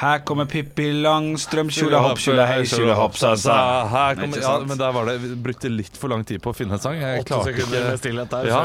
Her 0.00 0.22
kommer 0.24 0.46
Pippi 0.48 0.86
Langstrøm, 0.96 1.68
tjole 1.68 1.98
hopp, 2.00 2.20
hei, 2.48 2.62
hopp, 2.96 3.18
sa 3.20 3.34
sa. 3.36 3.56
Her 3.92 4.16
kommer, 4.16 4.40
ja, 4.40 4.52
men 4.64 4.78
der 4.80 4.94
var 4.96 5.10
det 5.10 5.16
Vi 5.20 5.34
brukte 5.44 5.68
litt 5.68 5.98
for 6.00 6.08
lang 6.12 6.22
tid 6.24 6.40
på 6.40 6.54
å 6.54 6.56
finne 6.56 6.78
en 6.78 6.80
sang. 6.80 6.96
Jeg 6.96 7.26
klarte 7.28 7.52
ikke 7.52 7.66
der. 7.68 8.48
Ja. 8.48 8.62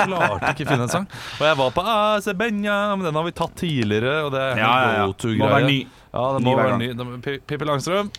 klarte 0.00 0.50
ikke 0.56 0.66
finne 0.72 0.88
en 0.88 0.90
sang. 0.90 1.06
Og 1.38 1.44
jeg 1.46 1.60
var 1.62 1.70
på 1.76 1.86
AC 1.94 2.26
Benja, 2.40 2.80
men 2.96 3.06
den 3.06 3.20
har 3.20 3.28
vi 3.28 3.36
tatt 3.38 3.54
tidligere. 3.62 4.16
Og 4.26 4.34
det 4.34 4.42
er 4.42 4.56
en 4.56 4.64
Ja, 4.64 4.74
ja, 4.82 4.90
ja. 5.04 5.30
Må 5.38 5.52
være 5.54 5.70
ny. 5.70 5.78
Ja, 5.86 6.26
det 6.34 6.42
må 6.42 6.50
ny 6.50 6.58
være 6.58 6.82
ny. 6.82 7.38
Pippi 7.46 7.70
Langstrøm. 7.70 8.10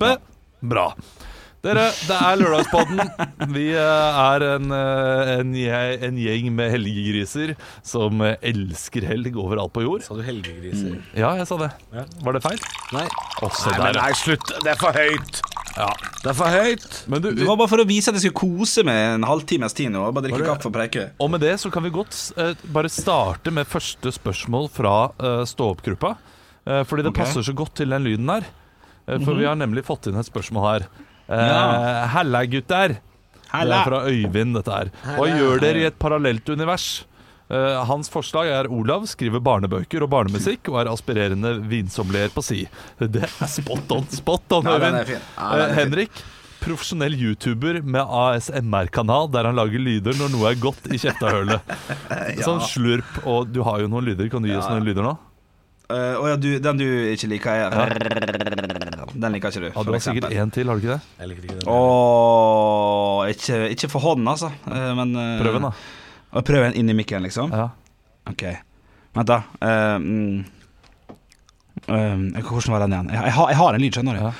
Be. 0.00 0.16
Bra. 0.64 0.88
Dere, 1.64 1.84
det 2.04 2.16
er 2.16 2.36
Lørdagspodden. 2.36 2.98
Vi 3.56 3.70
eh, 3.72 4.18
er 4.20 4.44
en, 4.50 4.72
eh, 4.76 5.30
en, 5.38 5.52
en 6.10 6.18
gjeng 6.20 6.50
med 6.52 6.72
helgegriser 6.74 7.54
som 7.86 8.20
elsker 8.20 9.06
helg 9.08 9.38
overalt 9.40 9.72
på 9.72 9.84
jord. 9.86 10.02
Sa 10.04 10.16
du 10.18 10.20
helgegriser? 10.26 10.98
Ja, 11.16 11.32
jeg 11.38 11.48
sa 11.48 11.56
det. 11.62 11.70
Ja. 11.94 12.04
Var 12.26 12.36
det 12.36 12.42
feil? 12.44 12.60
Nei. 12.92 13.06
Også 13.40 13.70
Nei, 13.70 13.78
der, 13.78 13.86
men 13.86 13.96
nei, 14.02 14.10
slutt. 14.20 14.52
Det 14.60 14.74
er 14.74 14.80
for 14.82 14.98
høyt. 14.98 15.40
ja. 15.78 15.88
Det 16.20 16.32
er 16.34 16.36
for 16.36 16.58
høyt. 16.58 16.98
Men 17.12 17.24
du, 17.24 17.30
Det 17.38 17.48
var 17.48 17.56
bare 17.62 17.72
for 17.72 17.84
å 17.84 17.86
vise 17.88 18.12
at 18.12 18.18
jeg 18.18 18.26
skulle 18.26 18.58
kose 18.60 18.84
med 18.84 19.00
en 19.14 19.24
halvtimes 19.28 19.76
tid 19.76 19.94
nå. 19.94 20.04
Bare 20.12 20.28
drikke 20.28 20.50
kaffe 20.50 20.68
og 20.68 20.74
preike. 20.76 21.06
Og 21.16 21.32
med 21.32 21.44
det 21.44 21.54
så 21.64 21.72
kan 21.72 21.86
vi 21.86 21.94
godt 21.94 22.18
uh, 22.36 22.52
bare 22.76 22.92
starte 22.92 23.54
med 23.54 23.68
første 23.68 24.12
spørsmål 24.18 24.68
fra 24.72 24.98
uh, 25.16 25.46
stå-opp-gruppa. 25.48 26.12
Uh, 26.64 26.82
fordi 26.88 27.06
det 27.06 27.14
okay. 27.14 27.24
passer 27.24 27.48
så 27.48 27.56
godt 27.56 27.78
til 27.80 27.96
den 27.96 28.04
lyden 28.04 28.28
her 28.32 28.52
for 29.04 29.36
vi 29.36 29.44
har 29.44 29.56
nemlig 29.58 29.84
fått 29.84 30.08
inn 30.08 30.16
et 30.16 30.28
spørsmål 30.28 30.64
her. 30.64 30.86
Ja. 31.28 32.06
Halla, 32.14 32.44
gutter. 32.50 32.98
Det 33.54 33.70
er 33.70 33.84
fra 33.86 34.00
Øyvind, 34.10 34.54
dette 34.58 34.72
her. 34.74 34.88
Hva 35.14 35.26
gjør 35.30 35.60
dere 35.62 35.82
i 35.84 35.88
et 35.88 35.98
parallelt 36.02 36.48
univers? 36.50 37.04
Eh, 37.52 37.84
hans 37.86 38.08
forslag 38.10 38.48
er 38.50 38.66
Olav 38.72 39.04
skriver 39.06 39.42
barnebøker 39.44 40.02
og 40.02 40.10
barnemusikk 40.10 40.70
og 40.72 40.78
er 40.80 40.88
aspirerende 40.90 41.52
vinsommelier 41.70 42.32
på 42.34 42.42
si. 42.42 42.62
Det 42.98 43.22
er 43.22 43.34
spot 43.52 43.92
on, 43.94 44.06
spot 44.10 44.56
on, 44.58 44.66
Øyvind. 44.72 45.12
Ja, 45.12 45.20
Eh. 45.54 45.74
Henrik, 45.76 46.22
profesjonell 46.64 47.14
YouTuber 47.20 47.82
med 47.84 48.00
ASMR-kanal 48.08 49.28
der 49.30 49.44
han 49.50 49.54
lager 49.60 49.78
lyder 49.84 50.16
når 50.18 50.32
noe 50.32 50.50
er 50.50 50.58
godt 50.58 50.88
i 50.90 50.98
kjeftahølet. 50.98 51.60
Sånn 52.46 52.64
slurp, 52.64 53.20
og 53.28 53.52
du 53.52 53.60
har 53.68 53.84
jo 53.84 53.92
noen 53.92 54.08
lyder. 54.08 54.32
Kan 54.32 54.42
du 54.42 54.48
gi 54.50 54.56
oss 54.56 54.66
noen 54.72 54.88
lyder 54.88 55.04
nå? 55.04 55.14
Eh, 55.92 56.16
Å 56.16 56.24
ja, 56.32 56.36
du, 56.40 56.48
den 56.64 56.80
du 56.80 56.86
ikke 57.12 57.28
liker, 57.28 57.68
er 57.68 58.83
Den 59.14 59.32
liker 59.32 59.48
ikke 59.52 59.60
du, 59.60 59.66
Ja, 59.70 59.82
Du 59.86 59.92
har 59.92 60.00
sikkert 60.02 60.32
én 60.32 60.50
til, 60.52 60.66
har 60.68 60.74
du 60.74 60.82
ikke 60.82 60.94
det? 60.96 61.02
Jeg 61.20 61.28
liker 61.30 61.42
ikke 61.46 61.58
den. 61.60 61.68
Åh, 61.70 63.28
ikke, 63.30 63.58
ikke 63.76 63.88
for 63.92 64.00
hånden, 64.04 64.28
altså. 64.28 64.50
Eh, 64.66 64.90
Men 64.98 65.14
eh, 65.16 65.38
Prøv 65.42 65.58
den, 65.58 65.68
da. 65.68 66.40
Prøv 66.42 66.64
en 66.66 66.74
inn 66.80 66.90
i 66.90 66.96
mikken, 66.98 67.22
liksom? 67.22 67.52
Ja. 67.54 67.68
Ok. 68.26 68.42
Vent, 69.14 69.28
da. 69.30 69.42
Um, 69.62 70.44
um, 71.86 72.24
hvordan 72.42 72.72
var 72.74 72.82
den 72.86 72.92
igjen? 72.96 73.10
Jeg, 73.14 73.22
jeg, 73.28 73.32
har, 73.38 73.48
jeg 73.52 73.56
har 73.60 73.74
en 73.78 73.84
lyd, 73.84 73.92
skjønner 73.98 74.18
du. 74.18 74.24
Ja. 74.24 74.32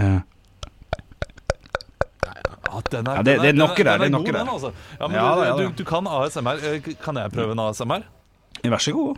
Uh. 0.00 0.20
Ja, 2.70 2.80
den 2.92 3.06
er, 3.08 3.16
Ja, 3.16 3.22
det- 3.22 3.34
den 3.34 3.42
det 3.42 3.48
er 3.48 3.52
noe 3.58 3.74
der, 3.74 3.82
det 3.82 3.90
er 3.90 3.98
god, 3.98 4.10
noe 4.10 4.24
der. 4.24 4.38
den, 4.38 4.48
altså. 4.48 4.72
Ja, 5.00 5.06
men 5.08 5.16
Ja, 5.16 5.56
du, 5.56 5.62
du, 5.64 5.72
du 5.78 5.84
kan 5.84 6.06
ASMR. 6.06 6.60
Kan 7.02 7.16
jeg 7.16 7.32
prøve 7.32 7.52
en 7.52 7.58
ASMR? 7.66 8.02
vær 8.64 8.78
så 8.78 8.92
god. 8.92 9.16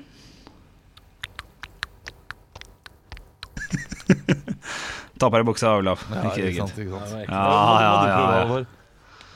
Ta 5.20 5.28
på 5.30 5.38
deg 5.38 5.46
buksa, 5.46 5.74
Olav. 5.78 6.00
ikke 6.10 6.48
ikke 6.48 6.62
sant, 6.62 6.78
ikke 6.82 7.02
sant. 7.06 7.26
Ja, 7.28 7.42
ja, 7.82 7.92
ja, 8.10 8.22
ja. 8.42 8.62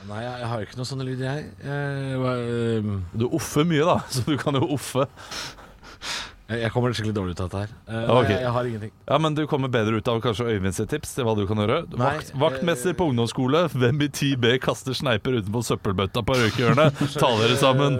Nei, 0.07 0.23
jeg, 0.23 0.47
har 0.47 0.63
ikke 0.63 0.77
noen 0.79 0.87
sånne 0.87 1.05
lyder, 1.07 1.27
jeg. 1.27 1.47
jeg, 1.67 2.17
jeg, 2.23 2.97
Du 3.19 3.27
offer 3.35 3.65
mye, 3.67 3.83
da, 3.87 3.97
så 4.13 4.23
du 4.27 4.37
kan 4.39 4.55
jo 4.55 4.67
offe. 4.77 5.07
jeg, 6.47 6.69
kommer 6.71 6.95
skikkelig 6.95 7.15
dårlig 7.17 7.35
ut 7.35 7.41
av 7.43 7.49
dette 7.49 7.63
her. 7.65 7.73
Eh, 7.89 8.13
okay. 8.15 8.31
jeg, 8.31 8.45
jeg 8.45 8.53
har 8.55 8.69
ingenting. 8.69 8.93
Ja, 9.09 9.19
Men 9.25 9.35
du 9.35 9.43
kommer 9.51 9.71
bedre 9.73 9.99
ut 9.99 10.11
av 10.11 10.21
kanskje 10.23 10.47
Øyvind 10.53 10.77
sitt 10.77 10.91
tips 10.93 11.17
til 11.17 11.27
hva 11.27 11.35
du 11.39 11.43
kan 11.49 11.59
gjøre. 11.63 11.81
Nei, 11.91 12.13
Vakt, 12.21 12.31
vaktmester 12.39 12.95
på 12.97 13.09
ungdomsskole. 13.11 13.65
Hvem 13.75 14.07
i 14.07 14.09
10B 14.11 14.55
kaster 14.63 14.95
sneiper 14.95 15.41
utenpå 15.41 15.65
søppelbøtta 15.73 16.23
på 16.23 16.39
røykehjørnet? 16.39 17.03
Ta 17.21 17.33
dere 17.41 17.59
sammen. 17.59 17.99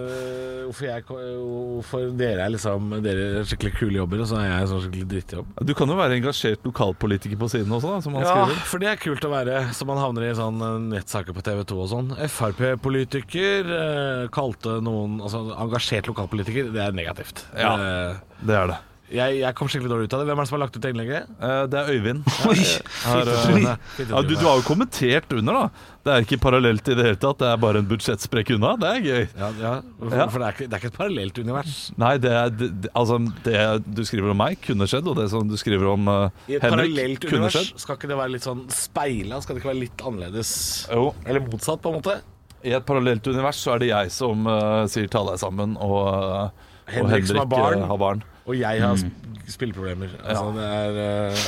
Hvorfor, 0.68 0.84
jeg, 0.84 1.04
hvorfor 1.08 2.10
dere 2.20 2.44
er 2.44 2.50
liksom 2.52 2.90
Dere 3.04 3.22
er 3.40 3.46
skikkelig 3.48 3.72
kule 3.78 3.96
jobber, 4.02 4.20
og 4.24 4.28
så 4.28 4.36
er 4.42 4.48
jeg 4.50 4.68
sånn 4.68 4.82
skikkelig 4.84 5.06
drittjobb. 5.14 5.52
Du 5.64 5.72
kan 5.78 5.88
jo 5.88 5.96
være 5.98 6.18
engasjert 6.20 6.66
lokalpolitiker 6.68 7.40
på 7.40 7.48
siden 7.52 7.72
også, 7.72 7.94
da, 7.94 8.00
som 8.04 8.18
han 8.18 8.26
Ja, 8.26 8.34
skriver. 8.34 8.62
for 8.68 8.84
det 8.84 8.90
er 8.92 9.00
kult 9.00 9.24
å 9.24 9.30
være, 9.32 9.62
så 9.76 9.86
man 9.88 10.00
havner 10.02 10.28
i 10.28 10.34
sånn 10.36 10.60
eh, 10.60 10.78
nettsaker 10.98 11.32
på 11.36 11.44
TV 11.46 11.64
2 11.72 11.78
og 11.84 11.88
sånn. 11.94 12.12
Frp-politiker 12.36 13.72
eh, 13.78 14.26
kalte 14.34 14.78
noen 14.84 15.18
Altså 15.24 15.40
engasjert 15.56 16.08
lokalpolitiker, 16.10 16.68
det 16.74 16.82
er 16.88 16.92
negativt. 16.96 17.46
Ja. 17.56 17.72
Eh, 17.74 18.20
Det 18.46 18.54
er 18.54 18.66
det. 18.70 18.76
Jeg, 19.10 19.38
jeg 19.40 19.54
kom 19.56 19.68
skikkelig 19.70 19.90
dårlig 19.92 20.08
ut 20.08 20.14
av 20.16 20.20
det. 20.22 20.26
Hvem 20.28 20.40
er 20.40 20.44
det 20.46 20.50
som 20.50 20.56
har 20.56 20.62
lagt 20.64 20.76
ut 20.78 20.88
innlegget? 20.88 21.28
Uh, 21.40 21.62
Det 21.70 21.78
er 21.80 21.92
Øyvind. 21.94 22.24
Her, 23.08 23.30
eh, 23.32 23.68
ja, 24.10 24.22
du, 24.22 24.34
du 24.34 24.44
har 24.44 24.60
jo 24.60 24.64
kommentert 24.66 25.32
under, 25.36 25.58
da. 25.58 25.86
Det 26.04 26.14
er 26.14 26.24
ikke 26.24 26.38
parallelt 26.40 26.88
i 26.88 26.96
det 26.96 27.04
hele 27.04 27.20
tatt. 27.20 27.40
Det 27.42 27.48
er 27.50 27.60
bare 27.60 27.82
en 27.82 27.88
budsjettsprekk 27.90 28.54
unna. 28.56 28.74
Det 28.80 28.92
er 28.92 29.02
gøy. 29.04 29.24
Ja, 29.40 29.50
ja, 29.60 29.72
for, 29.98 30.14
for 30.14 30.38
det, 30.38 30.46
er 30.46 30.56
ikke, 30.56 30.68
det 30.68 30.72
er 30.78 30.82
ikke 30.82 30.92
et 30.92 30.98
parallelt 31.00 31.42
univers. 31.42 31.74
Nei, 32.00 32.14
det, 32.22 32.32
er, 32.32 32.54
det, 32.54 32.70
det, 32.86 32.92
altså, 32.96 33.18
det 33.44 33.58
du 33.98 34.02
skriver 34.08 34.32
om 34.32 34.40
meg, 34.44 34.56
kunne 34.64 34.88
skjedd. 34.88 35.10
Og 35.12 35.18
det 35.20 35.28
som 35.34 35.48
du 35.50 35.56
skriver 35.60 35.92
om 35.92 36.08
Henrik 36.08 36.48
kunne 36.48 36.48
skjedd 36.48 36.54
I 36.54 36.58
et 36.60 36.66
parallelt 36.68 37.28
univers 37.28 37.74
skal 37.84 37.98
ikke 38.00 38.10
det 38.12 38.18
være 38.22 38.34
litt 38.36 38.48
sånn 38.48 38.64
speila? 38.72 39.42
Skal 39.44 39.56
det 39.56 39.62
ikke 39.64 39.72
være 39.74 39.82
litt 39.84 40.04
annerledes? 40.08 40.50
Jo. 40.92 41.10
Eller 41.26 41.44
motsatt, 41.48 41.80
på 41.84 41.92
en 41.92 42.00
måte? 42.00 42.20
I 42.66 42.72
et 42.74 42.86
parallelt 42.86 43.26
univers 43.30 43.60
så 43.62 43.76
er 43.76 43.84
det 43.84 43.90
jeg 43.92 44.10
som 44.10 44.48
eh, 44.50 44.86
sier 44.90 45.06
'ta 45.06 45.20
deg 45.28 45.38
sammen', 45.38 45.76
og, 45.78 46.08
eh, 46.08 46.48
og 46.48 46.90
Henrik 46.90 47.12
Henrik 47.12 47.28
som 47.28 47.38
har 47.38 47.46
barn. 47.52 47.82
eh, 47.84 47.86
har 47.92 48.00
barn. 48.00 48.22
Og 48.48 48.56
jeg 48.56 48.80
har 48.82 48.96
sp- 48.96 49.46
spilleproblemer. 49.52 50.10
Altså, 50.24 50.50
det 50.56 50.66
er 50.66 50.98
eh, 51.04 51.46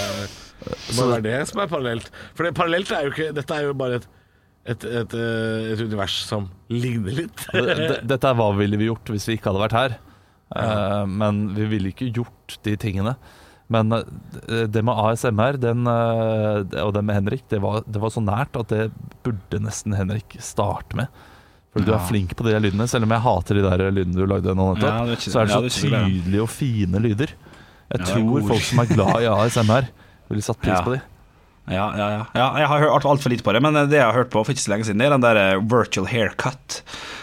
Det 0.92 1.08
er 1.16 1.22
det 1.26 1.36
som 1.48 1.60
er 1.64 1.70
parallelt. 1.72 2.10
For 2.36 2.44
det 2.46 2.54
parallelt 2.58 2.90
er 2.92 3.06
jo 3.08 3.12
ikke 3.14 3.30
Dette 3.36 3.56
er 3.56 3.66
jo 3.68 3.74
bare 3.80 3.98
et, 4.00 4.06
et, 4.74 4.84
et, 4.84 5.14
eh, 5.16 5.72
et 5.74 5.82
univers 5.86 6.14
som 6.28 6.50
ligner 6.68 7.16
litt. 7.22 7.46
Det- 7.52 7.76
det- 7.80 8.00
Dette 8.14 8.28
er 8.30 8.34
hva 8.40 8.50
ville 8.58 8.76
vi 8.80 8.88
gjort 8.90 9.08
hvis 9.14 9.26
vi 9.30 9.36
ikke 9.38 9.50
hadde 9.52 9.64
vært 9.66 9.78
her. 9.80 9.98
Eh, 10.56 11.04
men 11.06 11.54
vi 11.56 11.64
ville 11.70 11.92
ikke 11.94 12.10
gjort 12.12 12.58
de 12.66 12.76
tingene. 12.76 13.16
Men 13.70 13.88
det- 13.92 14.82
med 14.84 14.96
ASMR 14.98 15.56
den, 15.62 15.86
og 15.86 16.92
det 16.96 17.04
med 17.06 17.14
Henrik, 17.14 17.44
det 17.48 17.60
var, 17.62 17.84
det 17.86 18.00
var 18.02 18.10
så 18.10 18.20
nært 18.24 18.56
at 18.58 18.68
det 18.68 18.88
burde 19.22 19.60
nesten 19.62 19.94
Henrik 19.94 20.36
starte 20.42 20.96
med. 20.98 21.06
For 21.70 21.86
du 21.86 21.92
er 21.94 22.02
flink 22.08 22.32
på 22.34 22.42
de 22.46 22.50
der 22.56 22.62
lydene, 22.64 22.86
selv 22.90 23.06
om 23.06 23.12
jeg 23.14 23.22
hater 23.22 23.54
de 23.54 23.62
der 23.62 23.90
lydene 23.94 24.16
du 24.18 24.26
lagde 24.26 24.54
nå 24.58 24.72
nettopp. 24.74 25.06
Ja, 25.06 25.14
så 25.22 25.40
er 25.40 25.46
det 25.46 25.52
så 25.54 25.60
ja, 25.60 25.60
det 25.62 25.72
tydelige 25.76 26.42
og 26.42 26.50
fine 26.50 26.98
lyder. 27.04 27.30
Jeg 27.90 28.00
Ja, 28.00 28.06
tror 28.10 28.42
folk 28.48 28.62
som 28.66 28.82
er 28.82 28.90
glad 28.90 29.22
i 29.22 29.28
ASMR, 29.30 29.86
ville 30.30 30.42
satt 30.42 30.58
pris 30.62 30.74
Ja. 30.74 30.82
på 30.86 30.96
de. 30.96 31.00
Ja, 31.70 31.86
ja, 31.94 32.06
ja. 32.16 32.22
ja 32.34 32.46
jeg 32.58 32.66
har 32.72 32.80
hørt 32.82 33.04
altfor 33.06 33.30
lite 33.30 33.44
på 33.46 33.52
det, 33.54 33.62
men 33.62 33.74
det 33.86 33.94
jeg 34.00 34.02
har 34.02 34.12
hørt 34.16 34.30
på 34.30 34.42
for 34.44 34.50
ikke 34.50 34.62
så 34.66 34.72
lenge 34.72 34.84
siden, 34.88 34.98
det 34.98 35.06
er 35.06 35.14
den 35.14 35.22
der 35.22 35.36
eh, 35.36 35.60
virtual 35.62 36.06
haircut, 36.10 36.80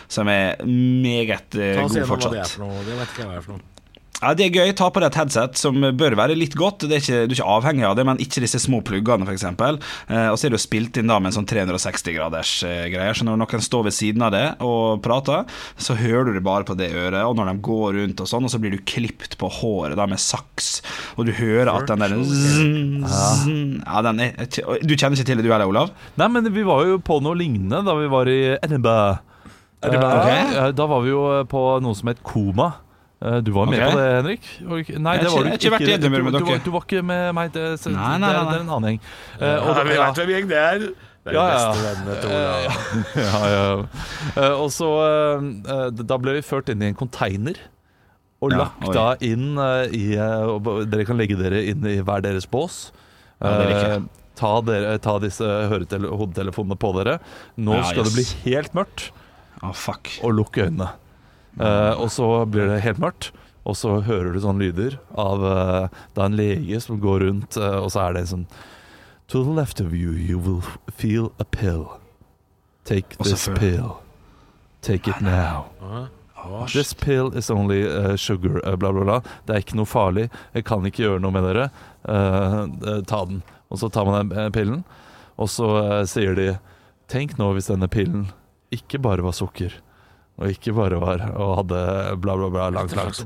som 0.08 0.28
er 0.32 0.56
meget 0.64 1.56
eh, 1.60 1.76
Ta 1.76 1.84
oss 1.84 1.92
god 1.92 2.00
gjennom 2.00 2.14
hva 2.16 2.32
det 2.32 2.40
er 2.40 2.46
fortsatt. 2.48 2.54
for 2.56 2.64
noe. 2.64 2.86
Det 2.88 2.96
vet 3.02 3.12
ikke 3.12 3.24
jeg 3.26 3.28
hva 3.28 3.36
er 3.36 3.44
for 3.44 3.58
noe. 3.58 3.74
Ja, 4.18 4.32
Det 4.34 4.48
er 4.48 4.56
gøy. 4.56 4.72
Ta 4.74 4.88
på 4.90 5.02
deg 5.02 5.12
et 5.12 5.18
headset 5.20 5.60
som 5.62 5.76
bør 5.78 6.16
være 6.18 6.34
litt 6.38 6.56
godt. 6.58 6.88
Det 6.90 6.96
er 6.98 7.02
ikke, 7.04 7.20
du 7.30 7.36
er 7.36 7.38
ikke 7.38 7.50
avhengig 7.54 7.86
av 7.86 7.96
det, 8.00 8.06
men 8.08 8.18
ikke 8.24 8.42
disse 8.42 8.58
små 8.64 8.80
pluggene, 8.86 9.28
f.eks. 9.30 9.44
Eh, 9.46 10.30
og 10.32 10.38
så 10.40 10.48
er 10.48 10.54
det 10.54 10.58
jo 10.58 10.64
spilt 10.64 10.98
inn 10.98 11.12
da 11.12 11.20
med 11.22 11.30
en 11.30 11.36
sånn 11.38 11.50
360-graders 11.50 12.54
eh, 12.66 12.88
greier, 12.94 13.14
så 13.14 13.28
når 13.28 13.38
noen 13.44 13.62
står 13.68 13.86
ved 13.88 13.94
siden 13.98 14.26
av 14.26 14.34
det 14.34 14.46
og 14.66 15.04
prater, 15.06 15.46
så 15.78 15.94
hører 16.00 16.32
du 16.32 16.40
det 16.40 16.44
bare 16.48 16.66
på 16.66 16.74
det 16.80 16.90
øret, 16.98 17.20
og 17.28 17.38
når 17.38 17.52
de 17.52 17.64
går 17.70 18.00
rundt 18.00 18.24
og 18.26 18.32
sånn, 18.32 18.48
og 18.50 18.54
så 18.54 18.62
blir 18.64 18.74
du 18.74 18.82
klipt 18.90 19.38
på 19.38 19.52
håret 19.60 19.98
da 20.00 20.08
med 20.10 20.22
saks, 20.22 20.72
og 21.18 21.30
du 21.30 21.34
hører 21.38 21.70
at 21.76 21.86
den 21.92 22.02
der 22.02 22.18
zzz, 22.18 22.58
zzz, 23.06 23.46
ja, 23.86 24.02
den 24.10 24.24
er, 24.26 24.34
Du 24.82 24.96
kjenner 24.98 25.14
ikke 25.14 25.30
til 25.30 25.42
det 25.44 25.46
du 25.46 25.54
heller, 25.54 25.70
Olav? 25.70 25.94
Nei, 26.18 26.32
men 26.34 26.50
vi 26.58 26.66
var 26.66 26.90
jo 26.90 26.98
på 27.06 27.20
noe 27.22 27.38
lignende 27.38 27.84
da 27.86 27.94
vi 28.02 28.10
var 28.10 28.34
i 28.34 28.40
Edinburgh. 28.58 29.22
Eh, 29.86 29.94
eh, 29.94 30.72
Da 30.74 30.90
var 30.90 31.06
vi 31.06 31.14
jo 31.14 31.22
på 31.46 31.64
noe 31.86 31.94
som 31.98 32.10
het 32.10 32.24
Koma. 32.26 32.72
Eh, 33.22 33.40
Du 33.42 33.52
var 33.52 33.66
med 33.66 33.80
okay. 33.82 33.92
på 33.92 33.98
det, 33.98 34.10
Henrik? 34.18 34.48
Nei, 35.00 35.18
det 35.18 35.32
var 35.32 35.44
du 35.44 35.50
ikke- 35.50 35.72
ikke 35.74 36.00
du, 36.00 36.08
du, 36.08 36.46
var, 36.46 36.60
du 36.66 36.72
var 36.72 36.82
ikke 36.86 37.04
med 37.04 37.34
meg. 37.36 37.52
Det, 37.54 37.64
så, 37.82 37.90
Nei, 37.90 38.18
nei, 38.22 38.30
det, 38.30 38.38
er, 38.38 38.44
nei, 38.44 38.52
det 38.52 38.58
er 38.60 38.64
en 38.66 38.74
annen 38.76 38.90
gjeng. 38.92 39.00
Eh, 39.40 39.48
Ja, 39.48 39.62
og, 39.64 39.80
vi 39.88 39.96
vet 39.98 40.20
hvem 40.22 40.34
gjeng 40.36 40.48
det 40.52 40.58
er. 40.64 40.80
Det 41.28 41.34
er 41.34 41.34
Ja, 41.34 41.46
ja. 41.48 41.56
beste 41.72 41.86
vennene 41.88 42.20
til 42.22 42.30
Ola. 42.30 42.76
ja, 43.16 43.40
ja. 43.54 44.44
Eh, 44.44 44.54
Og 44.62 44.70
så 44.72 44.92
eh, 45.66 45.90
Da 46.04 46.18
ble 46.22 46.38
vi 46.38 46.42
ført 46.46 46.70
inn 46.70 46.82
i 46.86 46.92
en 46.92 46.96
container. 46.96 47.58
Og 48.40 48.52
lagt 48.54 48.86
oi. 48.86 48.94
da 48.94 49.08
inn 49.26 49.58
eh, 49.58 49.90
i 49.98 50.06
eh, 50.14 50.86
Dere 50.86 51.06
kan 51.10 51.18
legge 51.18 51.36
dere 51.40 51.64
inn 51.72 51.82
i 51.90 51.98
hver 52.06 52.22
deres 52.22 52.46
bås. 52.46 52.92
Ja, 53.42 53.58
det 53.58 53.66
liker 53.72 53.90
jeg. 53.90 54.04
Eh, 54.06 54.24
ta, 54.38 54.54
dere, 54.62 54.94
ta 55.02 55.18
disse 55.20 55.50
hodetelefonene 55.74 56.78
på 56.78 56.94
dere. 57.00 57.18
Nå 57.58 57.74
Ja, 57.80 57.84
skal 57.90 58.06
yes. 58.06 58.14
det 58.14 58.16
bli 58.22 58.54
helt 58.54 58.78
mørkt. 58.78 59.10
Å, 59.66 59.74
og 60.22 60.36
lukke 60.38 60.68
øynene. 60.70 60.92
Eh, 61.60 61.94
og 61.98 62.12
så 62.14 62.30
blir 62.46 62.70
det 62.70 62.84
helt 62.86 63.02
mørkt, 63.02 63.32
og 63.68 63.76
så 63.76 63.98
hører 64.06 64.34
du 64.34 64.42
sånne 64.44 64.68
lyder 64.68 64.98
av 65.18 65.44
eh, 65.44 65.96
Det 66.14 66.22
er 66.22 66.30
en 66.30 66.38
lege 66.40 66.82
som 66.84 67.00
går 67.04 67.26
rundt, 67.26 67.58
eh, 67.58 67.80
og 67.82 67.90
så 67.94 68.06
er 68.06 68.16
det 68.16 68.26
en 68.26 68.34
sånn 68.34 68.50
To 69.28 69.44
the 69.44 69.52
left 69.52 69.82
of 69.82 69.92
you, 69.92 70.14
you 70.14 70.40
will 70.40 70.62
feel 70.88 71.34
a 71.38 71.44
pill. 71.44 72.00
Take 72.86 73.18
this 73.20 73.50
pill. 73.60 73.98
Take 74.82 75.06
it 75.10 75.20
now. 75.20 75.66
This 76.72 76.94
pill 76.94 77.34
is 77.36 77.50
only 77.50 77.84
uh, 77.84 78.16
sugar, 78.16 78.62
uh, 78.66 78.78
bla, 78.78 78.94
bla, 78.94 79.04
bla. 79.04 79.18
Det 79.46 79.54
er 79.54 79.66
ikke 79.66 79.76
noe 79.76 79.90
farlig. 79.90 80.30
Jeg 80.56 80.64
kan 80.70 80.86
ikke 80.88 81.04
gjøre 81.04 81.20
noe 81.20 81.36
med 81.36 81.44
dere. 81.44 81.66
Uh, 82.08 82.72
uh, 82.88 83.02
ta 83.04 83.26
den. 83.28 83.42
Og 83.68 83.82
så 83.82 83.90
tar 83.92 84.08
man 84.08 84.32
den 84.32 84.56
pillen, 84.56 84.86
og 85.36 85.52
så 85.52 85.68
uh, 85.76 86.06
sier 86.08 86.38
de 86.38 86.54
Tenk 87.12 87.38
nå 87.40 87.54
hvis 87.56 87.70
denne 87.72 87.88
pillen 87.88 88.26
ikke 88.76 89.00
bare 89.00 89.24
var 89.24 89.36
sukker, 89.36 89.72
og 90.38 90.54
ikke 90.54 90.74
bare 90.78 91.00
var 91.02 91.24
og 91.32 91.54
hadde 91.64 91.82
bla, 92.22 92.36
bla, 92.38 92.50
bla 92.54 92.70
langt, 92.74 92.94
langt. 92.94 93.22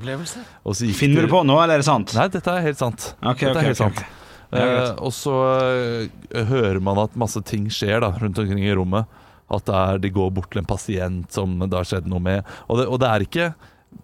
Og 0.63 0.75
så 0.77 0.87
gikk 0.87 0.99
Finner 1.01 1.27
du 1.27 1.31
på 1.31 1.41
nå, 1.43 1.57
eller 1.59 1.75
er 1.75 1.83
det 1.83 1.87
sant? 1.89 2.13
Nei, 2.15 2.27
dette 2.31 2.53
er 2.53 2.63
helt 2.63 2.79
sant. 2.79 3.09
Okay, 3.19 3.49
dette 3.49 3.59
er 3.59 3.67
helt 3.67 3.81
okay, 3.83 4.05
sant. 4.05 4.19
Eh, 4.51 4.93
og 4.99 5.11
så 5.15 5.33
uh, 5.35 6.45
hører 6.51 6.79
man 6.83 6.99
at 7.03 7.17
masse 7.19 7.39
ting 7.47 7.69
skjer 7.71 8.03
da, 8.03 8.13
rundt 8.19 8.39
omkring 8.39 8.63
i 8.63 8.71
rommet. 8.77 9.19
At 9.51 9.67
det 9.67 9.75
er, 9.75 9.99
de 10.05 10.13
går 10.15 10.31
bort 10.37 10.53
til 10.53 10.63
en 10.63 10.69
pasient 10.69 11.35
som 11.35 11.59
det 11.59 11.75
har 11.75 11.87
skjedd 11.87 12.07
noe 12.11 12.23
med. 12.23 12.47
Og 12.71 12.79
det, 12.79 12.87
og 12.87 13.03
det 13.03 13.11
er 13.11 13.27
ikke 13.27 13.51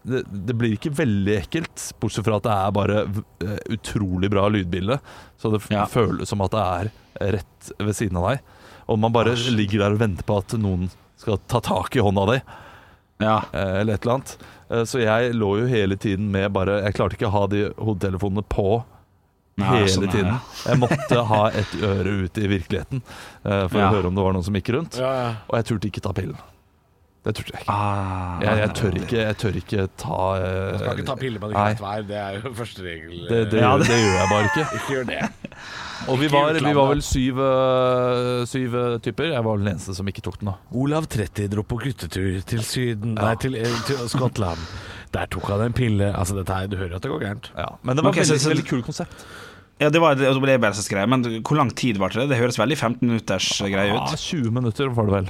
det, 0.03 0.25
det 0.27 0.56
blir 0.60 0.75
ikke 0.75 0.92
veldig 0.92 1.36
ekkelt, 1.38 1.80
bortsett 2.03 2.27
fra 2.27 2.42
at 2.42 2.48
det 2.48 2.56
er 2.57 2.75
bare 2.75 3.01
uh, 3.07 3.57
utrolig 3.71 4.31
bra 4.36 4.50
lydbilde. 4.51 5.00
Så 5.39 5.56
det 5.56 5.63
Ja. 5.71 5.88
føles 5.88 6.27
som 6.27 6.44
at 6.44 6.51
det 6.51 6.68
er 6.68 6.94
rett 7.39 7.74
ved 7.80 7.95
siden 7.95 8.19
av 8.19 8.33
deg. 8.33 8.56
Og 8.92 9.00
man 9.00 9.15
bare 9.15 9.39
ligger 9.56 9.86
der 9.86 9.95
og 9.95 10.03
venter 10.03 10.27
på 10.27 10.44
at 10.44 10.60
noen 10.60 10.89
skal 11.18 11.39
ta 11.48 11.63
tak 11.63 11.95
i 11.95 12.03
hånda 12.03 12.31
di 12.36 12.42
Ja. 13.19 13.37
eh, 13.53 13.79
eller 13.81 13.93
et 13.97 14.03
eller 14.05 14.13
annet. 14.19 14.37
Eh, 14.69 14.83
Så 14.85 14.99
jeg 15.01 15.33
lå 15.33 15.51
jo 15.61 15.65
hele 15.67 15.95
tiden 15.97 16.29
med 16.31 16.51
bare 16.53 16.83
Jeg 16.83 16.93
klarte 16.93 17.15
ikke 17.17 17.27
å 17.31 17.33
ha 17.33 17.47
de 17.47 17.63
hodetelefonene 17.77 18.43
på 18.47 18.83
Nei, 19.57 19.65
hele 19.79 19.87
sånn 19.89 20.11
tiden. 20.11 20.35
Jeg 20.67 20.77
måtte 20.77 21.23
ha 21.25 21.47
et 21.49 21.71
øre 21.81 22.11
ute 22.27 22.43
i 22.45 22.47
virkeligheten 22.51 23.01
eh, 23.45 23.67
for 23.67 23.79
Ja. 23.79 23.87
å 23.89 23.95
høre 23.95 24.07
om 24.11 24.13
det 24.15 24.23
var 24.23 24.33
noen 24.33 24.43
som 24.45 24.53
gikk 24.53 24.69
rundt. 24.75 24.99
Ja, 25.01 25.13
ja. 25.17 25.31
Og 25.49 25.57
jeg 25.57 25.65
turte 25.71 25.87
ikke 25.89 26.01
ta 26.05 26.11
pillen. 26.13 26.37
Det 27.27 27.33
turte 27.35 27.51
jeg 27.51 27.59
ikke. 27.65 27.74
Ah, 27.75 28.38
Jeg, 28.39 28.59
jeg, 28.62 28.69
tør, 28.79 28.94
ikke 29.01 29.18
jeg 29.19 29.35
tør 29.41 29.56
ikke 29.59 29.85
ta 30.00 30.18
uh, 30.39 30.44
Man 30.71 30.77
skal 30.79 31.00
ikke 31.01 31.07
ta 31.09 31.15
piller 31.19 31.41
med 31.44 31.51
greit 31.57 31.81
er. 31.83 32.06
Det 32.07 32.19
er 32.21 32.38
jo 32.38 32.51
første 32.56 32.85
regel. 32.85 33.15
Det, 33.27 33.39
det, 33.51 33.59
Ja, 33.65 33.71
det- 33.81 33.88
det 33.89 33.97
gjør 34.00 34.13
jeg 34.15 34.29
bare 34.31 34.45
ikke. 34.47 34.63
Ikke 34.77 34.94
gjør 34.95 35.09
det. 35.09 35.19
Og 36.07 36.19
vi 36.21 36.27
var, 36.31 36.53
vi 36.62 36.74
var 36.77 36.88
vel 36.94 37.01
syv, 37.03 37.39
eh, 37.44 38.44
syv 38.47 38.75
eh, 38.79 38.94
typer. 39.03 39.31
Jeg 39.33 39.44
var 39.44 39.57
den 39.59 39.71
eneste 39.74 39.95
som 39.97 40.07
ikke 40.07 40.24
tok 40.24 40.38
den. 40.39 40.51
da 40.53 40.77
Olav 40.77 41.07
30 41.12 41.50
dro 41.51 41.65
på 41.68 41.79
guttetur 41.81 42.38
til 42.47 42.62
Syden 42.63 43.18
Nei, 43.18 43.33
til, 43.41 43.57
til 43.89 44.03
Skottland. 44.13 44.62
Der 45.18 45.27
tok 45.33 45.50
han 45.51 45.65
en 45.65 45.75
pille. 45.75 46.13
Altså, 46.13 46.38
dette 46.38 46.53
her, 46.53 46.69
Du 46.71 46.77
hører 46.79 46.95
at 46.95 47.03
det 47.03 47.12
går 47.12 47.25
gærent. 47.25 47.50
ja. 47.57 47.68
Men 47.83 47.97
det 48.00 48.06
var 48.06 48.13
okay, 48.15 48.24
så- 48.24 48.38
veldig, 48.38 48.53
veldig 48.53 48.68
kult 48.69 48.85
konsept. 48.88 49.25
Ja, 49.81 49.89
det 49.94 50.00
var 50.01 50.15
det 50.15 50.31
det 50.31 50.62
bare 50.62 50.74
så 50.74 50.81
skrevet, 50.85 51.09
men 51.09 51.21
hvor 51.44 51.57
lang 51.59 51.69
tid 51.75 51.97
var 52.01 52.09
det? 52.09 52.29
Det 52.31 52.38
høres 52.39 52.57
veldig 52.57 52.77
15 52.77 53.07
minutters 53.12 53.50
greie 53.62 53.91
Ja, 53.91 54.00
ut. 54.07 54.15
20 54.18 54.50
minutter 54.51 54.89
var 54.89 55.06
det 55.06 55.13
vel. 55.19 55.27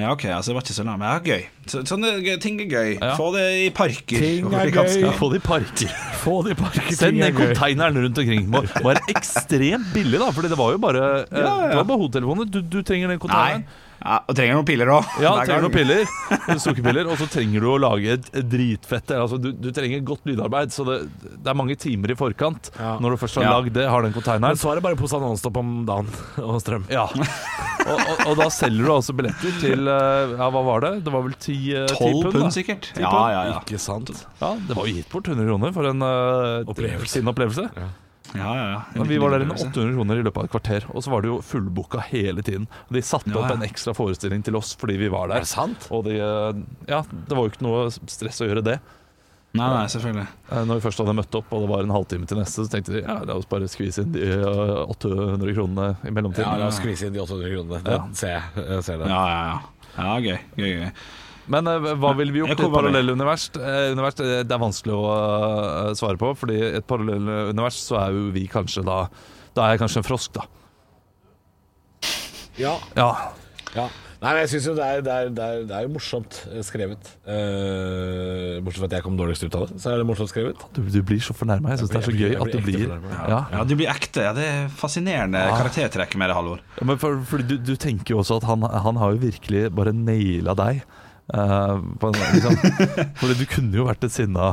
Ja, 0.00 0.08
ok, 0.14 0.22
altså 0.32 0.52
det 0.52 0.54
var 0.56 0.64
ikke 0.64 0.74
så 0.74 0.84
langt, 0.88 1.00
men 1.02 1.08
ja, 1.10 1.18
gøy. 1.20 1.42
Så, 1.68 1.82
sånne 1.84 2.12
gøy- 2.24 2.38
ting 2.40 2.60
er 2.64 2.68
gøy. 2.70 2.92
Ja. 2.96 3.10
Få 3.18 3.26
det 3.34 3.44
i 3.60 3.68
parker. 3.76 4.22
Ting 4.24 4.46
er 4.56 4.70
gøy. 4.72 4.88
Ja, 5.02 5.10
Få 5.18 5.28
det 5.28 5.42
i 5.42 5.44
parker. 5.44 5.92
Få 6.22 6.36
det 6.46 6.54
i 6.54 6.58
parker 6.62 6.96
Send 6.96 7.18
ned 7.20 7.36
konteineren 7.36 7.98
rundt 8.00 8.20
omkring. 8.22 8.46
Må, 8.48 8.62
må 8.80 8.88
være 8.94 9.04
ekstremt 9.12 9.92
billig, 9.92 10.16
da. 10.22 10.30
Fordi 10.32 10.48
det 10.48 10.58
var 10.58 10.72
jo 10.72 10.80
bare, 10.80 11.02
eh, 11.26 11.38
Ja, 11.42 11.44
ja. 11.44 11.68
Det 11.74 11.80
var 11.82 11.88
bare 11.90 12.00
hodetelefoner. 12.06 12.48
Du, 12.48 12.60
du 12.64 12.78
trenger 12.80 13.12
den 13.12 13.20
Nei. 13.28 13.64
Konteineren. 14.02 14.10
Ja, 14.12 14.18
og 14.28 14.36
trenger 14.36 14.54
noen 14.58 14.66
piller 14.68 14.90
òg. 14.92 15.04
Ja, 15.22 15.32
trenger 15.46 15.62
noen 15.62 15.74
piller, 15.74 16.58
sukkerpiller, 16.64 17.06
og 17.12 17.18
så 17.20 17.28
trenger 17.30 17.60
du 17.62 17.68
å 17.70 17.78
lage 17.80 18.12
et 18.18 18.28
et 18.32 18.48
dritfett 18.48 19.10
altså, 19.14 19.38
du, 19.40 19.50
du 19.52 19.70
trenger 19.72 20.00
godt 20.06 20.24
lydarbeid, 20.26 20.72
så 20.72 20.84
det, 20.88 20.96
det 21.42 21.50
er 21.50 21.56
mange 21.58 21.76
timer 21.76 22.12
i 22.12 22.16
forkant 22.18 22.70
Ja. 22.78 22.96
når 23.02 23.14
du 23.14 23.16
først 23.22 23.36
har 23.38 23.44
Ja. 23.46 23.52
lagd 23.60 23.72
det, 23.76 23.86
har 23.88 24.02
den 24.02 24.12
Men 24.40 24.56
så 24.56 24.70
er 24.72 24.74
det 24.80 24.82
bare 24.82 24.96
pose 24.96 25.18
Nonstop 25.20 25.56
om 25.60 25.84
dagen 25.86 26.08
og 26.42 26.60
strøm. 26.62 26.84
Ja. 26.90 27.04
Og, 27.82 27.98
og, 27.98 28.26
og 28.30 28.36
da 28.38 28.48
selger 28.50 28.86
du 28.86 28.92
altså 28.94 29.12
billetter 29.16 29.54
til 29.60 29.88
eh, 29.90 30.34
Ja, 30.38 30.48
hva 30.54 30.62
var 30.64 30.80
det? 30.84 30.92
Det 31.04 31.12
var 31.12 31.22
vel 31.26 31.34
ti, 31.42 31.56
eh, 31.74 31.86
ti 31.90 31.98
12 31.98 32.22
pund? 32.22 32.32
pund, 32.36 32.52
sikkert. 32.54 32.92
Ja, 32.98 33.10
ja, 33.32 33.42
ja. 33.52 33.58
Ikke 33.62 33.78
sant? 33.82 34.12
Ja, 34.40 34.52
Det 34.68 34.76
var 34.78 34.86
jo 34.88 34.94
gitt 34.96 35.10
bort 35.12 35.28
100 35.28 35.46
kroner 35.48 35.74
for 35.76 35.88
en 35.90 36.02
uh, 36.02 36.62
Opplevelse. 36.70 37.12
sin 37.18 37.28
opplevelse. 37.30 37.68
ja, 37.76 37.88
ja, 38.34 38.52
ja. 38.56 38.82
ja. 38.96 39.02
vi 39.04 39.18
var 39.20 39.30
der 39.34 39.44
inne 39.44 39.54
800 39.58 39.92
kroner 39.96 40.16
i 40.20 40.24
løpet 40.24 40.38
av 40.40 40.44
et 40.48 40.52
kvarter, 40.54 40.86
og 40.94 41.02
så 41.04 41.10
var 41.12 41.22
det 41.24 41.28
jo 41.32 41.40
fullbooka 41.44 42.00
hele 42.08 42.42
tiden. 42.46 42.66
De 42.92 43.02
satte 43.04 43.30
Ja, 43.30 43.42
opp 43.42 43.50
en 43.54 43.62
ekstra 43.66 43.92
forestilling 43.96 44.42
til 44.46 44.56
oss 44.56 44.74
fordi 44.78 44.96
vi 45.00 45.08
var 45.12 45.26
Er 45.28 45.34
der. 45.34 45.40
det 45.46 45.48
sant? 45.52 45.86
Og 45.90 46.04
de, 46.08 46.16
eh, 46.16 46.62
ja, 46.88 47.02
det 47.12 47.36
var 47.36 47.44
jo 47.46 47.52
ikke 47.52 47.62
noe 47.66 47.86
stress 47.90 48.40
å 48.40 48.48
gjøre 48.48 48.64
det. 48.64 48.78
Nei, 49.52 49.66
nei, 49.68 49.84
selvfølgelig. 49.92 50.26
Eh, 50.50 50.62
Når 50.64 50.78
vi 50.78 50.84
først 50.86 50.98
hadde 51.02 51.12
møtt 51.18 51.34
opp 51.36 51.50
og 51.52 51.60
det 51.66 51.68
var 51.68 51.82
en 51.84 51.90
halvtime 51.92 52.26
til 52.26 52.38
neste, 52.40 52.64
så 52.64 52.70
tenkte 52.72 52.94
de 52.94 53.02
ja, 53.04 53.18
la 53.28 53.34
oss 53.36 53.44
bare 53.50 53.68
skvise 53.68 54.00
inn 54.06 54.12
de 54.14 54.22
eh, 54.24 54.86
800 54.88 55.52
kronene 55.52 55.90
i 56.08 56.10
mellomtiden. 56.10 56.46
Ja, 56.48 56.56
la 56.56 56.70
oss 56.72 56.78
skvise 56.80 57.06
inn 57.10 57.12
de 57.12 57.20
800 57.20 57.52
kronene. 57.52 57.82
Det 57.84 57.92
Ja. 57.92 58.06
ser 58.16 58.32
jeg. 58.38 58.64
jeg 58.70 58.84
ser 58.88 58.96
det. 59.02 59.08
Ja, 59.12 59.24
ja, 59.28 59.42
ja. 59.52 59.60
Ja, 59.92 60.14
gøy. 60.24 60.38
gøy, 60.56 60.70
gøy. 60.80 60.90
Men 61.50 61.66
eh, 61.66 61.88
hva 61.98 62.12
ville 62.18 62.34
vi 62.34 62.42
gjort 62.42 62.54
i 62.54 62.56
et 62.66 62.74
parallellunivers? 62.76 63.48
Eh, 63.58 63.90
univers, 63.96 64.20
eh, 64.22 64.42
det 64.46 64.54
er 64.54 64.62
vanskelig 64.62 64.94
å 64.94 65.94
svare 65.98 66.20
på, 66.20 66.30
fordi 66.38 66.58
i 66.60 66.68
et 66.78 66.86
parallellunivers 66.86 67.80
så 67.88 67.98
er 68.04 68.14
jo 68.18 68.28
vi 68.34 68.46
kanskje 68.50 68.84
da 68.86 69.04
Da 69.56 69.66
er 69.66 69.74
jeg 69.74 69.82
kanskje 69.82 70.00
en 70.00 70.06
frosk, 70.06 70.32
da. 70.38 70.46
Ja. 72.60 72.76
Ja. 72.96 73.10
ja. 73.74 73.88
Nei, 74.22 74.36
men 74.36 74.44
jeg 74.44 74.50
syns 74.52 74.66
jo 74.68 74.72
det 74.78 74.84
er, 74.86 75.00
det, 75.02 75.12
er, 75.12 75.30
det, 75.34 75.42
er, 75.50 75.62
det 75.66 75.78
er 75.80 75.88
morsomt 75.90 76.36
eh, 76.52 76.60
skrevet. 76.62 77.08
Uh, 77.26 78.60
bortsett 78.62 78.84
fra 78.84 78.86
at 78.86 78.94
jeg 78.94 79.04
kom 79.08 79.16
dårligst 79.18 79.42
ut 79.48 79.56
av 79.58 79.64
det, 79.66 79.80
så 79.82 79.90
er 79.90 79.98
det 79.98 80.06
morsomt 80.06 80.30
skrevet. 80.30 80.62
Du, 80.76 80.78
du 80.94 81.00
blir 81.08 81.18
så 81.26 81.34
fornærma. 81.34 81.72
Jeg 81.72 81.80
syns 81.82 81.90
det 81.90 81.98
er 81.98 82.06
så 82.06 82.14
blir- 82.14 82.30
gøy 82.30 82.36
at 82.38 82.52
du 82.54 82.60
blir 82.62 82.84
ja. 82.86 83.40
Ja, 83.50 83.64
du 83.66 83.74
blir 83.80 83.90
ekte. 83.90 84.22
Ja, 84.28 84.32
det 84.36 84.46
er 84.46 84.68
fascinerende 84.78 85.42
Ja. 85.42 85.56
karaktertrekk 85.58 86.14
med 86.22 86.30
det, 86.30 86.36
Halvor. 86.38 86.62
Ja, 86.78 86.86
men 86.92 87.00
for, 87.02 87.18
for 87.26 87.42
du, 87.42 87.56
du 87.58 87.74
tenker 87.74 88.14
jo 88.14 88.20
også 88.22 88.38
at 88.38 88.46
han, 88.46 88.62
han 88.62 89.00
har 89.02 89.16
jo 89.16 89.24
virkelig 89.26 89.64
bare 89.74 89.90
naila 89.96 90.54
deg. 90.54 90.84
Eh, 91.30 91.76
på 92.00 92.10
en, 92.10 92.18
liksom. 92.34 92.56
Fordi 93.20 93.38
du 93.38 93.46
kunne 93.50 93.78
jo 93.78 93.86
vært 93.86 94.08
et 94.08 94.14
sinna, 94.14 94.50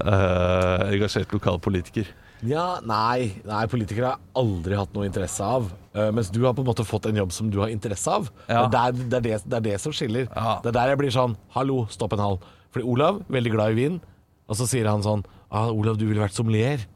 uh, 0.00 0.88
engasjert 0.88 1.32
lokalpolitiker. 1.34 2.10
Ja, 2.42 2.80
nei, 2.82 3.36
nei, 3.46 3.60
politikere 3.70 4.08
har 4.08 4.16
jeg 4.18 4.32
aldri 4.42 4.78
hatt 4.78 4.96
noe 4.96 5.06
interesse 5.06 5.46
av. 5.46 5.68
Uh, 5.94 6.08
mens 6.14 6.32
du 6.34 6.40
har 6.42 6.56
på 6.56 6.64
en 6.64 6.70
måte 6.72 6.86
fått 6.86 7.06
en 7.10 7.20
jobb 7.22 7.34
som 7.34 7.52
du 7.52 7.60
har 7.62 7.70
interesse 7.70 8.10
av. 8.10 8.26
Ja. 8.48 8.64
Det, 8.66 8.80
er, 8.80 8.96
det, 8.98 9.20
er 9.20 9.26
det, 9.28 9.36
det 9.46 9.60
er 9.60 9.66
det 9.68 9.76
som 9.82 9.94
skiller. 9.94 10.26
Ja. 10.26 10.56
Det 10.64 10.72
er 10.72 10.78
der 10.80 10.94
jeg 10.94 11.02
blir 11.04 11.14
sånn 11.14 11.36
Hallo, 11.54 11.84
stopp 11.92 12.16
en 12.16 12.24
hal. 12.24 12.40
Fordi 12.74 12.88
Olav, 12.88 13.22
veldig 13.32 13.52
glad 13.54 13.74
i 13.74 13.78
vin, 13.78 14.00
og 14.48 14.58
så 14.58 14.66
sier 14.68 14.88
han 14.90 15.04
sånn 15.04 15.22
ah, 15.52 15.68
Olav, 15.70 15.98
du 16.00 16.06
ville 16.08 16.22
vært 16.22 16.36
sommelier. 16.36 16.86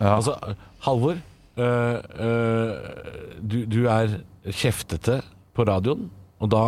Ja. 0.00 0.16
Altså, 0.16 0.34
Halvor, 0.86 1.18
øh, 1.60 1.96
øh, 2.24 2.70
du, 3.44 3.58
du 3.68 3.82
er 3.92 4.16
kjeftete 4.48 5.20
på 5.56 5.66
radioen, 5.68 6.08
og 6.40 6.52
da 6.52 6.64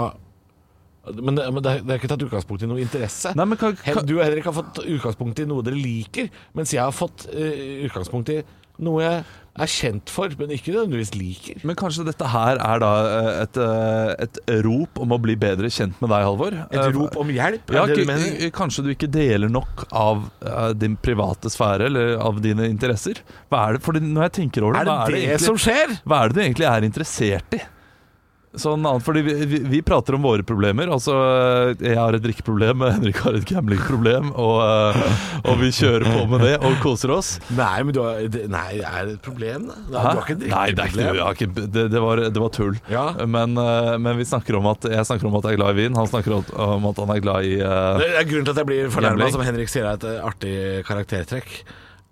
Men, 1.03 1.35
det, 1.35 1.49
men 1.51 1.63
det, 1.65 1.71
er, 1.71 1.83
det 1.83 1.95
er 1.95 1.99
ikke 1.99 2.13
tatt 2.13 2.23
utgangspunkt 2.29 2.63
i 2.63 2.71
noe 2.71 2.83
interesse. 2.83 3.35
Nei, 3.35 3.47
men 3.51 3.59
kan, 3.59 3.75
kan, 3.75 4.05
Du 4.07 4.17
og 4.21 4.25
Henrik 4.25 4.47
har 4.47 4.55
fått 4.55 4.85
utgangspunkt 4.87 5.43
i 5.43 5.47
noe 5.51 5.65
dere 5.67 5.79
liker, 5.79 6.29
mens 6.55 6.75
jeg 6.75 6.83
har 6.85 6.95
fått 6.95 7.27
uh, 7.35 7.63
utgangspunkt 7.89 8.31
i 8.31 8.43
noe 8.83 9.03
jeg 9.03 9.25
er 9.63 9.69
kjent 9.69 10.09
for, 10.11 10.33
men 10.41 10.55
ikke 10.55 10.73
nødvendigvis 10.73 11.11
liker. 11.13 11.59
men 11.69 11.77
kanskje 11.77 12.07
dette 12.07 12.29
her 12.33 12.57
er 12.57 12.81
da 12.81 12.93
eh, 13.05 13.27
et, 13.43 13.59
eh, 13.61 14.13
et 14.25 14.39
rop 14.65 15.03
om 15.05 15.13
å 15.13 15.19
bli 15.21 15.35
bedre 15.39 15.69
kjent 15.71 15.99
med 16.01 16.09
deg, 16.09 16.25
Halvor? 16.25 16.57
Et 16.73 16.97
rop 16.97 17.19
om 17.21 17.35
hjelp, 17.35 17.75
Ja, 17.77 17.83
er 17.85 17.93
det 17.93 17.99
du 18.01 18.09
mener? 18.09 18.49
kanskje 18.57 18.87
du 18.87 18.91
ikke 18.95 19.11
deler 19.13 19.53
nok 19.53 19.85
av 19.93 20.25
din 20.81 20.97
private 20.97 21.53
sfære, 21.53 21.91
eller 21.93 22.17
av 22.25 22.41
dine 22.43 22.71
interesser? 22.73 23.21
Hva 23.53 23.67
er 23.67 23.77
det, 23.77 23.85
fordi 23.85 24.03
når 24.09 24.31
jeg 24.31 24.37
tenker 24.41 24.65
over 24.65 24.81
det, 24.81 24.87
Er 24.87 24.89
det 24.89 24.97
hva, 24.97 25.05
er 25.05 25.13
det, 25.13 25.21
det 25.21 25.29
egentlig, 25.29 25.51
som 25.51 25.63
skjer? 25.69 25.97
hva 26.09 26.23
er 26.23 26.33
det 26.33 26.41
du 26.41 26.45
egentlig 26.49 26.71
er 26.73 26.89
interessert 26.89 27.61
i? 27.61 27.63
Sånn 28.53 28.83
annet, 28.85 29.01
fordi 29.01 29.23
vi, 29.25 29.33
vi, 29.49 29.59
vi 29.65 29.79
prater 29.81 30.13
om 30.19 30.27
våre 30.27 30.45
problemer. 30.45 30.91
Altså, 30.93 31.15
Jeg 31.81 31.97
har 31.97 32.13
et 32.13 32.21
drikkeproblem, 32.21 32.83
Henrik 32.99 33.17
har 33.25 33.39
et 33.39 33.47
gamblingproblem, 33.49 34.27
og, 34.37 34.59
eh, 34.61 35.23
og 35.49 35.57
vi 35.63 35.71
kjører 35.73 36.05
på 36.05 36.27
med 36.29 36.45
det 36.45 36.51
og 36.61 36.75
koser 36.83 37.15
oss. 37.15 37.31
Nei, 37.57 37.79
men 37.89 37.95
du 37.97 38.03
har, 38.05 38.19
nei, 38.53 38.83
er 38.85 39.07
det 39.09 39.15
et 39.17 39.23
problem, 39.25 39.71
da? 39.71 39.79
Du 39.89 39.97
har 39.97 40.21
ikke 40.21 40.37
et 40.37 40.45
Nei, 40.51 40.67
er 40.69 40.77
drikkeproblem. 40.83 41.31
ikke, 41.33 41.49
det, 41.79 41.87
det, 41.95 42.03
var, 42.05 42.21
det 42.29 42.43
var 42.45 42.53
tull. 42.53 42.77
Ja. 42.93 43.07
Men, 43.25 43.57
eh, 43.57 43.95
men 44.05 44.21
vi 44.21 44.27
snakker 44.29 44.59
om 44.61 44.69
at 44.75 44.85
jeg 44.85 45.07
snakker 45.09 45.31
om 45.31 45.39
at 45.41 45.49
jeg 45.49 45.57
er 45.57 45.61
glad 45.63 45.73
i 45.73 45.79
vin. 45.81 45.97
Han 46.03 46.11
snakker 46.13 46.37
om- 46.37 46.91
at 46.93 47.01
han 47.01 47.11
er 47.15 47.23
glad 47.25 47.47
i 47.49 47.55
uh, 47.63 47.97
Det 48.03 48.11
er 48.21 48.27
Grunnen 48.29 48.45
til 48.45 48.53
at 48.53 48.61
jeg 48.61 48.69
blir 48.69 48.91
fornærma, 48.93 49.31
som 49.33 49.43
Henrik 49.47 49.71
sier 49.73 49.87
er 49.89 49.97
et 49.97 50.05
artig 50.29 50.53
karaktertrekk, 50.89 51.55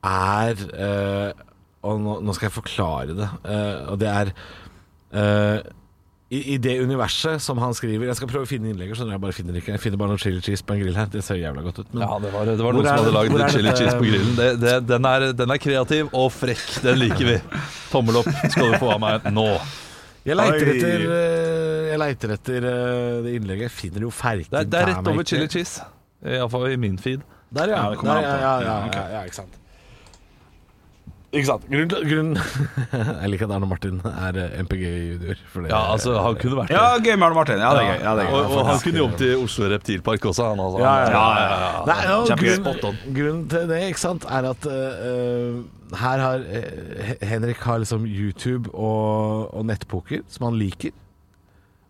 er 0.09 0.65
uh, 0.73 1.45
Og 1.85 2.01
nå, 2.01 2.17
nå 2.25 2.35
skal 2.37 2.49
jeg 2.49 2.55
forklare 2.57 3.17
det. 3.19 3.29
uh, 3.45 3.93
og 3.93 4.01
det 4.01 4.09
er 4.15 4.33
i, 6.31 6.55
I 6.55 6.57
det 6.63 6.77
universet 6.79 7.43
som 7.43 7.59
han 7.59 7.73
skriver 7.75 8.07
Jeg 8.07 8.15
skal 8.21 8.29
prøve 8.31 8.47
å 8.47 8.49
finne 8.49 8.71
innlegget, 8.71 8.95
skjønner 8.99 9.17
jeg 9.17 9.23
bare 9.25 9.35
finner 9.35 9.57
ikke. 9.59 9.73
Jeg 9.75 9.83
finner 9.83 9.99
bare 9.99 10.13
noe 10.13 10.23
chili 10.23 10.39
cheese 10.47 10.63
på 10.63 10.77
en 10.77 10.83
grill 10.85 10.95
her. 10.95 11.09
Det 11.11 11.25
ser 11.27 11.41
jævla 11.41 11.65
godt 11.65 11.81
ut. 11.83 11.89
Men 11.91 12.05
Ja, 12.05 12.19
det 12.23 12.31
var, 12.35 12.47
det 12.47 12.63
var 12.63 12.77
noen 12.77 12.87
er 12.87 12.91
som 12.93 13.01
hadde 13.03 13.15
laget 13.17 13.35
lagd 13.41 13.55
chili 13.57 13.73
cheese 13.75 13.95
på 13.99 14.07
grillen. 14.07 14.37
Det, 14.39 14.49
det, 14.63 14.75
den, 14.87 15.09
er, 15.11 15.27
den 15.41 15.55
er 15.57 15.61
kreativ 15.65 16.13
og 16.15 16.29
frekk. 16.37 16.63
Den 16.87 17.01
liker 17.03 17.33
vi. 17.33 17.37
Tommel 17.91 18.21
opp 18.23 18.31
skal 18.55 18.71
du 18.71 18.79
få 18.79 18.93
av 18.95 19.03
meg 19.03 19.27
nå. 19.35 19.49
jeg 20.29 20.39
leiter 20.39 20.71
Oi. 20.71 20.77
etter, 20.77 21.05
eh, 21.19 21.91
jeg 21.91 22.03
leiter 22.05 22.35
etter 22.37 22.69
eh, 22.77 23.19
det 23.27 23.35
innlegget. 23.41 23.67
Jeg 23.67 23.77
finner 23.81 24.07
jo 24.07 24.15
ferken 24.15 24.55
Det 24.55 24.61
er, 24.63 24.71
det 24.71 24.83
er 24.85 24.91
rett 24.93 25.11
over 25.15 25.27
chili 25.33 25.51
cheese. 25.51 25.83
Iallfall 26.23 26.69
i 26.71 26.79
min 26.79 26.95
feed. 27.01 27.27
Der, 27.51 27.75
ja. 27.75 27.83
Der, 27.99 28.23
ja, 28.23 28.37
ja, 28.39 28.55
Ja, 28.63 28.79
ja, 28.87 29.05
ja, 29.17 29.25
ikke 29.27 29.41
sant. 29.43 29.59
Ikke 31.31 31.47
sant. 31.47 31.63
Grunn, 31.71 31.87
til- 31.93 32.07
grunn 32.11 32.31
Jeg 33.23 33.29
liker 33.31 33.47
at 33.47 33.53
Arne 33.55 33.67
Martin 33.71 34.01
er 34.03 34.39
eh, 34.43 34.55
MPG 34.65 34.81
junior. 34.83 35.37
for 35.53 35.63
det- 35.63 35.71
Ja, 35.71 35.81
altså, 35.93 36.17
han 36.25 36.35
kunne 36.41 36.57
vært 36.59 36.73
det. 36.73 36.75
Ja, 36.75 36.99
gøy 36.99 37.13
med 37.21 37.27
Arne 37.29 37.39
Martin. 37.39 37.61
Ja, 37.63 37.69
det 37.77 37.85
er 37.85 37.91
gøy. 37.93 38.01
Ja, 38.03 38.15
det 38.19 38.25
er 38.25 38.31
gøy. 38.33 38.39
Og, 38.41 38.57
og 38.57 38.67
han 38.67 38.81
kunne 38.83 38.99
jobbet 39.05 39.23
i 39.29 39.31
Oslo 39.39 39.69
Reptilpark 39.71 40.27
også, 40.33 40.49
han 40.51 40.63
altså. 40.65 40.81
Ja, 40.83 40.95
ja, 40.99 41.05
ja. 41.07 41.13
Ja, 41.15 41.29
ja, 41.39 41.61
ja. 41.63 41.85
Nei, 41.87 41.99
ja, 42.09 42.17
Kjempegøy. 42.33 42.57
grunn, 42.65 43.15
grunnen 43.21 43.45
til 43.55 43.69
det 43.71 43.79
ikke 43.93 44.03
sant, 44.03 44.27
er 44.27 44.51
at 44.51 44.67
uh, 44.67 45.61
her 46.03 46.25
har 46.27 46.43
uh, 46.51 47.15
Henrik 47.31 47.63
har 47.69 47.79
liksom 47.85 48.07
YouTube 48.11 48.75
og, 48.75 49.55
og 49.55 49.67
nettpoker, 49.71 50.27
som 50.35 50.49
han 50.51 50.59
liker. 50.59 50.91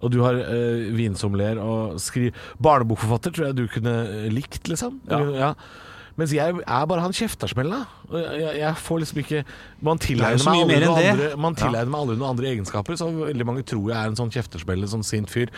Og 0.05 0.13
du 0.13 0.21
har 0.25 0.37
uh, 0.37 0.85
vinsommelier 0.97 1.59
og 1.65 1.97
skriver 2.01 2.37
Barnebokforfatter 2.61 3.33
tror 3.37 3.49
jeg 3.51 3.57
du 3.57 3.67
kunne 3.73 3.97
likt, 4.37 4.69
liksom. 4.69 5.01
Ja. 5.09 5.25
Ja. 5.49 5.55
Mens 6.19 6.35
jeg 6.35 6.61
er 6.61 6.87
bare 6.91 7.05
han 7.05 7.15
kjeftersmella. 7.17 7.81
Jeg, 8.11 8.55
jeg 8.59 8.79
får 8.83 9.03
liksom 9.05 9.21
ikke 9.23 9.43
Man 9.87 10.01
er 10.01 10.05
tilegner 10.05 10.47
meg 10.47 10.63
aldri 10.65 11.09
andre, 11.11 11.29
man 11.41 11.59
tilegner 11.59 11.93
meg 11.93 12.05
aldri 12.05 12.17
noen 12.19 12.31
andre 12.35 12.51
egenskaper, 12.51 12.99
så 12.99 13.11
veldig 13.15 13.47
mange 13.49 13.67
tror 13.69 13.91
jeg 13.93 13.97
er 13.99 14.11
en 14.11 14.19
sånn 14.19 14.33
kjeftersmelle, 14.35 14.89
sånn 14.91 15.07
sint 15.07 15.31
fyr. 15.33 15.53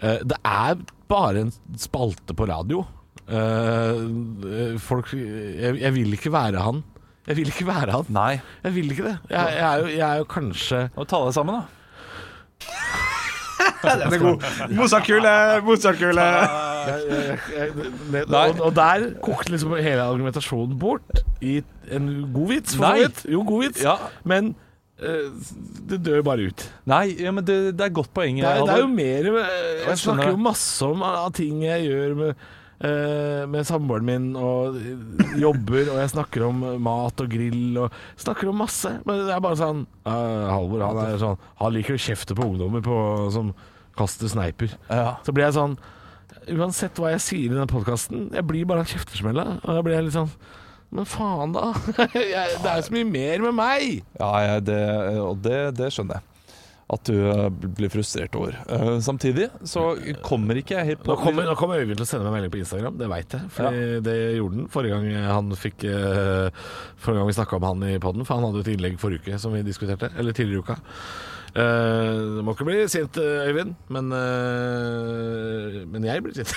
Eh, 0.00 0.22
det 0.24 0.38
er 0.42 0.78
bare 1.10 1.46
en 1.46 1.52
spalte 1.80 2.36
på 2.36 2.48
radio. 2.48 2.84
Eh, 3.28 4.78
folk 4.80 5.12
jeg, 5.12 5.74
jeg 5.82 5.96
vil 5.96 6.16
ikke 6.16 6.32
være 6.32 6.64
han. 6.64 6.84
Jeg 7.28 7.36
vil 7.42 7.52
ikke 7.52 7.66
være 7.68 7.98
han. 7.98 8.08
Nei. 8.14 8.38
Jeg 8.64 8.74
vil 8.78 8.94
ikke 8.94 9.10
det. 9.10 9.18
Jeg, 9.28 9.36
jeg, 9.36 9.66
er, 9.66 9.82
jo, 9.82 9.92
jeg 9.92 10.06
er 10.08 10.22
jo 10.22 10.30
kanskje 10.32 10.86
ta 10.96 11.20
deg 11.26 11.36
sammen, 11.36 11.60
da. 11.60 13.04
Den 13.82 14.02
er 14.12 14.18
god. 14.22 14.46
Mozart-kule, 14.74 15.32
Mozart-kule. 15.66 16.24
og, 18.28 18.60
og 18.68 18.72
der 18.76 19.04
kokte 19.24 19.52
liksom 19.54 19.74
hele 19.78 20.02
argumentasjonen 20.04 20.78
bort 20.80 21.22
i 21.44 21.60
en 21.94 22.08
god 22.34 22.48
vits, 22.54 22.76
for 22.76 22.84
så 22.88 23.02
vidt. 23.04 23.24
Jo, 23.32 23.42
god 23.46 23.64
vits, 23.66 23.82
Ja. 23.84 23.94
men 24.28 24.54
eh, 25.00 25.30
det 25.90 26.00
dør 26.06 26.22
bare 26.26 26.48
ut. 26.50 26.64
Nei, 26.90 27.04
ja, 27.22 27.30
men 27.34 27.44
det, 27.46 27.58
det 27.78 27.86
er 27.88 27.94
godt 28.00 28.12
poeng. 28.16 28.40
Det 28.42 28.48
er, 28.50 28.62
det 28.66 28.74
er 28.76 28.84
jo 28.84 28.92
mer 28.92 29.30
Jeg 29.30 29.82
jeg 29.88 29.98
snakker 30.04 30.32
jo 30.34 30.40
masse 30.48 30.86
om 30.88 31.02
av 31.06 31.32
ting 31.38 31.62
jeg 31.66 31.86
gjør 31.90 32.16
med, 32.22 32.30
eh, 32.34 32.54
med 32.78 33.66
samboeren 33.66 34.06
min, 34.06 34.26
og 34.38 34.76
jobber, 35.34 35.88
og 35.90 35.96
jeg 35.98 36.12
snakker 36.12 36.44
om 36.46 36.60
mat 36.84 37.24
og 37.24 37.32
grill, 37.32 37.80
og 37.82 37.96
snakker 38.22 38.52
om 38.52 38.60
masse. 38.62 38.92
Men 39.02 39.24
det 39.26 39.34
er 39.34 39.42
bare 39.42 39.58
sånn 39.58 39.80
uh, 40.06 40.46
Halvor, 40.52 40.84
han 40.86 41.00
er 41.02 41.18
sånn 41.18 41.40
Han 41.58 41.74
liker 41.74 41.96
å 41.96 42.04
kjefte 42.04 42.36
på 42.38 42.46
ungdommer 42.46 42.84
på, 42.84 42.98
som 43.34 43.50
kaster 43.98 44.30
sneiper. 44.30 44.76
Ja. 44.86 45.16
Så 45.26 45.34
blir 45.34 45.48
jeg 45.48 45.58
sånn 45.58 45.78
Uansett 46.48 46.96
hva 47.00 47.10
jeg 47.12 47.24
sier 47.24 47.52
i 47.52 47.58
den 47.58 47.68
podkasten, 47.68 48.28
jeg 48.32 48.46
blir 48.48 48.68
bare 48.68 48.84
en 48.84 48.88
kjeftesmelle. 48.88 49.44
Og 49.58 49.68
da 49.68 49.84
blir 49.84 49.98
jeg 49.98 50.06
litt 50.06 50.16
sånn 50.16 50.30
Men 50.94 51.08
faen, 51.08 51.52
da. 51.52 51.74
det 52.14 52.24
er 52.32 52.78
jo 52.78 52.86
så 52.86 52.94
mye 52.94 53.08
mer 53.08 53.42
med 53.44 53.56
meg. 53.58 53.98
Ja, 54.16 54.30
ja 54.46 54.60
det, 54.64 54.80
og 55.20 55.42
det, 55.44 55.58
det 55.76 55.90
skjønner 55.92 56.20
jeg. 56.20 56.27
At 56.88 57.04
du 57.04 57.16
eh, 57.20 57.48
blir 57.52 57.90
frustrert 57.92 58.36
over. 58.38 58.54
Uh, 58.64 58.96
samtidig 59.04 59.50
så 59.68 59.90
kommer 60.24 60.56
ikke 60.56 60.78
jeg 60.78 60.94
helt 60.94 61.02
på 61.04 61.12
Nå 61.12 61.18
kommer, 61.20 61.50
kommer 61.58 61.82
Øyvind 61.82 62.00
til 62.00 62.06
å 62.06 62.08
sende 62.08 62.24
meg 62.24 62.38
melding 62.38 62.54
på 62.54 62.62
Instagram, 62.62 62.96
det 63.00 63.10
veit 63.12 63.36
jeg. 63.36 63.50
For 63.52 63.80
det 64.06 64.14
gjorde 64.38 64.62
han 64.62 64.70
forrige 64.72 64.96
gang 64.96 65.26
han 65.28 65.52
fikk 65.58 65.84
uh, 65.84 66.48
Forrige 66.96 67.20
gang 67.20 67.28
vi 67.28 67.36
snakka 67.36 67.58
om 67.58 67.66
han 67.68 67.88
i 67.90 67.98
poden, 68.00 68.24
for 68.24 68.40
han 68.40 68.48
hadde 68.48 68.64
et 68.64 68.72
innlegg 68.72 68.96
forrige 69.02 69.26
uke 69.26 69.42
som 69.42 69.52
vi 69.52 69.66
diskuterte. 69.66 70.08
Eller 70.16 70.36
tidligere 70.36 70.62
i 70.62 70.64
uka. 70.64 70.78
Eh, 71.56 72.18
det 72.36 72.42
må 72.44 72.52
ikke 72.52 72.66
bli 72.68 72.82
sint, 72.92 73.16
eh, 73.16 73.48
Øyvind, 73.48 73.72
men, 73.88 74.10
uh, 74.12 75.78
men 75.88 76.04
jeg 76.04 76.22
blir 76.22 76.34
sint. 76.36 76.52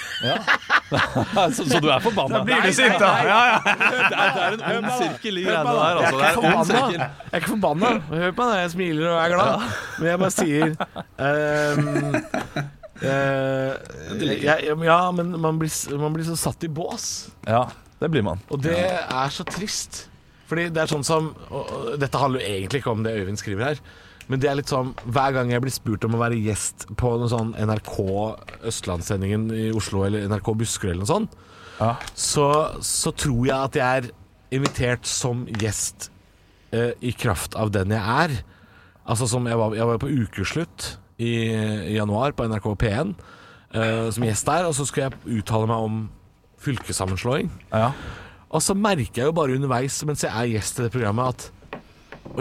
så, 1.56 1.64
så 1.64 1.80
du 1.80 1.88
er 1.88 2.04
forbanna? 2.04 2.42
Blir 2.48 2.60
du 2.66 2.74
sint, 2.76 2.98
da? 3.00 3.12
Ja, 3.24 3.40
ja. 3.54 3.60
Det 4.12 4.18
er, 4.18 4.34
det 4.36 4.44
er 4.44 4.58
en 4.58 4.84
øm 4.84 4.90
sirkel 5.00 5.40
i 5.40 5.46
greiene 5.46 5.76
der. 5.78 6.02
Altså. 6.02 6.20
Jeg 6.20 6.82
er. 6.82 7.00
Jeg 7.00 7.10
er 7.32 7.40
ikke 7.40 7.54
forbanna. 7.54 7.94
Hør 8.10 8.36
på 8.36 8.50
meg, 8.50 8.60
jeg 8.60 8.74
smiler 8.76 9.10
og 9.14 9.18
er 9.22 9.36
glad. 9.36 9.66
Men 9.98 10.10
jeg 10.10 10.22
bare 10.26 10.36
sier 10.36 10.68
um, 11.28 12.20
uh, 13.06 13.72
jeg, 14.44 14.78
Ja, 14.92 15.02
men 15.16 15.34
man 15.40 15.62
blir, 15.62 15.74
man 16.04 16.18
blir 16.18 16.28
så 16.28 16.38
satt 16.40 16.68
i 16.68 16.72
bås. 16.72 17.10
Ja, 17.48 17.66
det 18.02 18.12
blir 18.12 18.26
man. 18.28 18.44
Og 18.52 18.64
det 18.64 18.80
er 18.84 19.34
så 19.34 19.48
trist. 19.48 20.06
Fordi 20.52 20.68
det 20.74 20.84
er 20.84 20.92
sånn 20.92 21.06
som 21.08 21.32
og, 21.48 21.62
og, 21.64 21.92
Dette 22.02 22.20
handler 22.20 22.44
jo 22.44 22.56
egentlig 22.58 22.82
ikke 22.82 22.92
om 22.92 23.06
det 23.06 23.16
Øyvind 23.22 23.40
skriver 23.40 23.70
her. 23.72 23.84
Men 24.32 24.40
det 24.40 24.48
er 24.48 24.56
litt 24.62 24.72
sånn 24.72 24.94
hver 25.12 25.34
gang 25.36 25.52
jeg 25.52 25.64
blir 25.66 25.74
spurt 25.76 26.06
om 26.08 26.16
å 26.16 26.22
være 26.22 26.38
gjest 26.40 26.86
på 27.00 27.10
noen 27.20 27.32
sånn 27.32 27.50
NRK 27.60 27.98
Østlandssendingen 28.72 29.50
i 29.52 29.66
Oslo 29.76 30.06
eller 30.08 30.24
NRK 30.32 30.54
Buskerud 30.62 30.94
eller 30.94 31.04
noe 31.04 31.12
sånt, 31.12 31.36
Ja. 31.82 31.96
så, 32.16 32.48
så 32.86 33.12
tror 33.18 33.44
jeg 33.50 33.58
at 33.58 33.76
jeg 33.80 34.02
er 34.06 34.10
invitert 34.56 35.08
som 35.10 35.44
gjest 35.60 36.10
eh, 36.72 36.92
i 37.02 37.12
kraft 37.18 37.56
av 37.60 37.72
den 37.76 37.92
jeg 37.96 38.02
er. 38.26 38.38
Altså 39.04 39.28
som 39.28 39.48
jeg 39.50 39.58
var, 39.60 39.76
jeg 39.76 39.88
var 39.90 40.00
på 40.04 40.12
ukeslutt 40.12 40.88
i, 41.18 41.32
i 41.52 41.96
januar 41.98 42.36
på 42.38 42.46
NRK 42.48 42.68
P1 42.86 43.14
eh, 43.74 44.10
som 44.14 44.26
gjest 44.28 44.48
der, 44.48 44.68
og 44.70 44.76
så 44.78 44.86
skulle 44.88 45.10
jeg 45.10 45.40
uttale 45.42 45.68
meg 45.72 45.88
om 45.90 46.02
fylkessammenslåing. 46.62 47.50
Ja. 47.74 47.92
Og 48.52 48.62
så 48.64 48.76
merker 48.78 49.24
jeg 49.24 49.30
jo 49.32 49.36
bare 49.36 49.56
underveis 49.58 49.98
mens 50.08 50.24
jeg 50.26 50.32
er 50.36 50.52
gjest 50.56 50.80
i 50.80 50.86
det 50.86 50.94
programmet 50.94 51.34
at 51.34 51.50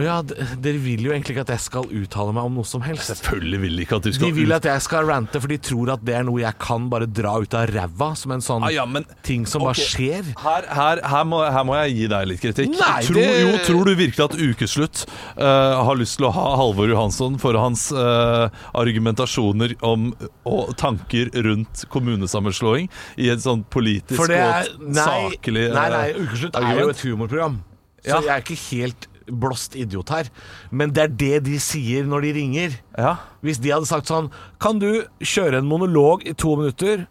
ja, 0.00 0.20
dere 0.22 0.78
vil 0.78 1.00
jo 1.06 1.10
egentlig 1.10 1.34
ikke 1.34 1.42
at 1.48 1.50
jeg 1.56 1.62
skal 1.64 1.86
uttale 1.90 2.32
meg 2.36 2.44
om 2.46 2.54
noe 2.60 2.68
som 2.68 2.82
helst. 2.84 3.08
Selvfølgelig 3.10 3.60
vil 3.62 3.76
de 3.78 3.82
ikke 3.86 3.96
at 3.98 4.02
du 4.06 4.10
De 4.12 4.28
vil 4.36 4.50
ut- 4.52 4.56
at 4.60 4.68
jeg 4.68 4.82
skal 4.84 5.06
rante, 5.08 5.40
for 5.40 5.48
de 5.50 5.58
tror 5.58 5.90
at 5.94 6.04
det 6.06 6.14
er 6.14 6.22
noe 6.28 6.40
jeg 6.42 6.54
kan 6.62 6.88
bare 6.92 7.06
dra 7.10 7.32
ut 7.42 7.54
av 7.58 7.66
ræva, 7.72 8.10
som 8.16 8.32
en 8.36 8.40
sånn 8.44 8.62
ah, 8.64 8.70
ja, 8.70 8.84
men 8.86 9.04
ting 9.26 9.46
som 9.50 9.62
bare 9.66 9.74
skjer. 9.74 10.30
her, 10.38 10.68
her, 10.68 11.00
her, 11.02 11.24
må, 11.24 11.40
her 11.42 11.64
må 11.66 11.74
jeg 11.82 11.96
gi 11.96 12.06
deg 12.12 12.28
litt 12.30 12.40
kritikk. 12.44 12.70
Nei, 12.78 13.02
tror, 13.08 13.18
det- 13.18 13.40
jo, 13.40 13.56
tror 13.66 13.84
du 13.90 13.94
virkelig 13.98 14.24
at 14.28 14.36
Ukeslutt 14.38 15.04
eh, 15.36 15.84
har 15.88 15.96
lyst 15.98 16.16
til 16.20 16.28
å 16.28 16.32
ha 16.38 16.46
Halvor 16.60 16.88
Johansson 16.92 17.38
for 17.42 17.58
hans 17.58 17.88
eh, 17.90 18.48
argumentasjoner 18.78 19.74
om 19.82 20.10
og 20.46 20.74
tanker 20.80 21.30
rundt 21.44 21.84
kommunesammenslåing 21.92 22.88
i 23.20 23.28
et 23.32 23.42
sånn 23.42 23.64
politisk 23.70 24.18
For 24.20 24.30
det 24.30 24.38
er 24.44 24.70
og 24.76 24.86
Nei, 24.92 25.04
saklig 25.34 25.66
eh, 25.68 25.74
nei, 25.74 25.88
nei 25.94 26.06
Ukeslutt 26.20 26.54
er 26.56 26.60
jo 26.62 26.70
argument? 26.76 26.96
et 26.96 27.04
humorprogram. 27.08 27.58
Så 28.00 28.08
Ja. 28.16 28.20
jeg 28.20 28.30
er 28.32 28.40
ikke 28.46 28.60
helt 28.70 29.06
blåst 29.30 29.76
idiot 29.78 30.10
her. 30.12 30.30
Men 30.70 30.92
det 30.96 31.02
er 31.04 31.14
det 31.22 31.44
de 31.46 31.60
sier 31.62 32.08
når 32.08 32.26
de 32.26 32.34
ringer. 32.40 32.76
Ja. 32.98 33.16
Hvis 33.44 33.62
de 33.62 33.72
hadde 33.72 33.88
sagt 33.88 34.10
sånn 34.10 34.28
Kan 34.60 34.80
du 34.82 35.04
kjøre 35.22 35.60
en 35.60 35.68
monolog 35.70 36.26
i 36.28 36.34
to 36.36 36.56
minutter 36.60 37.06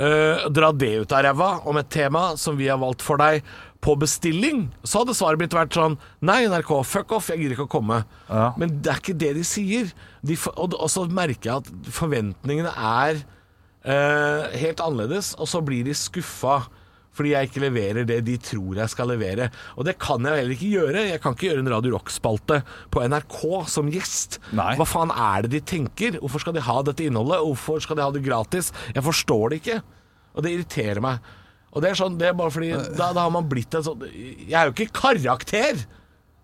Uh, 0.00 0.46
Dra 0.48 0.70
det 0.72 0.94
ut 1.02 1.12
av 1.12 1.26
ræva 1.26 1.48
Om 1.68 1.76
et 1.76 1.88
tema 1.92 2.30
som 2.40 2.56
vi 2.56 2.70
har 2.70 2.78
valgt 2.80 3.02
for 3.04 3.20
deg 3.20 3.42
På 3.84 3.96
bestilling 4.00 4.62
Så 4.80 5.02
hadde 5.02 5.16
svaret 5.18 5.42
blitt 5.42 5.52
vært 5.52 5.76
sånn 5.76 5.98
Nei 6.24 6.46
NRK, 6.48 6.70
fuck 6.88 7.12
off, 7.18 7.28
jeg 7.28 7.42
gidder 7.42 7.58
ikke 7.58 7.66
å 7.66 7.72
komme 7.74 7.98
Ja. 8.30 8.46
Men 8.56 8.78
det 8.80 8.94
er 8.94 9.02
ikke 9.02 9.16
det 9.20 9.34
de 9.36 9.44
sier 9.44 9.90
de, 10.24 10.38
og, 10.54 10.78
og 10.78 10.88
så 10.88 11.04
merker 11.10 11.50
jeg 11.50 11.64
at 11.66 11.92
forventningene 11.98 12.72
er 12.72 13.20
uh, 13.20 14.48
Helt 14.62 14.80
annerledes 14.80 15.34
Og 15.36 15.50
så 15.52 15.60
blir 15.66 15.84
de 15.84 15.98
skuffa 15.98 16.62
fordi 17.16 17.32
jeg 17.32 17.48
ikke 17.48 17.62
leverer 17.64 18.06
det 18.08 18.20
de 18.26 18.36
tror 18.40 18.78
jeg 18.78 18.92
skal 18.92 19.10
levere. 19.10 19.48
Og 19.76 19.86
det 19.88 19.96
kan 20.00 20.24
jeg 20.24 20.40
heller 20.40 20.54
ikke 20.54 20.70
gjøre. 20.76 21.02
Jeg 21.10 21.22
kan 21.22 21.34
ikke 21.34 21.48
gjøre 21.48 21.64
en 21.64 21.72
Radio 21.72 21.94
Rock-spalte 21.96 22.60
på 22.94 23.02
NRK 23.10 23.40
som 23.72 23.90
gjest. 23.92 24.38
Nei. 24.56 24.72
Hva 24.78 24.86
faen 24.88 25.12
er 25.14 25.44
det 25.46 25.52
de 25.56 25.62
tenker? 25.72 26.20
Hvorfor 26.22 26.44
skal 26.44 26.56
de 26.56 26.64
ha 26.64 26.78
dette 26.86 27.04
innholdet? 27.06 27.42
Hvorfor 27.42 27.82
skal 27.82 27.98
de 27.98 28.06
ha 28.06 28.14
det 28.14 28.24
gratis? 28.26 28.70
Jeg 28.94 29.04
forstår 29.06 29.50
det 29.50 29.60
ikke. 29.62 29.80
Og 30.36 30.46
det 30.46 30.54
irriterer 30.54 31.02
meg. 31.04 31.32
Og 31.70 31.82
det 31.82 31.90
er 31.90 31.98
sånn, 31.98 32.18
det 32.18 32.30
er 32.30 32.38
bare 32.38 32.54
fordi 32.54 32.70
da, 32.98 33.10
da 33.14 33.26
har 33.26 33.32
man 33.34 33.46
blitt 33.50 33.74
en 33.78 33.84
sånn 33.86 34.00
Jeg 34.10 34.56
er 34.58 34.70
jo 34.70 34.74
ikke 34.74 34.90
karakter! 34.96 35.84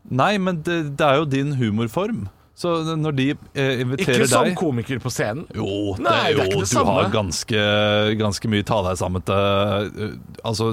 Nei, 0.07 0.37
men 0.39 0.61
det, 0.67 0.77
det 0.99 1.03
er 1.03 1.19
jo 1.19 1.27
din 1.27 1.57
humorform. 1.59 2.27
Så 2.57 2.71
når 2.97 3.13
de 3.19 3.25
eh, 3.53 3.83
inviterer 3.83 4.23
Ikke 4.25 4.29
som 4.31 4.49
komiker 4.57 5.01
på 5.03 5.11
scenen. 5.13 5.45
Jo, 5.53 5.93
Nei, 6.01 6.15
det 6.17 6.17
er 6.17 6.31
jo 6.33 6.45
ikke 6.47 6.61
det 6.63 6.65
du 6.65 6.71
samme. 6.71 6.95
har 6.97 7.11
ganske, 7.13 7.65
ganske 8.17 8.49
mye 8.49 8.65
ta 8.65 8.79
deg 8.87 8.97
sammen 8.97 9.25
til 9.29 10.07
eh, 10.07 10.15
Altså 10.41 10.71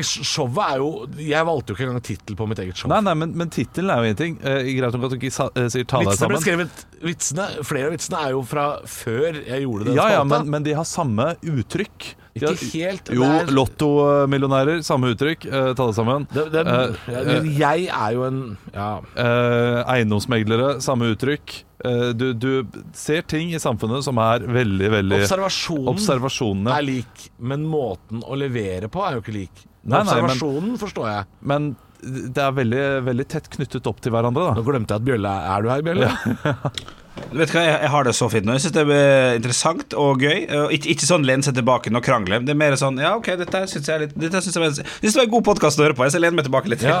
Showet 0.00 0.62
er 0.64 0.80
jo 0.80 0.88
Jeg 1.20 1.44
valgte 1.44 1.74
jo 1.74 1.76
ikke 1.76 1.88
engang 1.90 2.06
tittel 2.08 2.38
på 2.40 2.48
mitt 2.48 2.62
eget 2.64 2.80
show. 2.80 2.88
Nei, 2.88 3.02
nei, 3.04 3.12
men, 3.20 3.36
men 3.36 3.52
tittelen 3.52 3.92
er 3.92 4.00
jo 4.00 4.08
ingenting. 4.08 4.38
ting. 4.40 4.48
Eh, 4.48 4.72
greit 4.78 4.96
nok 4.96 5.08
at 5.10 5.12
du 5.12 5.18
ikke 5.20 5.34
sa, 5.36 5.50
eh, 5.52 5.68
sier 5.72 5.84
'ta 5.84 6.00
deg 6.00 6.08
ble 6.08 6.16
sammen'. 6.16 6.40
skrevet 6.46 6.86
Vitsene, 7.04 7.48
Flere 7.68 7.90
av 7.90 7.92
vitsene 7.98 8.22
er 8.24 8.30
jo 8.32 8.40
fra 8.48 8.66
før 8.88 9.42
jeg 9.44 9.66
gjorde 9.66 9.90
den 9.90 9.98
Ja, 10.00 10.08
ja, 10.16 10.24
men, 10.24 10.48
men 10.48 10.64
de 10.64 10.72
har 10.72 10.88
samme 10.88 11.34
uttrykk. 11.44 12.14
Ikke 12.36 12.70
helt, 12.84 13.08
Jo, 13.16 13.22
er- 13.24 13.46
lottomillionærer, 13.56 14.82
samme 14.84 15.12
uttrykk. 15.14 15.46
Eh, 15.46 15.70
ta 15.74 15.86
det 15.86 15.94
sammen. 15.96 16.26
det, 16.32 16.44
det, 16.52 16.66
Eh, 16.66 16.96
ja, 17.12 17.22
men 17.24 17.48
Jeg 17.56 17.86
er 17.88 18.12
jo 18.12 18.24
en 18.24 18.58
Ja. 18.74 19.00
Eh, 19.16 19.84
eiendomsmeglere, 19.96 20.80
samme 20.84 21.08
uttrykk. 21.14 21.62
Eh, 21.84 22.12
du, 22.12 22.32
du 22.34 22.66
ser 22.92 23.22
ting 23.22 23.50
i 23.54 23.58
samfunnet 23.62 24.02
som 24.04 24.16
er 24.18 24.40
veldig, 24.40 24.90
veldig 24.90 25.22
Observasjonen 25.22 25.88
Observasjonene. 25.94 26.76
er 26.76 26.82
lik, 26.82 27.30
men 27.38 27.64
måten 27.66 28.22
å 28.24 28.36
levere 28.36 28.88
på 28.88 29.02
er 29.06 29.14
jo 29.16 29.20
ikke 29.24 29.34
lik. 29.34 29.64
Nei, 29.84 30.02
nei, 30.02 30.14
men- 30.20 30.24
Observasjonen 30.30 30.78
forstår 30.78 31.06
jeg. 31.12 31.26
Men 31.42 31.76
det 32.02 32.38
er 32.38 32.52
veldig, 32.52 33.04
veldig 33.04 33.26
tett 33.28 33.48
knyttet 33.50 33.86
opp 33.86 34.00
til 34.00 34.12
hverandre. 34.12 34.54
Nå 34.54 34.62
Da. 34.62 34.62
glemte 34.62 34.88
jeg 34.92 35.00
at 35.00 35.04
Bjølle 35.04 35.30
er 35.30 35.58
Er 35.58 35.62
du 35.62 35.68
her, 35.68 35.82
Bjølle? 35.82 36.10
Du 37.32 37.38
vet 37.40 37.50
hva, 37.52 37.62
jeg, 37.64 37.76
jeg 37.82 37.90
har 37.92 38.04
det 38.06 38.12
så 38.16 38.26
fint 38.32 38.46
nå. 38.46 38.54
Jeg 38.56 38.62
syns 38.66 38.74
det 38.76 38.82
er 38.92 39.36
interessant 39.38 39.94
og 39.98 40.20
gøy. 40.22 40.42
Og 40.60 40.72
ikke, 40.76 40.90
ikke 40.94 41.06
sånn 41.08 41.24
lene 41.26 41.44
seg 41.46 41.56
tilbake 41.56 41.90
og 41.92 42.04
krangle. 42.04 42.38
Det 42.44 42.52
er 42.54 42.58
mer 42.60 42.76
sånn 42.80 43.00
Ja, 43.02 43.14
OK, 43.18 43.30
dette 43.40 43.62
syns 43.72 43.88
jeg 43.88 43.94
er 43.96 44.04
litt 44.04 44.14
Dette 44.20 44.40
synes 44.44 44.56
jeg, 44.56 44.62
var- 44.62 44.72
jeg 44.76 44.86
synes 45.00 45.16
det 45.16 45.20
var 45.22 45.26
en 45.28 45.32
god 45.34 45.46
podkast 45.48 45.80
å 45.80 45.86
høre 45.86 45.96
på. 45.98 46.04
Jeg 46.06 46.20
lener 46.22 46.36
meg 46.38 46.46
tilbake 46.48 46.70
litt. 46.72 46.84
Ja, 46.86 47.00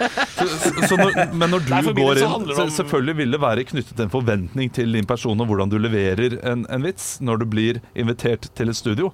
så, 0.38 0.48
så 0.88 0.98
når, 1.00 1.16
men 1.34 1.50
når 1.56 1.64
du 1.66 1.72
Nei, 1.74 1.82
går 1.96 2.20
inn 2.22 2.26
så 2.54 2.66
om- 2.66 2.74
Selvfølgelig 2.76 3.16
vil 3.22 3.36
det 3.36 3.40
være 3.44 3.64
knyttet 3.72 4.04
en 4.04 4.12
forventning 4.12 4.72
til 4.76 4.92
din 4.94 5.08
person 5.08 5.40
og 5.40 5.48
hvordan 5.50 5.72
du 5.72 5.78
leverer 5.80 6.38
en, 6.44 6.66
en 6.68 6.84
vits 6.86 7.14
når 7.24 7.42
du 7.42 7.46
blir 7.56 7.80
invitert 7.94 8.50
til 8.56 8.68
et 8.72 8.78
studio. 8.78 9.10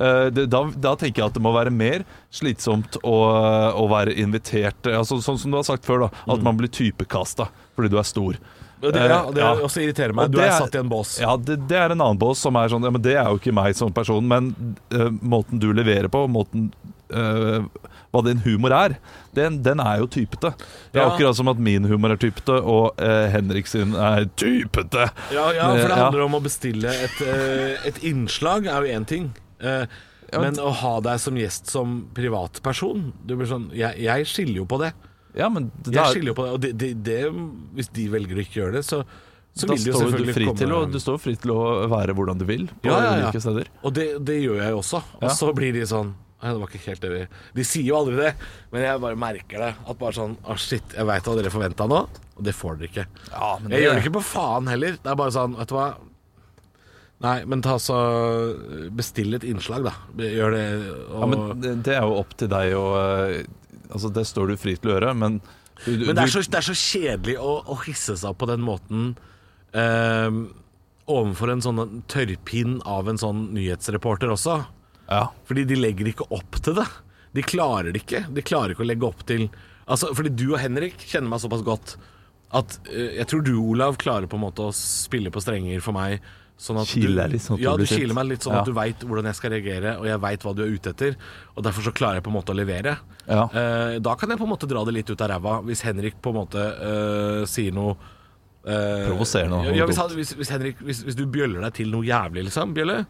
Eh, 0.00 0.28
da, 0.46 0.60
da 0.80 0.92
tenker 0.96 1.20
jeg 1.22 1.28
at 1.32 1.36
det 1.36 1.42
må 1.42 1.50
være 1.54 1.72
mer 1.74 2.04
slitsomt 2.34 2.96
å, 3.02 3.16
å 3.74 3.86
være 3.90 4.14
invitert 4.22 4.86
altså, 4.86 5.18
Sånn 5.24 5.38
som 5.42 5.50
du 5.50 5.58
har 5.58 5.66
sagt 5.66 5.84
før, 5.88 6.06
da, 6.06 6.10
Mm. 6.24 6.32
at 6.36 6.44
man 6.46 6.58
blir 6.60 6.70
typekasta 6.70 7.48
fordi 7.76 7.90
du 7.90 7.96
er 7.98 8.06
stor. 8.06 8.36
Det, 8.80 8.94
ja, 8.96 9.18
det 9.30 9.42
Ja. 9.42 9.52
også 9.60 9.82
irriterer 9.84 10.14
meg. 10.16 10.24
Og 10.30 10.32
Du 10.32 10.38
er 10.40 10.46
er- 10.48 10.58
satt 10.58 10.74
i 10.74 10.78
en 10.78 10.88
bås. 10.88 11.18
Ja, 11.20 11.36
det, 11.36 11.58
det 11.68 11.76
er 11.76 11.92
en 11.92 12.00
annen 12.00 12.18
bås 12.18 12.38
som 12.40 12.56
er 12.56 12.68
sånn 12.72 12.82
Ja, 12.82 12.90
men 12.90 13.02
det 13.02 13.14
er 13.16 13.28
jo 13.28 13.36
ikke 13.38 13.52
meg 13.52 13.74
som 13.76 13.92
person, 13.92 14.26
men 14.26 14.54
uh, 14.94 15.10
måten 15.20 15.60
du 15.60 15.72
leverer 15.76 16.08
på, 16.08 16.22
måten 16.32 16.70
uh, 17.12 17.66
Hva 18.12 18.22
din 18.26 18.40
humor 18.42 18.72
er, 18.74 18.96
den, 19.36 19.60
den 19.62 19.78
er 19.84 19.98
jo 20.00 20.06
typete. 20.10 20.54
Det 20.90 20.98
er 20.98 21.04
Ja. 21.04 21.10
akkurat 21.12 21.36
som 21.36 21.46
at 21.52 21.58
min 21.62 21.84
humor 21.84 22.10
er 22.10 22.16
typete, 22.18 22.56
og 22.64 22.96
uh, 22.98 23.28
Henrik 23.30 23.66
sin 23.70 23.92
er 23.94 24.24
typete. 24.34 25.10
Ja, 25.30 25.50
ja, 25.54 25.68
for 25.76 25.86
det 25.92 25.98
handler 26.00 26.24
om 26.24 26.34
å 26.34 26.42
bestille 26.42 26.88
et, 26.90 27.20
eh, 27.22 27.76
et 27.86 28.00
innslag, 28.02 28.66
er 28.66 28.82
jo 28.82 28.96
én 28.98 29.06
ting. 29.06 29.28
Eh, 29.60 29.84
men 30.32 30.54
å 30.58 30.72
ha 30.72 31.00
deg 31.00 31.20
som 31.20 31.34
gjest 31.38 31.66
som 31.70 32.08
privatperson 32.14 33.12
du 33.26 33.36
blir 33.36 33.46
sånn, 33.50 33.68
jeg, 33.74 33.98
jeg 34.02 34.26
skiller 34.26 34.56
jo 34.62 34.66
på 34.66 34.78
det. 34.82 34.92
Ja, 35.38 35.48
men 35.52 35.70
det 35.86 35.94
Jeg 35.94 36.16
skylder 36.16 36.32
jo 36.32 36.36
på 36.38 36.46
det, 36.46 36.52
og 36.56 36.62
det, 36.64 36.70
det, 36.80 36.88
det, 37.06 37.18
Hvis 37.78 37.90
de 37.94 38.06
velger 38.12 38.40
å 38.40 38.42
ikke 38.44 38.58
gjøre 38.62 38.78
det, 38.78 38.82
så, 38.86 39.02
så 39.54 39.68
da 39.68 39.76
vil 39.76 39.84
de 39.84 39.92
jo 39.92 40.00
selvfølgelig 40.00 40.32
du 40.32 40.38
fri 40.38 40.48
komme 40.48 40.62
til 40.62 40.74
å, 40.74 40.80
du 40.90 40.98
står 41.02 41.20
fri 41.22 41.36
til 41.38 41.52
å 41.54 41.60
være 41.90 42.16
hvordan 42.18 42.40
du 42.40 42.46
vil 42.48 42.66
på 42.72 42.90
Ja, 42.90 42.96
ja, 42.98 43.12
ja. 43.12 43.28
ulike 43.28 43.44
steder. 43.44 43.70
Og 43.84 43.94
det, 43.94 44.08
det 44.26 44.40
gjør 44.40 44.58
jeg 44.64 44.74
jo 44.74 44.82
også. 44.82 45.04
Og 45.20 45.30
så 45.38 45.52
blir 45.56 45.76
de 45.76 45.86
sånn 45.90 46.12
«Nei, 46.40 46.54
Det 46.54 46.60
var 46.62 46.70
ikke 46.72 46.86
helt 46.86 47.02
det 47.04 47.08
vi 47.12 47.22
De 47.58 47.64
sier 47.68 47.84
jo 47.84 47.96
aldri 47.98 48.14
det, 48.16 48.30
men 48.72 48.84
jeg 48.86 49.00
bare 49.02 49.18
merker 49.20 49.60
det. 49.66 49.72
At 49.84 49.98
bare 50.00 50.16
sånn 50.16 50.38
Å, 50.40 50.54
shit, 50.56 50.94
jeg 50.96 51.08
veit 51.10 51.26
hva 51.28 51.34
dere 51.36 51.52
forventa 51.52 51.86
nå, 51.90 51.98
og 52.08 52.46
det 52.46 52.54
får 52.56 52.78
dere 52.80 52.88
ikke. 52.88 53.04
Ja, 53.28 53.50
men 53.60 53.74
Jeg 53.76 53.84
gjør 53.84 53.98
det 53.98 54.04
ikke 54.06 54.14
på 54.16 54.28
faen 54.30 54.70
heller. 54.72 54.96
Det 54.96 55.12
er 55.12 55.18
bare 55.20 55.34
sånn, 55.36 55.58
vet 55.60 55.68
du 55.70 55.76
hva 55.76 55.90
Nei, 57.20 57.42
men 57.44 57.60
ta 57.60 57.74
så 57.76 57.96
Bestill 58.96 59.36
et 59.36 59.44
innslag, 59.44 59.84
da. 59.84 59.92
Gjør 60.16 60.54
det 60.56 60.64
og, 60.88 61.18
Ja, 61.18 61.26
men 61.28 61.42
det, 61.60 61.74
det 61.84 61.98
er 61.98 62.06
jo 62.08 62.16
opp 62.22 62.32
til 62.40 62.48
deg 62.48 62.72
å 62.78 62.84
eh, 62.96 63.42
Altså, 63.90 64.10
det 64.14 64.26
står 64.28 64.52
du 64.52 64.60
fri 64.60 64.76
til 64.78 64.92
å 64.92 64.96
gjøre, 64.96 65.14
men 65.18 65.40
du, 65.84 65.94
Men 66.04 66.16
det 66.16 66.26
er 66.26 66.32
så, 66.34 66.42
det 66.44 66.58
er 66.58 66.66
så 66.66 66.76
kjedelig 66.76 67.38
å, 67.40 67.52
å 67.72 67.76
hisse 67.86 68.12
seg 68.20 68.34
opp 68.34 68.42
på 68.42 68.48
den 68.50 68.60
måten 68.60 69.14
eh, 69.72 70.28
overfor 71.10 71.54
en 71.54 71.62
sånn 71.64 72.02
tørrpinn 72.10 72.78
av 72.84 73.08
en 73.08 73.20
sånn 73.20 73.46
nyhetsreporter 73.56 74.32
også. 74.34 74.58
Ja. 75.08 75.22
Fordi 75.48 75.64
de 75.70 75.78
legger 75.80 76.10
ikke 76.12 76.28
opp 76.36 76.60
til 76.60 76.76
det. 76.78 76.86
De 77.32 77.44
klarer 77.46 77.94
det 77.94 78.02
ikke. 78.04 78.26
De 78.28 78.44
klarer 78.44 78.74
ikke 78.74 78.84
å 78.84 78.90
legge 78.90 79.08
opp 79.08 79.26
til 79.28 79.48
Altså, 79.90 80.12
Fordi 80.14 80.30
du 80.38 80.52
og 80.52 80.60
Henrik 80.62 81.00
kjenner 81.02 81.32
meg 81.32 81.40
såpass 81.42 81.64
godt 81.66 81.96
at 82.54 82.76
eh, 82.90 83.16
jeg 83.16 83.26
tror 83.30 83.40
du, 83.46 83.54
Olav, 83.58 83.96
klarer 83.98 84.28
på 84.30 84.38
en 84.38 84.44
måte 84.44 84.68
å 84.68 84.74
spille 84.76 85.32
på 85.34 85.42
strenger 85.42 85.82
for 85.82 85.96
meg. 85.96 86.20
Sånn 86.60 86.76
at 86.76 86.90
Kile 86.90 87.24
du, 87.24 87.32
litt, 87.32 87.40
sånn 87.40 87.56
at 87.56 87.62
ja, 87.64 87.70
du 87.80 87.86
sint. 87.88 88.02
kiler 88.02 88.16
meg 88.18 88.26
litt 88.34 88.44
sånn 88.44 88.52
Ja. 88.52 88.60
at 88.60 88.68
du 88.68 88.74
veit 88.76 89.00
hvordan 89.08 89.24
jeg 89.30 89.36
skal 89.38 89.50
reagere, 89.54 89.94
og 89.96 90.04
jeg 90.10 90.20
veit 90.20 90.42
hva 90.44 90.52
du 90.54 90.62
er 90.66 90.74
ute 90.74 90.90
etter. 90.92 91.14
Og 91.56 91.64
Derfor 91.64 91.86
så 91.88 91.92
klarer 91.96 92.18
jeg 92.20 92.24
på 92.26 92.32
en 92.32 92.36
måte 92.36 92.52
å 92.52 92.56
levere. 92.58 92.98
Ja. 93.26 93.44
Eh, 93.48 93.98
da 94.04 94.14
kan 94.20 94.28
jeg 94.28 94.36
på 94.42 94.44
en 94.44 94.52
måte 94.52 94.68
dra 94.68 94.82
det 94.84 94.92
litt 94.98 95.08
ut 95.10 95.22
av 95.24 95.30
ræva, 95.32 95.54
hvis 95.64 95.80
Henrik 95.88 96.18
på 96.20 96.34
en 96.34 96.38
måte 96.42 96.60
eh, 96.60 97.46
sier 97.48 97.72
noe 97.72 97.94
eh, 98.66 99.06
Provoserende 99.08 99.56
og 99.62 99.64
Ja, 99.70 99.72
ja, 99.80 99.86
hvis, 99.88 99.96
han, 100.02 100.10
hvis, 100.18 100.34
hvis, 100.36 100.50
Henrik, 100.52 100.82
hvis, 100.84 101.00
hvis 101.08 101.16
du 101.16 101.24
bjøller 101.32 101.64
deg 101.64 101.72
til 101.80 101.88
noe 101.94 102.04
jævlig, 102.04 102.44
liksom, 102.50 102.74
Bjølle, 102.76 103.04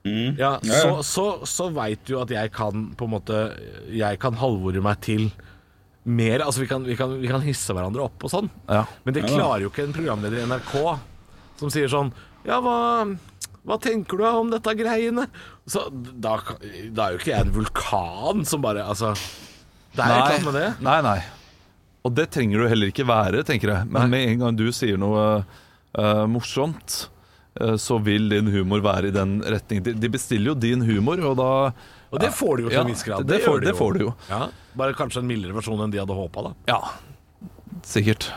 Mm. 0.00 0.38
ja, 0.40 0.54
så, 0.64 1.02
så, 1.04 1.24
så 1.44 1.66
veit 1.76 2.00
du 2.08 2.14
at 2.16 2.30
jeg 2.32 2.48
kan 2.56 2.86
på 2.96 3.04
en 3.04 3.10
måte 3.12 3.34
Jeg 3.92 4.16
kan 4.22 4.32
halvore 4.40 4.80
meg 4.80 4.96
til 5.04 5.26
mer. 6.08 6.40
Altså, 6.40 6.62
vi 6.62 6.68
kan, 6.70 6.86
vi 6.88 6.96
kan, 6.96 7.12
vi 7.20 7.28
kan 7.28 7.42
hisse 7.44 7.74
hverandre 7.76 8.06
opp 8.06 8.24
og 8.24 8.32
sånn. 8.32 8.48
Ja. 8.64 8.86
Men 9.04 9.12
det 9.18 9.26
klarer 9.28 9.66
jo 9.66 9.68
ikke 9.68 9.84
en 9.84 9.92
programleder 9.92 10.40
i 10.40 10.46
NRK 10.48 10.72
som 11.60 11.68
sier 11.68 11.92
sånn 11.92 12.08
Ja, 12.48 12.60
hva, 12.64 12.76
hva 13.68 13.76
tenker 13.82 14.20
du 14.20 14.24
om 14.26 14.50
dette 14.52 14.72
greiene? 14.78 15.26
Så 15.68 15.86
da, 15.92 16.38
da 16.90 17.06
er 17.08 17.14
jo 17.16 17.20
ikke 17.20 17.34
jeg 17.34 17.46
en 17.46 17.52
vulkan 17.54 18.46
som 18.48 18.62
bare 18.64 18.82
Altså 18.88 19.12
Det 19.94 20.02
er 20.06 20.14
nei, 20.14 20.40
med 20.46 20.56
det. 20.56 20.66
Nei, 20.86 20.98
nei. 21.04 21.18
Og 22.06 22.14
det 22.16 22.30
trenger 22.32 22.62
du 22.62 22.68
heller 22.70 22.88
ikke 22.92 23.04
være, 23.04 23.42
tenker 23.44 23.74
jeg. 23.74 23.88
Men 23.92 24.08
med 24.12 24.24
en 24.30 24.38
gang 24.44 24.56
du 24.56 24.66
sier 24.72 24.96
noe 25.00 25.24
uh, 25.44 26.24
morsomt, 26.32 27.02
uh, 27.60 27.74
så 27.76 27.98
vil 28.00 28.30
din 28.32 28.48
humor 28.54 28.80
være 28.86 29.10
i 29.10 29.14
den 29.14 29.34
retning. 29.44 29.82
De, 29.84 29.92
de 30.00 30.08
bestiller 30.14 30.54
jo 30.54 30.56
din 30.56 30.80
humor, 30.86 31.20
og 31.28 31.36
da 31.36 31.50
Og 32.10 32.22
det 32.22 32.30
får 32.32 32.56
du 32.56 32.62
jo 32.64 32.70
til 32.72 32.80
en 32.80 32.88
viss 32.94 33.04
grad. 33.04 33.26
det 33.28 33.42
får- 33.44 33.60
de 33.60 33.68
det 33.68 33.76
får 33.76 33.98
du 33.98 34.04
jo. 34.06 34.14
Ja, 34.30 34.46
bare 34.80 34.96
kanskje 34.96 35.20
en 35.20 35.28
mildere 35.28 35.52
versjon 35.58 35.82
enn 35.84 35.92
de 35.92 36.00
hadde 36.00 36.16
håpa, 36.16 36.46
da. 36.48 36.54
Ja, 36.72 36.80
sikkert. 37.84 38.30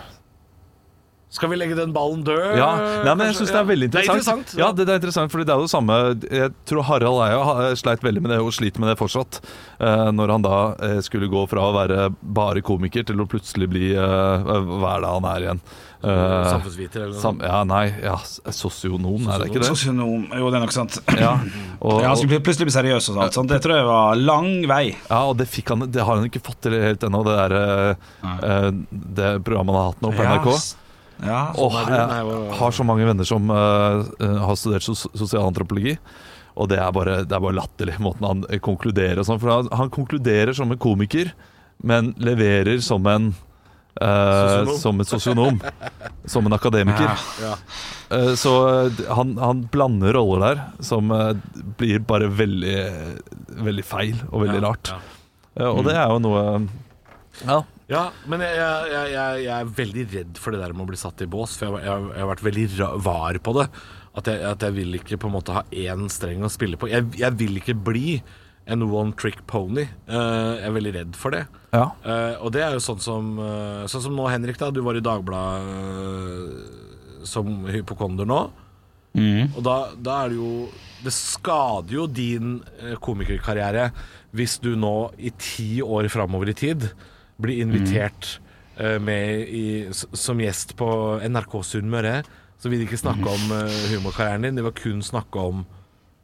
Skal 1.34 1.50
vi 1.50 1.58
legge 1.58 1.74
den 1.80 1.93
ballen 1.96 2.22
død? 2.28 2.58
Ja, 2.60 2.67
nei, 3.08 3.13
men 3.17 3.26
jeg 3.32 3.39
synes 3.39 3.50
det 3.56 3.58
er 3.58 3.65
veldig 3.72 3.88
Det 3.89 4.02
er 4.04 4.06
interessant. 4.06 4.43
interessant. 4.43 4.60
Ja, 4.62 4.67
det, 4.78 4.86
det 4.86 4.93
er 4.93 5.00
interessant, 5.02 5.32
fordi 5.34 5.48
det 5.50 5.54
er 5.56 5.62
jo 5.63 5.65
det 5.65 5.74
samme 5.74 5.96
Jeg 6.30 6.52
tror 6.69 6.86
Harald 6.91 7.24
Eia 7.26 7.72
sleit 7.80 8.04
veldig 8.06 8.22
med 8.22 8.36
det, 8.36 8.38
og 8.43 8.52
sliter 8.54 8.84
med 8.84 8.91
det 8.93 9.00
fortsatt. 9.00 9.39
eh, 9.82 10.12
når 10.13 10.34
han 10.36 10.46
da 10.46 10.60
eh, 10.78 11.00
skulle 11.02 11.32
gå 11.32 11.48
fra 11.50 11.63
å 11.72 11.74
være 11.74 12.12
bare 12.22 12.62
komiker 12.62 13.08
til 13.10 13.17
å 13.24 13.26
plutselig 13.26 13.67
bli 13.74 13.89
eh, 13.98 14.46
Hva 14.46 14.93
er 14.93 15.02
det 15.08 15.15
han 15.15 15.28
er 15.32 15.48
igjen? 15.48 15.63
Eh, 16.04 16.50
Samfunnsviter 16.52 17.00
eller 17.06 17.13
noe 17.15 17.24
sam, 17.24 17.38
ja, 17.41 17.60
nei, 17.63 17.86
ja, 18.04 18.17
sosionom, 18.52 19.24
er 19.32 19.39
det 19.39 19.48
ikke 19.50 19.62
det? 19.63 19.69
Sosionom 19.72 20.26
Jo, 20.36 20.50
det 20.52 20.60
er 20.60 20.63
nok 20.67 20.76
sant. 20.76 21.00
Ja, 21.15 21.32
og, 21.80 22.02
Ja, 22.04 22.10
han 22.12 22.19
skulle 22.19 22.41
plutselig 22.43 22.67
bli 22.69 22.76
seriøs 22.76 23.08
og 23.13 23.22
sånt. 23.34 23.50
Det 23.50 23.62
tror 23.63 23.78
jeg 23.80 23.88
var 23.88 24.19
lang 24.19 24.52
vei. 24.69 24.84
ja, 25.10 25.22
og 25.32 25.38
det, 25.39 25.48
fikk 25.50 25.72
han, 25.74 25.88
det 25.89 26.04
har 26.04 26.19
han 26.19 26.28
ikke 26.28 26.43
fått 26.43 26.60
til 26.67 26.76
helt 26.78 27.08
ennå, 27.08 27.24
det 27.26 27.39
der 27.41 27.58
Det 28.91 29.34
programmet 29.48 29.74
han 29.74 29.82
har 29.82 29.91
hatt 29.93 30.04
nå 30.04 30.13
på 30.13 30.30
NRK. 30.30 30.50
Ja, 31.25 31.53
det. 31.55 31.97
Jeg 31.97 32.59
har 32.59 32.75
så 32.75 32.86
mange 32.88 33.07
venner 33.07 33.27
som 33.27 33.49
eh, 33.53 34.38
har 34.43 34.59
studert 34.59 34.86
sos 34.86 35.05
sosialantropologi. 35.15 35.97
Og 36.53 36.69
det 36.69 36.77
er 36.77 36.91
bare, 36.93 37.15
det 37.25 37.33
er 37.33 37.41
bare 37.41 37.57
latterlig, 37.57 37.95
måten 38.03 38.27
han 38.27 38.43
eh, 38.49 38.62
konkluderer 38.63 39.23
sånn. 39.25 39.41
For 39.41 39.49
han, 39.53 39.71
han 39.73 39.91
konkluderer 39.93 40.53
som 40.57 40.73
en 40.73 40.81
komiker, 40.81 41.31
men 41.83 42.12
leverer 42.21 42.77
som 42.86 43.07
en 43.09 43.31
uh, 43.99 44.69
Som 44.79 45.01
en 45.01 45.07
sosionom. 45.09 45.57
som 46.25 46.45
en 46.45 46.55
akademiker. 46.55 47.09
Ja. 47.41 47.55
Uh, 48.13 48.31
så 48.39 48.53
han, 49.09 49.36
han 49.41 49.65
blander 49.73 50.13
roller 50.13 50.45
der 50.45 50.86
som 50.86 51.09
blir 51.79 52.05
bare 52.05 52.29
veldig, 52.29 52.77
veldig 53.65 53.86
feil 53.88 54.15
og 54.29 54.45
veldig 54.45 54.62
Ja, 54.62 54.67
rart. 54.69 54.93
og 55.65 55.83
det 55.89 55.97
er 55.97 56.13
jo 56.13 56.21
noe 56.23 56.43
Ja. 57.43 57.63
Ja, 57.93 58.08
men 58.29 58.41
jeg, 58.41 58.56
jeg, 58.58 59.12
jeg, 59.13 59.41
jeg, 59.45 59.53
er 59.53 59.73
veldig 59.77 60.03
redd 60.15 60.39
for 60.41 60.49
det 60.53 60.62
der 60.63 60.73
med 60.73 60.86
å 60.86 60.89
bli 60.89 60.97
satt 60.99 61.21
i 61.21 61.27
bås, 61.29 61.58
for 61.60 61.77
jeg, 61.77 61.89
har 62.17 62.29
vært 62.32 62.45
veldig 62.45 62.65
var 63.06 63.38
på 63.43 63.51
det. 63.60 63.67
At 64.17 64.29
at 64.29 64.62
jeg 64.65 64.73
vil 64.75 64.95
ikke 64.99 65.17
på 65.21 65.27
en 65.29 65.36
måte 65.36 65.56
ha 65.56 65.63
én 65.69 66.10
streng 66.12 66.43
å 66.45 66.51
spille 66.53 66.77
på. 66.79 66.89
Jeg, 66.91 67.32
vil 67.39 67.58
ikke 67.62 67.77
bli 67.77 68.21
en 68.69 68.82
one 68.86 69.13
trick 69.19 69.41
pony. 69.49 69.86
Uh, 70.08 70.53
jeg 70.58 70.67
er 70.69 70.75
veldig 70.77 70.93
redd 70.97 71.13
for 71.19 71.29
det. 71.36 71.43
ja. 71.73 71.88
Uh, 72.06 72.34
og 72.45 72.51
det 72.56 72.62
er 72.63 72.71
jo 72.77 72.82
sånn 72.84 73.01
som 73.03 73.39
uh, 73.41 73.84
Sånn 73.91 74.06
som 74.08 74.15
nå, 74.17 74.25
Henrik, 74.32 74.58
da. 74.62 74.71
Du 74.71 74.82
var 74.86 74.95
i 74.97 75.03
Dagbladet 75.03 75.67
som 77.27 77.65
hypokonder 77.71 78.25
nå. 78.27 78.41
Og 79.13 79.62
da, 79.62 79.93
da 79.93 80.23
er 80.23 80.27
det 80.32 80.38
jo 80.39 80.69
Det 81.06 81.12
skader 81.13 81.93
jo 81.93 82.08
din 82.10 82.56
komikerkarriere 83.03 83.91
hvis 84.34 84.56
du 84.63 84.71
nå 84.79 85.12
i 85.21 85.29
ti 85.38 85.77
år 85.86 86.08
framover 86.10 86.49
i 86.49 86.56
tid 86.58 86.88
blir 87.41 87.62
invitert 87.65 88.39
eh, 88.78 89.00
med 89.02 89.48
i, 89.50 89.65
som 89.93 90.41
gjest 90.41 90.76
på 90.80 90.89
NRK 91.26 91.60
Sunnmøre. 91.65 92.22
Så 92.62 92.72
vil 92.72 92.80
de 92.84 92.88
ikke 92.88 93.02
snakke 93.02 93.28
om 93.28 93.56
eh, 93.58 93.80
humorkarrieren 93.93 94.46
din, 94.48 94.60
de 94.60 94.63
vil 94.69 94.78
kun 94.78 95.02
snakke 95.04 95.39
om 95.39 95.65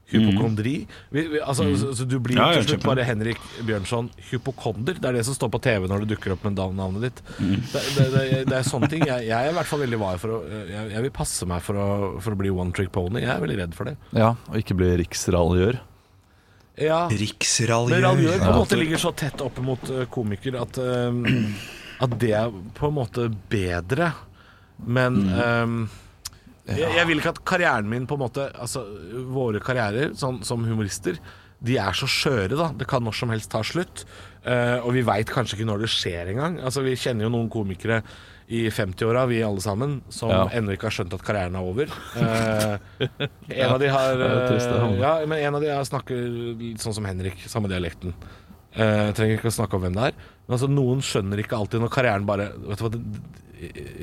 hypokondri. 0.10 0.88
Vi, 1.13 1.24
vi, 1.28 1.39
altså, 1.39 1.67
så, 1.78 1.91
så 1.93 2.06
du 2.10 2.15
blir 2.24 2.38
Ja, 2.39 2.48
ja, 2.50 2.62
til 2.63 2.72
slutt 2.72 2.86
bare 2.88 3.04
Henrik 3.06 3.41
Bjørnson 3.67 4.10
hypokonder. 4.32 4.98
Det 4.98 5.06
er 5.06 5.19
det 5.19 5.26
som 5.28 5.38
står 5.38 5.52
på 5.54 5.62
TV 5.62 5.86
når 5.89 6.06
det 6.06 6.15
dukker 6.15 6.34
opp 6.34 6.48
med 6.48 6.58
navnet 6.58 7.06
ditt. 7.10 7.22
Mm. 7.38 7.52
Det, 7.69 7.84
det, 7.98 8.08
det, 8.15 8.24
det 8.50 8.58
er 8.58 8.65
sånne 8.65 8.89
ting. 8.89 9.06
Jeg, 9.06 9.28
jeg 9.30 9.38
er 9.38 9.52
i 9.52 9.58
hvert 9.60 9.69
fall 9.69 9.84
veldig 9.84 10.00
var 10.02 10.17
for 10.22 10.39
å 10.39 10.41
Jeg, 10.50 10.88
jeg 10.95 11.06
vil 11.06 11.13
passe 11.13 11.45
meg 11.50 11.62
for 11.65 11.78
å, 11.78 11.88
for 12.24 12.34
å 12.34 12.39
bli 12.41 12.54
one 12.54 12.74
trick 12.76 12.89
pony. 12.95 13.22
Jeg 13.22 13.36
er 13.36 13.45
veldig 13.45 13.60
redd 13.62 13.78
for 13.78 13.91
det. 13.91 13.98
ja. 14.17 14.34
Og 14.50 14.58
ikke 14.63 14.78
bli 14.80 14.89
riksraljør. 15.04 15.78
Ja 16.79 16.99
Riksraljør. 17.11 17.95
Men 17.95 18.05
raljør 18.05 18.39
på 18.41 18.51
en 18.51 18.59
måte 18.61 18.79
ligger 18.79 19.01
så 19.01 19.11
tett 19.17 19.41
opp 19.43 19.59
mot 19.63 19.91
eh, 19.91 20.05
komiker 20.11 20.59
at, 20.61 20.79
eh, 20.79 21.49
at 22.05 22.15
det 22.21 22.33
er 22.39 22.53
på 22.77 22.89
en 22.89 22.97
måte 22.99 23.27
bedre. 23.51 24.13
Men 24.87 25.19
eh, 25.27 25.75
jeg, 26.77 26.95
jeg 26.99 27.09
vil 27.09 27.21
ikke 27.21 27.35
at 27.35 27.43
karrieren 27.51 27.89
min 27.89 28.07
på 28.07 28.15
en 28.15 28.21
måte 28.21 28.45
Altså 28.53 28.83
våre 29.33 29.61
karrierer 29.63 30.13
sånn, 30.17 30.43
som 30.45 30.63
humorister, 30.67 31.17
de 31.59 31.75
er 31.81 31.95
så 31.97 32.07
skjøre, 32.07 32.55
da. 32.55 32.69
Det 32.77 32.87
kan 32.87 33.03
når 33.03 33.17
som 33.19 33.31
helst 33.33 33.51
ta 33.51 33.63
slutt. 33.65 34.05
Uh, 34.39 34.79
og 34.85 34.93
vi 34.95 35.03
veit 35.03 35.27
kanskje 35.27 35.57
ikke 35.57 35.67
når 35.67 35.81
det 35.83 35.89
skjer 35.91 36.29
engang. 36.31 36.55
Altså, 36.63 36.83
vi 36.85 36.95
kjenner 36.95 37.27
jo 37.27 37.33
noen 37.33 37.49
komikere 37.51 37.99
i 38.49 38.63
50-åra, 38.73 39.27
vi 39.29 39.43
alle 39.45 39.62
sammen, 39.62 39.99
som 40.09 40.31
Ja. 40.33 40.47
ennå 40.57 40.73
ikke 40.73 40.88
har 40.89 40.95
skjønt 40.95 41.13
at 41.13 41.21
karrieren 41.25 41.55
er 41.55 41.62
over. 41.69 41.91
Eh, 42.19 42.77
en 43.62 43.71
av 43.75 43.79
de 43.79 43.88
har 43.93 44.15
det. 44.17 44.29
eh, 44.57 44.99
Ja, 44.99 45.12
men 45.29 45.38
en 45.39 45.55
av 45.55 45.62
de 45.62 45.69
har 45.69 45.83
snakker 45.85 46.17
litt 46.57 46.81
sånn 46.81 46.95
som 46.97 47.05
Henrik, 47.05 47.38
samme 47.47 47.69
dialekten. 47.69 48.13
Eh, 48.73 49.12
trenger 49.17 49.38
ikke 49.38 49.49
å 49.51 49.57
snakke 49.59 49.77
om 49.77 49.83
hvem 49.85 49.93
det 49.97 50.07
er. 50.12 50.17
Men 50.47 50.57
altså, 50.57 50.69
noen 50.69 51.01
skjønner 51.05 51.41
ikke 51.43 51.57
alltid 51.57 51.81
når 51.81 51.89
karrieren 51.93 52.25
bare 52.25 52.49
Vet 52.57 52.77
du 52.81 52.83
hva, 52.85 52.91
det, 52.93 53.01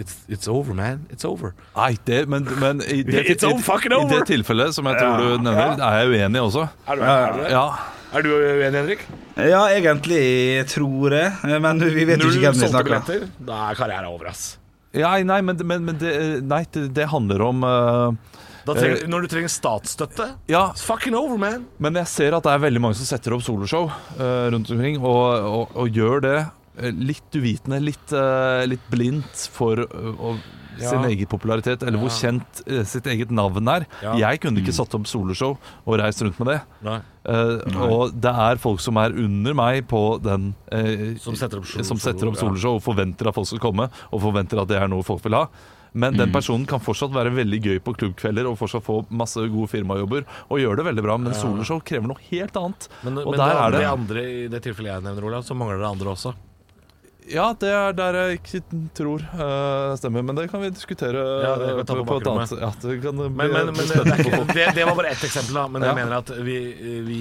it's, 0.02 0.16
it's 0.28 0.48
over, 0.50 0.74
man. 0.74 1.06
It's 1.11 1.24
over. 1.26 1.54
Nei, 1.76 1.96
det, 2.04 2.28
men, 2.28 2.46
men 2.61 2.82
i, 2.87 3.02
det, 3.06 3.26
It's 3.30 3.42
i, 3.46 3.50
i 3.50 3.94
over. 3.96 4.11
det 4.14 4.26
tilfellet 4.30 4.74
som 4.74 4.87
jeg 4.90 4.98
tror 5.02 5.18
du 5.22 5.42
nevner, 5.42 5.78
er 5.82 6.00
jeg 6.04 6.14
uenig 6.14 6.42
også. 6.42 6.68
Er 6.87 6.96
du, 6.98 7.02
er 7.02 7.38
du? 7.38 7.44
Ja, 7.50 7.66
er 8.14 8.23
du 8.25 8.31
uenig, 8.33 8.77
Henrik? 8.77 9.03
Ja, 9.37 9.64
egentlig 9.73 10.21
tror 10.71 11.12
jeg, 11.16 11.59
men 11.62 11.83
vi 11.83 12.07
vet 12.09 12.21
jo 12.21 12.29
Null 12.29 12.38
ikke 12.38 12.53
hvem 12.53 12.61
vi 12.62 12.71
snakker 12.71 12.97
om. 13.01 13.27
da 13.49 13.59
er 13.71 13.79
karrieren 13.79 14.09
over, 14.11 14.31
ass. 14.31 14.45
ja 14.97 15.11
nei, 15.27 15.40
men, 15.45 15.59
men, 15.66 15.85
men 15.90 15.99
det, 16.01 16.14
nei, 16.47 16.62
det, 16.73 16.87
det 16.97 17.09
handler 17.12 17.42
om 17.49 17.64
uh, 17.66 18.38
Da 18.66 18.75
trenger, 18.79 19.05
når 19.11 19.27
du 19.27 19.33
trenger 19.35 19.53
statsstøtte 19.53 20.29
Ja, 20.51 20.69
It's 20.73 20.85
fucking 20.87 21.14
over, 21.19 21.37
man. 21.38 21.66
Men 21.79 21.99
jeg 22.01 22.09
ser 22.11 22.37
at 22.38 22.47
det 22.47 22.55
er 22.55 22.62
veldig 22.64 22.83
mange 22.87 22.99
som 22.99 23.09
setter 23.09 23.37
opp 23.37 23.45
soloshow 23.47 23.90
uh, 23.90 24.47
rundt 24.55 24.71
omkring, 24.73 24.97
og, 25.03 25.27
og, 25.51 25.77
og 25.77 25.90
gjør 26.01 26.25
det 26.25 26.38
litt 26.92 27.30
uvitende, 27.34 27.80
litt, 27.82 28.12
eh, 28.12 28.66
litt 28.68 28.84
blindt 28.92 29.48
for 29.52 29.80
eh, 29.80 29.86
å- 29.86 30.38
Ja. 30.78 30.90
sin 30.90 31.04
egen 31.08 31.24
popularitet, 31.26 31.82
eller 31.82 31.96
hvor 31.96 32.10
kjent 32.12 32.60
eh, 32.68 32.82
sitt 32.84 33.04
eget 33.06 33.30
navn 33.30 33.66
er. 33.66 33.86
Ja. 34.02 34.12
Jeg 34.28 34.40
kunne 34.42 34.60
ikke 34.60 34.74
satt 34.76 34.92
opp 34.94 35.06
soloshow 35.08 35.56
og 35.86 35.98
reist 35.98 36.20
rundt 36.20 36.38
med 36.38 36.48
det. 36.48 36.58
Nei. 36.84 36.98
Eh, 37.24 37.80
og 37.80 38.12
det 38.20 38.28
er 38.34 38.56
folk 38.60 38.78
som 38.84 38.98
er 38.98 39.08
under 39.16 39.54
meg 39.54 39.86
på 39.88 40.20
den 40.22 40.54
uh, 40.70 41.16
Som 41.18 41.34
setter 41.34 41.58
opp 41.58 41.64
solo- 41.64 41.96
setter 41.98 42.28
opp 42.28 42.34
ja. 42.36 42.40
soloshow 42.42 42.74
og 42.76 42.82
forventer 42.84 43.26
at 43.26 43.34
folk 43.34 43.46
skal 43.48 43.58
komme, 43.58 43.88
og 44.12 44.20
forventer 44.20 44.60
at 44.60 44.68
det 44.68 44.76
er 44.76 44.86
noe 44.92 45.02
folk 45.02 45.22
vil 45.24 45.32
ha. 45.32 45.48
Men 45.94 46.12
Mm. 46.12 46.18
den 46.18 46.32
personen 46.32 46.66
kan 46.68 46.78
fortsatt 46.78 47.10
være 47.10 47.32
veldig 47.32 47.62
gøy 47.64 47.78
på 47.80 47.96
klubbkvelder 47.96 48.44
og 48.44 48.58
fortsatt 48.58 48.84
få 48.84 49.06
masse 49.10 49.36
gode 49.48 49.70
firmajobber 49.72 50.26
og 50.50 50.58
gjøre 50.60 50.76
det 50.76 50.84
veldig 50.92 51.02
bra, 51.02 51.16
men 51.16 51.32
soloshow 51.32 51.80
krever 51.80 52.06
noe 52.06 52.20
helt 52.30 52.52
annet. 52.54 52.88
Men, 53.02 53.16
og 53.24 53.30
men 53.32 53.40
der 53.40 53.48
det, 53.48 53.56
er 53.56 53.70
det 53.70 53.80
det 53.80 53.88
andre, 53.96 54.20
i 54.44 54.48
det 54.52 54.60
tilfellet 54.62 54.92
jeg 54.92 55.02
nevner, 55.08 55.24
Olav, 55.24 55.42
så 55.42 55.56
mangler 55.56 55.78
det 55.80 55.88
andre 55.88 56.12
også. 56.12 56.34
Ja, 57.26 57.48
det 57.58 57.70
er 57.74 57.94
der 57.98 58.16
jeg 58.20 58.36
ikke 58.38 58.60
tror 58.94 59.22
uh, 59.34 59.96
stemmer, 59.98 60.22
men 60.22 60.36
det 60.38 60.44
kan 60.52 60.60
vi 60.62 60.68
diskutere 60.70 61.22
Ja, 61.42 61.54
det 61.58 61.66
kan 61.72 61.78
vi 61.80 61.84
ta 61.88 61.96
på 61.98 62.04
på, 62.06 62.12
på 62.12 62.18
et 62.20 62.28
annet 62.30 62.52
Ja, 62.62 62.68
det 62.84 62.94
kan 63.02 63.16
bli, 63.18 63.28
Men, 63.34 63.50
men, 63.56 63.70
men 63.74 63.88
det, 63.90 63.96
er 63.98 64.20
ikke, 64.22 64.40
det, 64.54 64.66
det 64.76 64.84
var 64.86 64.94
bare 65.00 65.10
ett 65.10 65.24
eksempel, 65.26 65.56
da. 65.58 65.64
Men 65.74 65.82
Ja. 65.82 65.88
jeg 65.90 65.98
mener 65.98 66.16
at 66.20 66.30
vi, 66.46 66.56
vi 67.08 67.18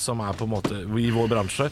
som 0.00 0.22
er 0.24 0.32
på 0.40 0.46
en 0.48 0.52
måte 0.54 0.78
i 1.02 1.10
vår 1.12 1.28
bransje, 1.34 1.66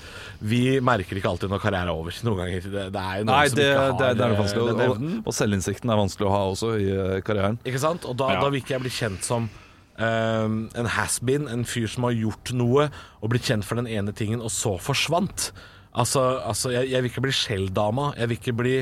vi 0.44 0.60
merker 0.84 1.16
ikke 1.22 1.30
alltid 1.32 1.48
når 1.54 1.62
karrieren 1.64 1.88
er 1.88 1.94
over. 1.96 2.18
Noen 2.28 2.42
ganger. 2.42 2.68
Det, 2.68 2.84
det 2.92 3.00
er 3.06 3.22
jo 3.22 3.24
noen 3.30 3.32
Nei, 3.32 3.48
som 3.48 3.56
det, 3.62 3.68
ikke 3.70 3.80
har 3.80 3.96
det 3.96 4.10
er 4.10 4.34
eh, 4.34 4.38
vanskelig. 4.42 4.66
den 4.68 4.84
Og, 4.84 4.94
evnen. 4.98 5.16
og, 5.22 5.32
og 5.32 5.38
selvinnsikten 5.40 5.94
er 5.96 6.00
vanskelig 6.04 6.28
å 6.28 6.34
ha 6.36 6.42
også 6.52 6.70
i 6.76 6.90
eh, 6.92 7.16
karrieren. 7.24 7.58
Ikke 7.64 7.80
sant? 7.82 8.04
Og 8.04 8.16
da, 8.20 8.28
Ja. 8.36 8.44
da 8.44 8.52
vil 8.52 8.60
ikke 8.60 8.76
jeg 8.76 8.84
bli 8.86 8.96
kjent 9.00 9.24
som 9.26 9.48
Um, 10.00 10.70
en 10.80 10.86
has-been, 10.88 11.44
en 11.52 11.60
fyr 11.68 11.84
som 11.92 12.06
har 12.06 12.14
gjort 12.16 12.54
noe 12.56 12.86
og 13.20 13.28
blitt 13.34 13.44
kjent 13.50 13.66
for 13.68 13.76
den 13.76 13.84
ene 13.90 14.14
tingen, 14.16 14.40
og 14.40 14.48
så 14.48 14.78
forsvant. 14.80 15.50
Altså, 15.94 16.22
altså 16.46 16.70
jeg, 16.70 16.90
jeg 16.90 17.02
vil 17.02 17.10
ikke 17.10 17.24
bli 17.24 17.32
skjelldama. 17.34 18.12
Jeg 18.16 18.28
vil 18.30 18.38
ikke 18.38 18.56
bli 18.56 18.74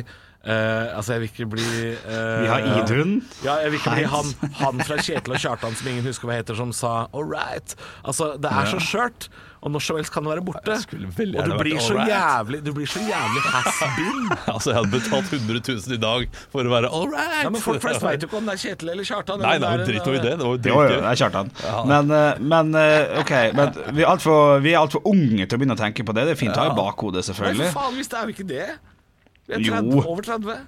eh, 0.44 0.96
altså, 0.96 1.16
jeg 1.16 1.20
vil 1.20 1.30
ikke 1.32 1.50
bli 1.56 1.66
uh, 1.94 2.42
Vi 2.42 2.48
har 2.52 2.68
Idun. 2.82 3.18
Ja, 3.44 3.58
jeg 3.64 3.72
vil 3.72 3.80
ikke 3.80 3.96
bli 3.96 4.06
han, 4.12 4.32
han 4.60 4.86
fra 4.86 5.00
Kjetil 5.02 5.34
og 5.34 5.42
Kjartan 5.42 5.76
som 5.78 5.90
ingen 5.90 6.06
husker 6.08 6.30
hva 6.30 6.38
heter, 6.38 6.58
som 6.58 6.72
sa 6.72 7.08
'all 7.12 7.28
right'. 7.28 7.76
Altså, 8.04 8.34
det 8.40 8.52
er 8.52 8.72
så 8.72 8.80
skjørt. 8.82 9.30
Og 9.58 9.72
når 9.74 9.82
som 9.82 9.96
helst 9.98 10.12
kan 10.14 10.22
det 10.22 10.30
være 10.30 10.42
borte. 10.46 10.74
Og 10.78 11.48
du 11.50 11.54
blir, 11.58 11.80
så 11.82 11.96
jævlig, 12.06 12.60
du 12.62 12.70
blir 12.76 12.86
så 12.86 13.00
jævlig 13.02 13.40
has-been. 13.42 14.28
Altså, 14.54 14.70
jeg 14.70 14.76
hadde 14.78 14.90
betalt 14.92 15.32
100 15.32 15.62
000 15.68 15.96
i 15.96 16.00
dag 16.04 16.28
for 16.52 16.62
å 16.62 16.70
være 16.70 16.90
all 16.94 17.08
right! 17.10 17.42
Ja, 17.42 17.50
men 17.50 17.62
folk 17.62 17.82
flest 17.82 18.04
veit 18.04 18.22
jo 18.22 18.28
ikke 18.30 18.38
om 18.38 18.46
det 18.46 18.54
er 18.54 18.62
Kjetil 18.62 18.92
eller 18.94 19.08
Kjartan. 19.08 19.42
Nei, 19.42 19.56
nei, 19.58 19.72
er 19.74 19.82
dritt 19.88 20.06
over 20.06 20.18
i 20.18 20.22
det. 20.22 20.36
Det 20.38 20.46
var 20.46 20.54
jo 20.54 20.70
Jo, 20.70 20.76
jo, 20.78 21.00
det 21.02 21.10
er 21.10 21.20
Kjartan. 21.24 21.50
Men, 21.90 22.14
eh, 22.14 22.44
men 22.54 22.70
OK. 23.24 23.34
Men 23.58 23.74
vi 23.96 24.06
er 24.06 24.12
altfor 24.12 24.68
alt 24.84 24.94
for 24.94 25.10
unge 25.10 25.42
til 25.48 25.58
å 25.58 25.58
begynne 25.58 25.74
å 25.74 25.82
tenke 25.82 26.06
på 26.06 26.14
det. 26.14 26.28
Det 26.30 26.36
er 26.36 26.40
fint 26.46 26.54
å 26.54 26.68
ha 26.68 26.70
i 26.70 26.78
bakhodet, 26.78 27.26
selvfølgelig. 27.26 27.66
Nei, 27.66 27.74
for 27.74 27.82
faen, 27.82 27.98
hvis 27.98 28.14
det 28.14 28.20
er 28.20 28.30
jo 28.30 28.36
ikke 28.36 28.48
det. 28.54 28.68
Vi 29.48 29.56
er 29.56 29.80
Jo. 29.82 30.02
over 30.04 30.22
30. 30.22 30.58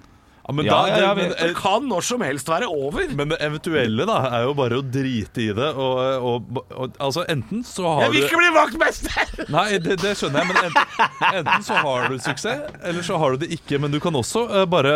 Ja, 0.41 0.53
men, 0.53 0.65
Ja, 0.65 0.71
da, 0.73 0.87
ja, 0.89 0.97
ja, 0.97 1.15
men, 1.15 1.29
Det 1.29 1.55
kan 1.55 1.85
når 1.87 2.01
som 2.01 2.21
helst 2.21 2.49
være 2.49 2.67
over. 2.67 3.07
men 3.15 3.29
det 3.29 3.37
eventuelle 3.45 4.05
da 4.09 4.17
er 4.39 4.43
jo 4.47 4.53
bare 4.57 4.79
å 4.81 4.81
drite 4.81 5.41
i 5.43 5.51
det. 5.53 5.69
Og, 5.77 5.99
og, 6.25 6.61
og, 6.73 6.97
altså, 6.97 7.25
enten 7.29 7.63
så 7.63 7.85
har 7.85 8.01
du 8.01 8.03
Jeg 8.05 8.11
vil 8.11 8.21
du 8.21 8.27
ikke 8.27 8.41
bli 8.41 8.51
vaktmester! 8.57 9.43
Nei, 9.55 9.77
det, 9.77 9.99
det 10.01 10.15
skjønner 10.17 10.41
jeg, 10.41 10.49
men 10.49 10.57
enten, 10.65 11.05
enten 11.29 11.67
så 11.67 11.77
har 11.85 12.09
du 12.09 12.17
suksess, 12.17 12.65
eller 12.81 13.05
så 13.05 13.21
har 13.21 13.31
du 13.31 13.45
det 13.45 13.51
ikke. 13.53 13.79
Men 13.79 13.93
du 13.93 13.99
kan 14.01 14.17
også 14.17 14.47
uh, 14.49 14.65
bare, 14.65 14.95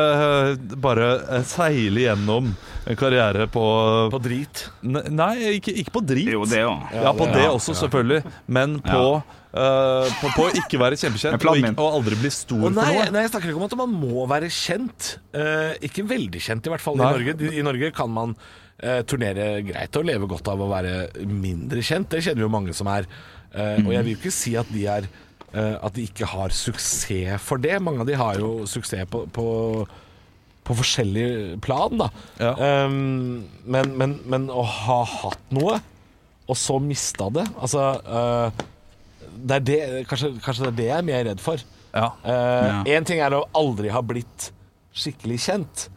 uh, 0.56 0.78
bare 0.82 1.12
uh, 1.30 1.44
seile 1.46 2.08
gjennom 2.08 2.50
en 2.50 2.75
karriere 3.00 3.48
på, 3.52 3.64
På 4.14 4.20
drit. 4.22 4.68
Nei, 4.86 5.34
ikke, 5.58 5.74
ikke 5.82 5.94
på 5.96 6.04
drit. 6.06 6.30
Jo, 6.36 6.44
det 6.50 6.62
òg. 6.68 6.84
Ja, 6.94 7.14
på 7.18 7.26
det 7.32 7.48
også, 7.50 7.74
selvfølgelig. 7.82 8.22
Men 8.48 8.80
på, 8.86 9.08
Uh, 9.56 10.04
på, 10.20 10.28
på 10.36 10.44
å 10.50 10.54
ikke 10.60 10.76
være 10.82 10.98
kjempekjent 11.00 11.40
og, 11.40 11.56
ikke, 11.56 11.70
og 11.80 11.94
aldri 11.96 12.18
bli 12.20 12.28
stor 12.36 12.66
nei, 12.66 12.74
for 12.74 12.98
noe. 12.98 13.06
nei, 13.16 13.22
jeg 13.24 13.30
snakker 13.32 13.54
ikke 13.54 13.60
om 13.62 13.64
at 13.70 13.76
man 13.80 13.94
må 14.02 14.26
være 14.28 14.50
kjent. 14.52 15.14
Uh, 15.32 15.72
ikke 15.88 16.04
veldig 16.10 16.42
kjent, 16.44 16.68
i 16.68 16.74
hvert 16.74 16.84
fall 16.84 17.00
Nei. 17.00 17.08
i 17.08 17.16
Norge. 17.16 17.52
I 17.56 17.64
Norge 17.64 17.92
kan 17.96 18.12
man 18.12 18.34
uh, 18.36 19.00
turnere 19.08 19.62
greit 19.64 19.96
og 19.96 20.10
leve 20.10 20.28
godt 20.28 20.52
av 20.52 20.60
å 20.60 20.68
være 20.74 20.98
mindre 21.24 21.80
kjent. 21.88 22.10
Det 22.12 22.26
kjenner 22.26 22.44
vi 22.44 22.48
jo 22.50 22.52
mange 22.52 22.76
som 22.76 22.92
er. 22.92 23.08
Eh, 23.56 23.80
Og 23.80 23.94
jeg 23.94 24.04
vil 24.04 24.18
ikke 24.18 24.34
si 24.36 24.58
at 24.60 24.68
de 24.76 24.82
er 24.92 25.06
eh, 25.08 25.76
At 25.80 25.96
de 25.96 26.04
ikke 26.04 26.28
har 26.28 26.52
suksess 26.52 27.40
for 27.40 27.62
det. 27.64 27.78
Mange 27.80 28.04
av 28.04 28.10
de 28.10 28.18
har 28.20 28.42
jo 28.42 28.66
suksess 28.68 29.08
på, 29.08 29.24
på, 29.32 29.46
på 30.66 30.76
forskjellig 30.80 31.60
plan, 31.64 31.98
da. 32.00 32.10
Ja. 32.42 32.54
Um, 32.86 33.44
men, 33.70 33.92
men, 34.00 34.16
men 34.26 34.48
å 34.50 34.64
ha 34.66 35.02
hatt 35.06 35.52
noe, 35.54 35.78
og 36.46 36.58
så 36.62 36.76
mista 36.78 37.26
det 37.34 37.42
Altså 37.58 37.82
uh, 38.06 38.66
det 39.36 39.56
er 39.56 39.64
det, 39.66 39.78
kanskje, 40.10 40.30
kanskje 40.46 40.68
det 40.68 40.70
er 40.70 40.78
det 40.78 40.86
jeg 40.88 40.98
er 40.98 41.08
mer 41.08 41.24
redd 41.28 41.42
for. 41.44 41.62
Ja. 41.96 42.12
Uh, 42.24 42.86
Ja. 42.88 43.02
ting 43.08 43.22
er 43.24 43.36
å 43.36 43.44
aldri 43.58 43.92
ha 43.94 44.02
blitt 44.06 44.50
skikkelig 44.96 45.40
kjent, 45.44 45.88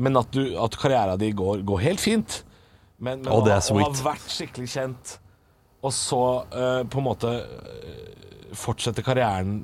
men 0.00 0.18
at, 0.18 0.32
du, 0.34 0.56
at 0.58 0.76
karrieren 0.80 1.20
din 1.20 1.36
går, 1.38 1.62
går 1.66 1.84
helt 1.84 2.02
fint. 2.02 2.40
Men, 2.98 3.22
men 3.22 3.30
er 3.30 3.62
å, 3.62 3.76
å 3.78 3.84
ha 3.84 3.90
vært 4.02 4.26
skikkelig 4.34 4.72
kjent, 4.72 5.14
og 5.78 5.94
så 5.94 6.22
uh, 6.50 6.82
på 6.90 6.98
en 6.98 7.06
måte 7.06 7.32
fortsette 8.58 9.04
karrieren 9.04 9.60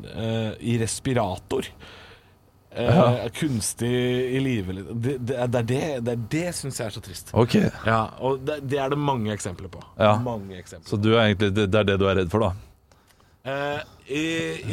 i 0.61 0.75
respirator 0.79 1.67
eh, 2.75 3.29
Kunstig 3.37 3.91
i 4.37 4.41
live 4.43 4.75
Det, 4.91 5.15
det, 5.27 5.39
det 5.53 5.61
er 5.61 5.67
det, 5.71 5.81
det, 6.07 6.15
det 6.33 6.45
syns 6.59 6.79
jeg 6.81 6.87
er 6.91 6.95
så 6.97 7.03
trist. 7.05 7.31
Ok, 7.35 7.55
Ja, 7.87 8.03
og 8.21 8.41
det, 8.47 8.61
det 8.71 8.79
er 8.83 8.89
det 8.95 8.99
mange 8.99 9.33
eksempler 9.35 9.69
på. 9.73 9.83
Ja. 9.99 10.17
Mange 10.25 10.59
eksempler. 10.59 10.89
Så 10.91 10.97
du 11.01 11.13
er 11.15 11.25
egentlig, 11.31 11.53
det 11.57 11.69
det 11.73 11.81
er 11.83 11.91
det 11.93 11.99
du 12.03 12.07
er 12.11 12.19
redd 12.23 12.31
for, 12.35 12.49
da? 12.49 12.53
Eh, 13.45 13.81
i, 14.09 14.25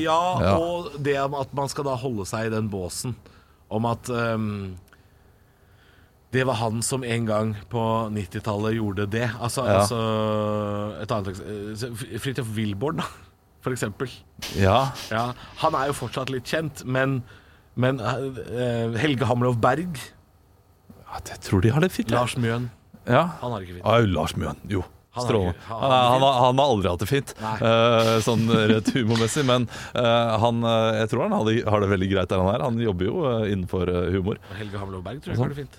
ja, 0.03 0.19
Ja. 0.41 0.55
og 0.57 0.93
det 1.03 1.17
om 1.21 1.33
at 1.39 1.53
man 1.53 1.69
skal 1.71 1.85
da 1.87 1.95
holde 1.99 2.25
seg 2.25 2.47
i 2.47 2.53
den 2.53 2.69
båsen 2.71 3.15
om 3.71 3.85
at 3.87 4.09
ehm, 4.11 4.77
det 6.31 6.45
var 6.47 6.55
han 6.61 6.79
som 6.83 7.03
en 7.03 7.25
gang 7.27 7.49
på 7.71 7.81
90-tallet 8.15 8.77
gjorde 8.77 9.05
det. 9.11 9.29
Altså, 9.43 9.65
Ja. 9.67 9.81
altså 9.81 9.99
Et 11.01 11.11
annet 11.11 11.27
eksempel 11.33 12.19
Fridtjof 12.23 12.47
Wilborn, 12.55 12.97
da, 13.01 13.07
for 13.61 13.71
eksempel. 13.75 14.09
Ja. 14.55 14.91
Ja, 15.11 15.33
han 15.63 15.75
er 15.75 15.87
jo 15.91 15.93
fortsatt 15.99 16.29
litt 16.31 16.47
kjent, 16.47 16.85
men, 16.85 17.21
men 17.75 17.99
eh, 17.99 18.97
Helge 19.01 19.25
Hamlov 19.29 19.59
Berg, 19.63 19.99
ja 21.11 21.19
jeg 21.27 21.39
tror 21.43 21.61
de 21.61 21.69
har 21.75 21.81
det 21.83 21.91
fint. 21.91 22.09
Ja. 22.11 22.21
Lars 22.21 22.35
Mjøen, 22.39 22.69
ja. 23.07 23.23
han 23.41 23.51
har 23.51 23.59
det 23.59 23.67
ikke 23.69 23.77
fint. 23.79 23.85
Au, 23.87 24.05
Lars 24.15 24.35
Mjøen. 24.39 24.59
Jo. 24.71 24.83
Han 25.11 25.25
har 25.25 25.27
Strålende. 25.27 25.53
ikke- 25.57 25.67
han 25.67 25.81
Han, 25.81 25.91
har 25.91 25.91
Han, 25.91 25.99
det 25.99 26.11
han, 26.11 26.21
har- 26.21 26.45
han 26.45 26.59
har 26.61 26.69
aldri 26.71 26.89
hatt 26.89 26.99
det 27.03 27.07
fint, 27.09 27.33
Nei. 27.41 27.55
eh, 27.67 28.19
sånn 28.23 28.43
rett 28.71 28.91
humormessig. 28.95 29.43
Men 29.45 29.65
eh, 29.93 30.37
han, 30.39 30.63
eh, 30.63 30.99
jeg 31.01 31.09
tror 31.11 31.23
han 31.27 31.33
har 31.35 31.43
det, 31.49 31.55
har 31.67 31.79
det 31.83 31.89
veldig 31.91 32.09
greit 32.13 32.29
der 32.31 32.39
han 32.39 32.53
er. 32.55 32.63
Han 32.63 32.79
jobber 32.79 33.05
jo 33.09 33.25
eh, 33.27 33.51
innenfor 33.51 33.91
eh, 33.91 34.11
humor. 34.15 34.39
Og 34.49 34.55
Helge 34.61 34.79
Hamlov 34.79 35.03
Berg 35.03 35.19
tror 35.25 35.33
jeg 35.35 35.41
har 35.43 35.51
det 35.51 35.59
fint. 35.65 35.75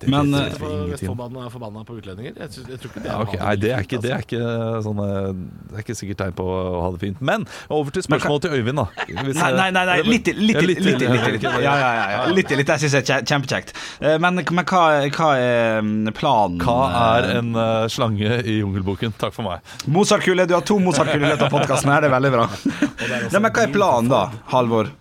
Det 0.00 0.08
Men, 0.12 0.30
vet 0.32 0.54
eh, 0.56 0.66
jeg. 0.66 0.90
Vestfoldbanen 0.92 1.46
er 1.46 1.50
forbanna 1.52 1.82
på 1.88 1.96
utlendinger. 1.98 2.34
Jeg, 2.38 2.50
tror- 2.54 2.68
jeg 2.70 2.80
tror 2.82 2.90
ikke 2.92 3.02
det 3.04 3.10
er 3.10 3.16
å 3.16 3.26
ok. 3.26 3.34
Nei, 3.42 3.54
det 3.62 3.70
er 3.74 3.86
ikke, 3.86 4.00
det 4.04 4.12
er 4.14 4.24
ikke 4.26 4.42
sånn 4.86 5.00
eh, 5.04 5.28
Det 5.70 5.78
er 5.80 5.84
ikke 5.84 5.96
sikkert 6.00 6.20
tegn 6.22 6.36
på 6.38 6.46
å 6.46 6.82
ha 6.84 6.90
det 6.94 7.00
fint. 7.02 7.20
Men 7.30 7.46
over 7.68 7.94
til 7.96 8.04
spørsmålet 8.06 8.46
til 8.46 8.56
Øyvind, 8.60 8.82
da. 8.82 8.86
Hvis 9.26 9.40
Nei, 9.40 9.50
nei, 9.58 9.68
nei, 9.74 9.84
nei. 9.90 9.96
Litt, 10.06 10.30
litt, 10.30 10.60
litt, 10.62 10.82
litt, 10.86 11.02
litt, 11.02 11.46
ja. 11.46 11.54
Ja, 11.66 11.74
ja. 11.76 12.20
Litt, 12.32 12.50
litt, 12.54 12.66
det 12.70 12.78
syns 12.84 12.94
jeg 12.98 13.02
er 13.04 13.08
kje- 13.10 13.24
kjempekjekt. 13.32 13.74
Eh, 14.00 14.18
Men, 14.22 14.42
men 14.42 14.64
hva, 14.68 14.84
hva 15.16 15.30
er 15.40 15.80
mm, 15.82 16.12
planen? 16.16 16.60
Hva 16.62 16.78
er 17.20 17.30
en 17.38 17.52
slange 17.92 18.40
i 18.46 18.58
Jungelboken? 18.60 19.14
Takk 19.18 19.34
for 19.36 19.46
meg. 19.48 19.74
Mozart-kule. 19.90 20.46
Du 20.46 20.54
har 20.56 20.62
to 20.66 20.78
Mozartkuler 20.82 21.26
i 21.26 21.32
løpet 21.34 21.48
av 21.48 21.54
podkasten 21.58 21.90
her, 21.92 22.04
det 22.04 22.10
er 22.12 22.16
veldig 22.18 22.32
bra. 22.36 22.46
Det 22.56 23.10
Nei, 23.32 23.40
men 23.40 23.50
hva 23.52 23.64
er 23.66 23.72
planen, 23.74 24.10
da, 24.12 24.22
Halvor? 24.52 24.92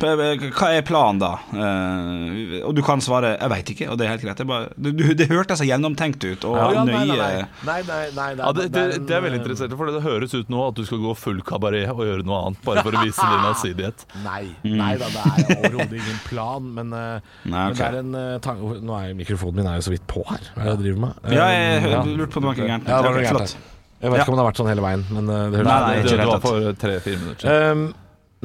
Hva 0.00 0.68
er 0.74 0.82
planen 0.86 1.20
da? 1.22 1.32
Eh, 1.54 2.60
og 2.66 2.74
du 2.74 2.82
kan 2.82 3.00
svare 3.04 3.36
'jeg 3.38 3.50
veit 3.50 3.70
ikke', 3.74 3.88
og 3.92 3.98
det 3.98 4.06
er 4.06 4.10
helt 4.14 4.22
greit. 4.24 4.36
Det, 4.38 4.46
bare, 4.46 4.68
du, 4.76 4.90
det 5.14 5.28
hørtes 5.30 5.58
så 5.60 5.66
gjennomtenkt 5.68 6.24
ut 6.24 6.44
og 6.44 6.56
Ja, 6.56 6.84
nei, 6.84 7.04
nei, 7.04 7.16
nei. 7.16 7.46
nei, 7.64 7.82
nei, 7.82 8.06
nei, 8.16 8.28
Ja, 8.38 8.52
det, 8.52 8.72
det, 8.72 9.06
det 9.06 9.14
er 9.16 9.20
veldig 9.22 9.40
interessant, 9.42 9.76
for 9.76 9.86
det 9.86 10.02
høres 10.02 10.34
ut 10.34 10.48
nå 10.50 10.68
at 10.68 10.74
du 10.74 10.84
skal 10.84 10.98
gå 10.98 11.14
full 11.16 11.40
kabaret 11.42 11.88
og 11.90 12.02
gjøre 12.04 12.24
noe 12.26 12.40
annet, 12.46 12.62
bare 12.64 12.82
for 12.82 12.92
å 12.92 13.04
vise 13.04 13.22
din 13.22 13.46
allsidighet. 13.50 14.06
Nei, 14.24 14.44
nei 14.64 14.96
da, 14.98 15.06
det 15.08 15.24
er 15.24 15.56
overhodet 15.70 16.00
ingen 16.00 16.20
plan, 16.26 16.62
men, 16.74 16.90
nei, 16.90 17.20
okay. 17.44 17.52
men 17.52 17.74
det 17.76 17.84
er 17.86 17.98
en 18.02 18.14
eh, 18.14 18.38
tanke 18.40 18.80
Nå 18.84 18.96
er 18.98 19.14
mikrofonen 19.14 19.56
min 19.62 19.66
er 19.70 19.76
jo 19.78 19.86
så 19.86 19.90
vidt 19.94 20.06
på 20.10 20.24
her. 20.28 20.42
Hva 20.54 20.62
er 20.62 20.64
det 20.64 20.72
jeg 20.74 20.82
driver 20.84 21.00
med? 21.06 21.12
Ja, 21.30 21.46
jeg, 21.52 21.62
Eh, 21.64 21.90
jeg 21.90 22.16
lurte 22.18 22.32
på 22.34 22.40
om 22.40 22.44
det 22.44 22.50
var 22.50 22.58
gærent. 22.68 22.88
Ja, 22.88 23.02
det. 23.02 23.56
Jeg 24.04 24.10
vet 24.10 24.18
Ja. 24.18 24.24
ikke 24.24 24.32
om 24.32 24.36
det 24.36 24.42
har 24.44 24.50
vært 24.52 24.58
sånn 24.60 24.68
hele 24.68 24.82
veien, 24.84 25.04
men 25.10 25.28
eh, 25.30 25.50
det 25.50 25.58
høres 25.60 25.68
Nei, 25.68 25.80
nei, 25.80 26.02
Det, 26.02 26.16
det 26.18 26.26
var 26.28 26.40
for 26.44 26.72
tre-fire 26.82 27.18
minutter 27.22 27.46
siden. 27.46 27.70
Um, 27.72 27.94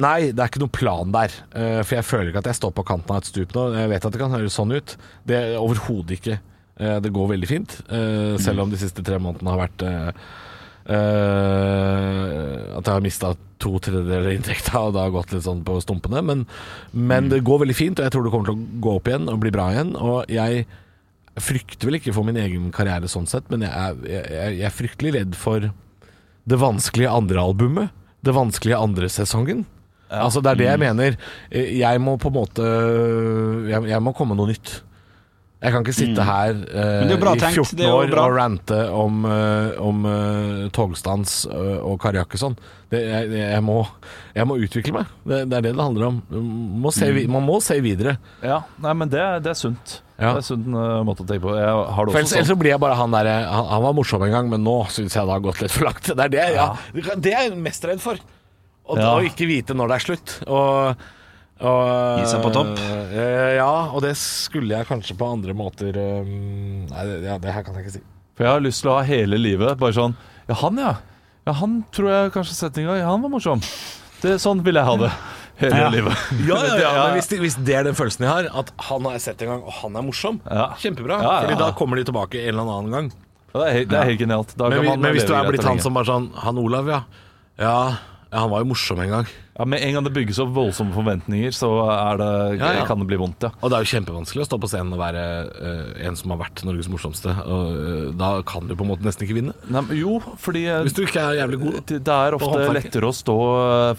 nei, 0.02 0.30
det 0.32 0.42
er 0.42 0.50
ikke 0.50 0.62
noen 0.62 0.74
plan 0.74 1.14
der. 1.14 1.34
Uh, 1.54 1.80
for 1.84 1.94
jeg 1.98 2.06
føler 2.08 2.30
ikke 2.30 2.42
at 2.44 2.50
jeg 2.52 2.60
står 2.60 2.72
på 2.76 2.86
kanten 2.88 3.12
av 3.14 3.18
et 3.20 3.30
stup 3.30 3.50
nå. 3.56 3.62
Jeg 3.76 3.90
vet 3.92 4.06
at 4.06 4.14
det 4.14 4.22
kan 4.22 4.34
høres 4.36 4.56
sånn 4.58 4.74
ut. 4.74 4.96
Det 5.28 5.36
er 5.38 5.58
overhodet 5.60 6.12
ikke. 6.18 6.36
Uh, 6.80 6.98
det 7.04 7.12
går 7.14 7.32
veldig 7.34 7.50
fint, 7.50 7.70
uh, 7.92 8.34
selv 8.40 8.64
om 8.64 8.70
de 8.72 8.80
siste 8.80 9.04
tre 9.04 9.18
månedene 9.20 9.52
har 9.52 9.62
vært 9.66 9.80
At 10.90 12.86
jeg 12.88 12.94
har 12.96 13.04
mista 13.04 13.28
to 13.62 13.76
tredjedeler 13.84 14.26
av 14.30 14.32
inntekta, 14.32 14.80
og 14.80 14.94
det 14.96 15.02
har 15.04 15.12
gått 15.14 15.34
litt 15.34 15.44
sånn 15.44 15.60
på 15.66 15.76
stumpene. 15.84 16.22
Men, 16.24 16.46
men 16.96 17.28
det 17.30 17.44
går 17.46 17.60
veldig 17.62 17.76
fint, 17.76 18.00
og 18.00 18.08
jeg 18.08 18.14
tror 18.14 18.24
det 18.26 18.32
kommer 18.32 18.48
til 18.48 18.56
å 18.56 18.80
gå 18.82 18.94
opp 18.96 19.10
igjen 19.10 19.28
og 19.30 19.42
bli 19.44 19.52
bra 19.54 19.68
igjen. 19.74 19.92
Og 20.00 20.32
jeg 20.32 20.64
frykter 21.40 21.86
vel 21.86 22.00
ikke 22.00 22.14
for 22.16 22.26
min 22.26 22.40
egen 22.40 22.72
karriere 22.74 23.08
sånn 23.12 23.28
sett, 23.30 23.46
men 23.52 23.62
jeg 23.66 23.70
er, 23.70 24.00
jeg 24.08 24.56
jeg 24.56 24.66
er 24.66 24.74
fryktelig 24.74 25.12
redd 25.18 25.38
for 25.38 25.68
det 26.50 26.58
vanskelige 26.58 27.12
andre 27.12 27.44
albumet. 27.44 27.94
Det 28.24 28.34
vanskelige 28.36 28.80
andre 28.80 29.08
sesongen. 29.12 29.62
Altså 30.10 30.42
Det 30.42 30.50
er 30.52 30.60
det 30.60 30.68
jeg 30.68 30.82
mener. 30.82 31.18
Eh, 31.50 31.74
Jeg 31.78 32.00
må 32.02 32.16
på 32.18 32.32
en 32.32 32.38
måte 32.40 32.70
Jeg, 33.70 33.90
jeg 33.92 34.02
må 34.02 34.14
komme 34.16 34.34
noe 34.38 34.50
nytt. 34.50 34.80
Jeg 35.60 35.74
kan 35.74 35.84
ikke 35.84 35.92
sitte 35.92 36.24
her 36.24 36.54
eh, 36.56 36.92
Men 37.02 37.10
det 37.10 37.12
er 37.12 37.18
jo 37.18 37.20
bra 37.20 37.32
i 37.36 37.40
14 37.52 37.76
det 37.76 37.84
er 37.84 37.92
år 37.92 38.14
og 38.16 38.36
rante 38.38 38.78
om, 38.96 39.18
uh, 39.28 39.76
om 39.84 40.06
uh, 40.08 40.62
togstans 40.72 41.42
eh, 41.52 41.74
og 41.84 41.98
Kari 42.00 42.16
Jakkesson. 42.16 42.54
Det, 42.88 43.02
jeg, 43.04 43.28
jeg, 43.36 43.60
må, 43.66 43.82
jeg 44.34 44.48
må 44.48 44.56
utvikle 44.56 44.94
meg. 44.96 45.10
Det, 45.20 45.42
det 45.50 45.58
er 45.58 45.66
det 45.68 45.74
det 45.76 45.84
handler 45.84 46.06
om. 46.08 46.22
Man 46.32 46.80
må 46.86 46.94
se, 46.96 47.10
vi- 47.12 47.26
man 47.28 47.44
må 47.44 47.58
se 47.60 47.76
videre. 47.84 48.16
Ja, 48.40 48.62
nei, 48.80 48.96
men 49.02 49.12
det, 49.12 49.20
det 49.44 49.52
er 49.52 49.60
sunt. 49.60 49.98
Ja. 50.16 50.32
Det 50.32 50.40
er 50.40 50.48
sunt 50.48 50.72
uh, 50.72 51.02
måte 51.04 51.26
å 51.26 51.28
tenke 51.28 51.44
på. 51.44 51.52
Jeg 51.60 51.68
ellers, 51.68 52.32
sånn. 52.32 52.48
så 52.54 52.56
blir 52.60 52.72
jeg 52.72 52.80
bare 52.80 52.96
han 52.96 53.12
derre 53.12 53.36
han, 53.44 53.68
han 53.74 53.84
var 53.84 54.00
morsom 54.00 54.24
en 54.24 54.32
gang, 54.32 54.48
men 54.48 54.64
nå 54.64 54.78
syns 54.88 55.12
jeg 55.12 55.28
det 55.28 55.36
har 55.36 55.44
gått 55.44 55.60
litt 55.60 55.76
for 55.76 55.90
langt. 55.90 56.08
Det 56.08 56.24
er 56.30 56.36
det, 56.38 56.48
ja. 56.56 56.70
det 57.20 57.36
er 57.36 57.50
jeg 57.50 57.60
mest 57.60 57.84
redd 57.84 58.00
for. 58.00 58.16
Å 58.90 58.98
Ja. 58.98 59.10
å 59.16 59.24
ikke 59.26 59.46
vite 59.46 59.74
når 59.76 59.88
det 59.88 59.96
er 59.96 60.04
slutt. 60.06 60.36
Og, 60.50 60.96
og 61.60 62.18
Gi 62.20 62.26
seg 62.30 62.42
på 62.42 62.50
topp. 62.54 62.78
eh, 63.12 63.56
ja, 63.60 63.68
og 63.92 64.00
det 64.02 64.14
skulle 64.16 64.78
jeg 64.78 64.88
kanskje 64.88 65.16
på 65.20 65.28
andre 65.30 65.52
måter 65.54 65.94
um, 66.00 66.86
Nei, 66.90 67.04
det, 67.06 67.18
ja, 67.28 67.36
det 67.38 67.52
her 67.54 67.62
kan 67.66 67.74
jeg 67.76 67.84
ikke 67.86 67.96
si. 67.98 68.02
For 68.36 68.46
jeg 68.46 68.52
har 68.56 68.64
lyst 68.64 68.80
til 68.82 68.90
å 68.90 68.96
ha 68.96 69.02
hele 69.04 69.36
livet 69.40 69.76
bare 69.78 69.92
sånn 69.92 70.14
Ja, 70.48 70.54
han, 70.62 70.78
ja. 70.80 70.94
Ja, 71.46 71.52
Han 71.60 71.84
tror 71.92 72.08
jeg 72.10 72.32
kanskje 72.32 72.70
gang. 72.86 72.96
Ja, 72.98 73.10
han 73.10 73.22
var 73.22 73.30
morsom. 73.32 73.60
Det, 74.22 74.38
sånn 74.40 74.62
vil 74.64 74.74
jeg 74.76 74.84
ha 74.84 74.96
det 74.96 75.10
hele 75.60 75.76
Ja. 75.80 75.88
livet. 75.92 76.16
Ja, 76.48 76.58
ja, 76.80 76.90
men 77.06 77.14
hvis, 77.18 77.28
det- 77.28 77.40
hvis 77.40 77.56
det 77.64 77.74
er 77.76 77.84
den 77.84 77.94
følelsen 77.94 78.24
jeg 78.24 78.32
har, 78.32 78.48
at 78.60 78.70
han 78.88 79.04
har 79.04 79.12
jeg 79.12 79.20
sett 79.28 79.42
en 79.42 79.48
gang, 79.54 79.62
og 79.62 79.72
han 79.82 79.96
er 79.96 80.02
morsom, 80.02 80.40
Ja. 80.48 80.70
kjempebra. 80.80 81.20
Ja, 81.20 81.32
ja, 81.32 81.40
Fordi 81.46 81.58
da 81.58 81.70
kommer 81.72 81.96
de 82.00 82.04
tilbake 82.10 82.40
en 82.48 82.54
eller 82.58 82.72
annen 82.78 82.90
gang. 82.96 83.12
Ja, 83.52 83.60
det, 83.60 83.66
er, 83.68 83.72
helt- 83.78 83.88
det 83.90 83.98
er 83.98 84.04
helt 84.10 84.20
genialt. 84.20 84.56
Men, 84.56 84.70
kan 84.72 84.80
vi- 84.80 84.88
man 84.88 85.00
men 85.00 85.14
hvis 85.16 85.26
du 85.26 85.34
er 85.34 85.44
blitt 85.50 85.64
han 85.64 85.78
som 85.80 85.92
bare 85.94 86.04
sånn 86.08 86.30
Han 86.44 86.58
Olav, 86.58 86.86
ja. 86.88 87.00
Ja, 87.58 87.96
ja 88.30 88.44
han 88.44 88.50
var 88.52 88.62
jo 88.62 88.68
morsom 88.70 89.00
en 89.02 89.10
gang. 89.10 89.30
Ja, 89.60 89.64
Med 89.68 89.82
en 89.82 89.92
gang 89.92 90.04
det 90.06 90.12
bygges 90.14 90.38
opp 90.40 90.52
voldsomme 90.54 90.94
forventninger, 90.94 91.52
så 91.52 91.68
er 91.90 92.20
det, 92.20 92.28
Ja, 92.60 92.70
ja. 92.78 92.84
kan 92.86 93.02
det 93.02 93.08
bli 93.10 93.18
vondt, 93.20 93.42
ja. 93.44 93.50
Og 93.60 93.68
det 93.68 93.76
er 93.76 93.84
jo 93.84 93.90
kjempevanskelig 93.90 94.44
å 94.44 94.46
stå 94.46 94.58
på 94.62 94.70
scenen 94.70 94.94
og 94.94 95.00
være 95.02 95.24
uh, 95.50 96.06
en 96.06 96.16
som 96.16 96.32
har 96.32 96.40
vært 96.44 96.62
Norges 96.64 96.88
morsomste. 96.88 97.34
Og 97.44 97.74
uh, 97.74 98.06
Da 98.16 98.30
kan 98.46 98.70
du 98.70 98.76
på 98.78 98.86
en 98.86 98.92
måte 98.92 99.04
nesten 99.04 99.26
ikke 99.26 99.36
vinne. 99.40 99.56
Nei, 99.66 99.82
men 99.88 99.98
jo, 99.98 100.20
fordi 100.40 100.62
eh, 100.70 100.80
Hvis 100.86 100.96
du 100.96 101.02
ikke 101.02 101.26
er 101.26 101.40
jævlig 101.42 101.60
god. 101.64 101.80
det, 101.90 102.16
er 102.16 102.38
ofte 102.38 102.70
lettere 102.78 103.10
å 103.10 103.18
stå 103.18 103.36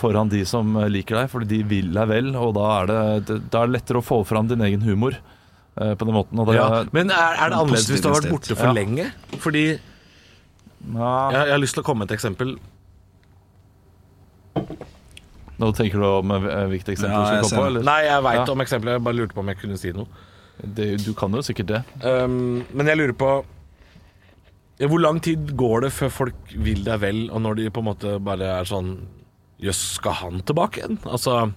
foran 0.02 0.32
de 0.32 0.42
som 0.48 0.80
liker 0.90 1.22
deg, 1.22 1.30
fordi 1.36 1.52
de 1.52 1.62
vil 1.76 1.94
deg 1.94 2.10
vel, 2.10 2.34
og 2.40 2.56
da 2.58 2.72
er 2.80 2.90
det, 2.90 3.38
det, 3.44 3.54
er 3.54 3.76
lettere 3.76 4.02
å 4.02 4.06
få 4.06 4.24
fram 4.26 4.50
din 4.50 4.64
egen 4.66 4.88
humor 4.88 5.20
uh, 5.20 5.94
på 5.94 6.08
den 6.08 6.16
måten. 6.16 6.42
Ja. 6.56 6.86
Men 6.96 7.12
er, 7.12 7.36
er 7.36 7.52
det 7.52 7.62
annerledes 7.62 7.92
hvis 7.92 8.02
du 8.02 8.10
har 8.10 8.22
vært 8.22 8.34
borte 8.34 8.58
for 8.58 8.74
lenge? 8.80 9.12
Fordi 9.44 9.66
ja, 9.76 11.16
jeg, 11.36 11.44
jeg 11.44 11.58
har 11.60 11.62
lyst 11.62 11.78
til 11.78 11.84
å 11.84 11.92
komme 11.92 12.06
med 12.06 12.10
et 12.10 12.18
eksempel. 12.18 12.56
Nå 15.62 15.70
tenker 15.78 16.02
du 16.02 16.06
om 16.08 16.32
eh, 16.36 16.66
hvilket 16.72 16.96
eksempel 16.96 17.14
Ja, 17.16 17.22
du 17.22 17.28
skal 17.30 17.48
komme 17.48 17.62
på? 17.62 17.68
Eller? 17.72 17.86
Nei, 17.88 18.00
jeg 18.08 18.24
veit 18.26 18.40
Ja. 18.42 18.46
om 18.56 18.62
eksempelet. 18.66 18.98
Jeg 18.98 19.04
bare 19.08 19.20
lurte 19.20 19.36
på 19.38 19.44
om 19.44 19.52
jeg 19.54 19.60
kunne 19.62 19.78
si 19.80 19.92
noe. 19.96 20.08
Det, 20.62 20.88
du 21.06 21.14
kan 21.18 21.34
jo 21.34 21.42
sikkert 21.46 21.70
det. 21.72 21.82
Um, 22.06 22.66
men 22.74 22.90
jeg 22.92 22.98
lurer 23.00 23.16
på 23.18 23.30
Hvor 24.82 25.02
lang 25.02 25.20
tid 25.22 25.54
går 25.58 25.82
det 25.86 25.92
før 25.94 26.10
folk 26.14 26.54
vil 26.58 26.84
deg 26.86 27.00
vel, 27.02 27.20
og 27.32 27.42
når 27.46 27.56
de 27.60 27.70
på 27.74 27.82
en 27.84 27.88
måte 27.92 28.16
bare 28.26 28.48
er 28.60 28.66
sånn 28.70 28.96
Jøss, 29.62 29.78
skal 30.00 30.16
han 30.18 30.40
tilbake 30.42 30.82
igjen? 30.82 30.98
Altså 31.06 31.52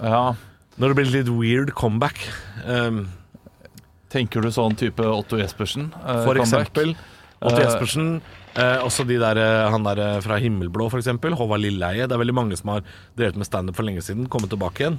Ja, 0.00 0.34
Når 0.78 0.92
det 0.92 0.96
blir 1.00 1.08
litt 1.16 1.30
weird 1.34 1.72
comeback. 1.74 2.20
Um, 2.64 3.08
Tenker 4.08 4.40
du 4.40 4.48
sånn 4.54 4.76
type 4.78 5.02
Otto 5.04 5.36
Jespersen? 5.36 5.90
Uh, 5.98 6.22
for 6.24 6.38
comeback? 6.38 6.70
eksempel 6.70 6.94
Otto 7.42 7.58
Eh, 7.58 7.64
Jespersen. 7.66 8.06
Eh, 8.58 8.80
også 8.82 9.04
de 9.06 9.18
der, 9.22 9.38
eh, 9.38 9.70
han 9.70 9.84
der 9.86 10.00
eh, 10.02 10.20
fra 10.24 10.38
Himmelblå, 10.42 10.88
eksempel. 10.98 11.36
Håvard 11.38 11.62
Lilleheie. 11.62 12.08
Det 12.08 12.16
er 12.16 12.22
veldig 12.24 12.34
mange 12.34 12.56
som 12.58 12.72
har 12.74 12.82
drevet 13.16 13.36
med 13.38 13.46
standup 13.46 13.76
for 13.78 13.86
lenge 13.86 14.02
siden, 14.02 14.26
kommet 14.28 14.50
tilbake 14.50 14.82
igjen. 14.82 14.98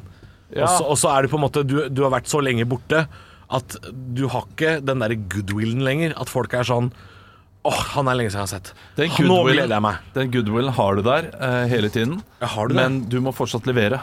Ja. 0.55 0.63
Og 0.63 0.69
så- 0.79 0.87
Og 0.89 0.97
så 0.97 1.09
er 1.17 1.21
det 1.23 1.31
på 1.31 1.37
en 1.37 1.43
måte 1.43 1.65
du, 1.67 1.89
du 1.89 2.01
har 2.03 2.11
vært 2.11 2.27
så 2.31 2.41
lenge 2.41 2.65
borte 2.65 3.07
at 3.51 3.75
du 4.15 4.27
har 4.29 4.43
ikke 4.47 4.79
den 4.85 4.99
der 4.99 5.15
goodwillen 5.15 5.83
lenger. 5.83 6.13
At 6.19 6.29
folk 6.29 6.53
er 6.53 6.63
sånn 6.63 6.91
Åh, 7.65 7.75
han 7.91 8.07
er 8.07 8.15
lenge 8.15 8.31
siden 8.31 8.47
jeg 8.47 8.47
har 8.47 8.61
sett. 8.61 8.73
Den 8.95 9.09
Nå 9.27 9.43
gleder 9.43 9.67
jeg 9.75 9.81
meg. 9.83 9.97
Den 10.15 10.31
goodwillen 10.31 10.71
har 10.71 10.95
du 10.95 11.01
der 11.03 11.25
eh, 11.35 11.67
hele 11.67 11.89
tiden, 11.89 12.23
har 12.41 12.67
du 12.69 12.73
men 12.73 13.01
du 13.09 13.19
må 13.19 13.33
fortsatt 13.35 13.67
levere. 13.67 13.99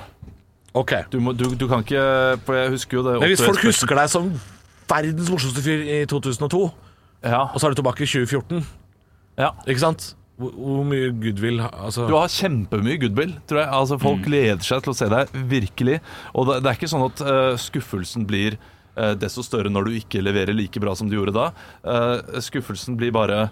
Ok. 0.75 0.93
Du, 1.11 1.19
må, 1.21 1.33
du, 1.35 1.55
du 1.57 1.67
kan 1.67 1.81
ikke 1.83 2.39
For 2.45 2.55
jeg 2.55 2.71
husker 2.75 2.99
jo 2.99 3.03
det 3.07 3.15
Men 3.23 3.31
hvis 3.33 3.41
folk 3.41 3.63
husker 3.65 3.97
deg 3.97 4.11
som 4.13 4.29
verdens 4.87 5.31
morsomste 5.33 5.63
fyr 5.65 5.81
i 5.89 6.05
2002, 6.05 6.61
ja, 7.25 7.41
og 7.49 7.57
så 7.59 7.65
er 7.67 7.73
du 7.75 7.81
tilbake 7.81 8.05
i 8.05 8.07
2014, 8.07 8.61
ja. 9.39 9.51
ikke 9.67 9.83
sant? 9.83 10.15
Hvor, 10.37 10.53
hvor 10.53 10.85
mye 10.85 11.11
goodwill 11.17 11.63
altså, 11.65 12.05
Du 12.11 12.15
har 12.19 12.29
kjempemye 12.29 12.99
goodwill, 13.01 13.31
tror 13.49 13.63
jeg. 13.63 13.69
Altså, 13.73 13.97
folk 14.01 14.25
gleder 14.27 14.65
seg 14.65 14.83
til 14.85 14.93
å 14.93 14.97
se 14.99 15.09
deg, 15.09 15.37
virkelig. 15.49 16.01
Og 16.37 16.51
det, 16.51 16.59
det 16.65 16.73
er 16.73 16.77
ikke 16.77 16.91
sånn 16.93 17.07
at 17.07 17.23
uh, 17.25 17.53
skuffelsen 17.61 18.27
blir 18.29 18.59
uh, 18.99 19.15
desto 19.17 19.45
større 19.47 19.73
når 19.73 19.89
du 19.89 19.95
ikke 19.97 20.21
leverer 20.21 20.53
like 20.57 20.83
bra 20.83 20.93
som 20.99 21.09
du 21.09 21.17
gjorde 21.17 21.33
da. 21.39 21.47
Uh, 21.81 22.41
skuffelsen 22.45 22.99
blir 23.01 23.15
bare 23.17 23.47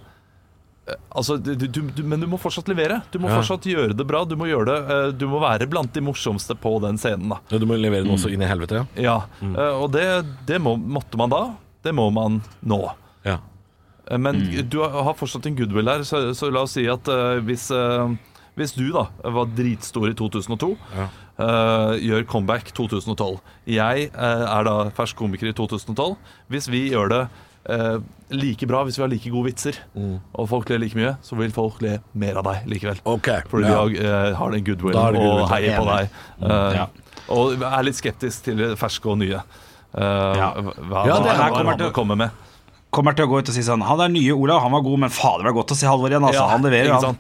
Altså, 1.17 1.39
du, 1.41 1.55
du, 1.57 1.81
du, 1.81 2.03
men 2.05 2.21
du 2.21 2.27
må 2.29 2.37
fortsatt 2.37 2.67
levere. 2.69 2.99
Du 3.09 3.17
må 3.17 3.31
Ja. 3.31 3.39
fortsatt 3.39 3.65
gjøre 3.65 3.95
det 3.97 4.05
bra. 4.05 4.21
Du 4.29 4.35
må, 4.37 4.45
det, 4.69 4.77
du 5.17 5.25
må 5.31 5.41
være 5.41 5.65
blant 5.71 5.89
de 5.97 6.03
morsomste 6.05 6.53
på 6.61 6.75
den 6.85 6.99
scenen. 7.01 7.31
da 7.33 7.39
Ja, 7.49 7.57
Du 7.57 7.65
må 7.65 7.79
levere 7.81 8.05
den 8.05 8.13
også 8.13 8.29
inn 8.29 8.45
i 8.45 8.49
helvete, 8.51 8.83
ja? 8.83 8.85
Ja, 9.01 9.17
eh, 9.41 9.81
Og 9.81 9.89
det, 9.97 10.05
det 10.45 10.61
må, 10.61 10.77
måtte 10.77 11.17
man 11.17 11.33
da. 11.33 11.43
Det 11.81 11.95
må 11.97 12.11
man 12.13 12.43
nå. 12.61 12.83
ja. 13.25 13.39
Eh, 14.11 14.19
Men 14.19 14.41
du 14.69 14.79
har 14.83 15.15
fortsatt 15.19 15.47
en 15.47 15.57
goodwill 15.57 15.89
her, 15.89 16.03
så, 16.05 16.35
så 16.37 16.51
la 16.53 16.63
oss 16.67 16.75
si 16.77 16.87
at 16.91 17.09
uh, 17.09 17.39
hvis, 17.47 17.71
uh, 17.73 18.11
hvis 18.59 18.75
du 18.77 18.91
da 18.93 19.07
var 19.35 19.47
dritstor 19.57 20.11
i 20.11 20.15
2002, 20.19 20.75
Ja. 20.97 21.09
uh, 21.39 21.95
gjør 21.99 22.27
comeback 22.31 22.73
2012 22.77 23.41
Jeg 23.67 24.11
er 24.15 24.65
da 24.69 24.77
fersk 24.95 25.17
komiker 25.17 25.49
i 25.51 25.53
2012. 25.57 26.17
Hvis 26.53 26.69
vi 26.71 26.89
gjør 26.93 27.09
det 27.15 27.25
like 28.35 28.67
bra, 28.69 28.83
hvis 28.85 28.99
vi 28.99 29.03
har 29.03 29.09
like 29.09 29.31
gode 29.33 29.47
vitser, 29.49 29.79
og 30.37 30.49
folk 30.51 30.69
ler 30.69 30.83
like 30.83 30.99
mye, 30.99 31.15
så 31.25 31.33
vil 31.39 31.53
folk 31.55 31.79
le 31.81 31.95
mer 32.13 32.37
av 32.37 32.45
deg 32.45 32.67
likevel. 32.69 32.99
Okay. 33.09 33.41
Fordi 33.49 33.71
ja. 33.71 33.79
de 33.89 34.05
har, 34.05 34.35
har 34.37 34.53
den 34.53 34.67
goodwill 34.67 34.93
Da 34.93 35.07
har 35.07 35.17
de 35.17 35.23
goodwill, 35.23 35.45
og 35.47 35.49
heier 35.55 35.79
på 35.81 35.87
deg. 35.89 36.19
Eh, 36.45 36.77
Ja. 36.77 36.87
Og 37.33 37.63
er 37.65 37.87
litt 37.87 37.97
skeptisk 37.97 38.45
til 38.51 38.61
ferske 38.77 39.09
og 39.09 39.17
nye. 39.23 39.39
Ja. 39.97 40.51
Hva, 40.61 40.75
hva, 40.93 41.05
det 41.25 41.37
hva 41.39 41.49
kommer 41.55 41.71
han 41.73 41.79
til- 41.81 41.93
kommer 41.97 42.19
med. 42.21 42.31
Kommer 42.95 43.17
til 43.19 43.27
å 43.27 43.31
gå 43.33 43.41
ut 43.43 43.51
og 43.51 43.57
si 43.57 43.65
sånn 43.67 43.83
Han 43.83 44.01
er 44.05 44.13
nye 44.15 44.35
Olav, 44.37 44.61
han 44.63 44.73
var 44.77 44.85
god, 44.87 45.01
men 45.07 45.11
fader, 45.13 45.43
det 45.43 45.51
var 45.51 45.57
godt 45.59 45.75
å 45.75 45.79
se 45.81 45.91
Halvor 45.91 46.13
igjen. 46.15 46.25
Altså. 46.29 46.47
han 46.53 46.63
leverer, 46.67 46.95
han. 46.95 47.19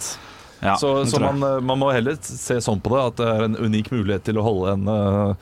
Ja, 0.64 0.76
så 0.80 0.94
så 1.10 1.20
man, 1.20 1.42
eh, 1.42 1.58
man 1.60 1.80
må 1.82 1.90
heller 1.92 2.16
se 2.24 2.56
sånn 2.64 2.80
på 2.80 2.94
det, 2.94 3.02
at 3.10 3.16
det 3.20 3.26
er 3.34 3.42
en 3.50 3.56
unik 3.58 3.90
mulighet 3.92 4.24
til 4.24 4.38
å 4.40 4.44
holde 4.46 4.72
en, 4.78 4.86
uh, 4.88 5.34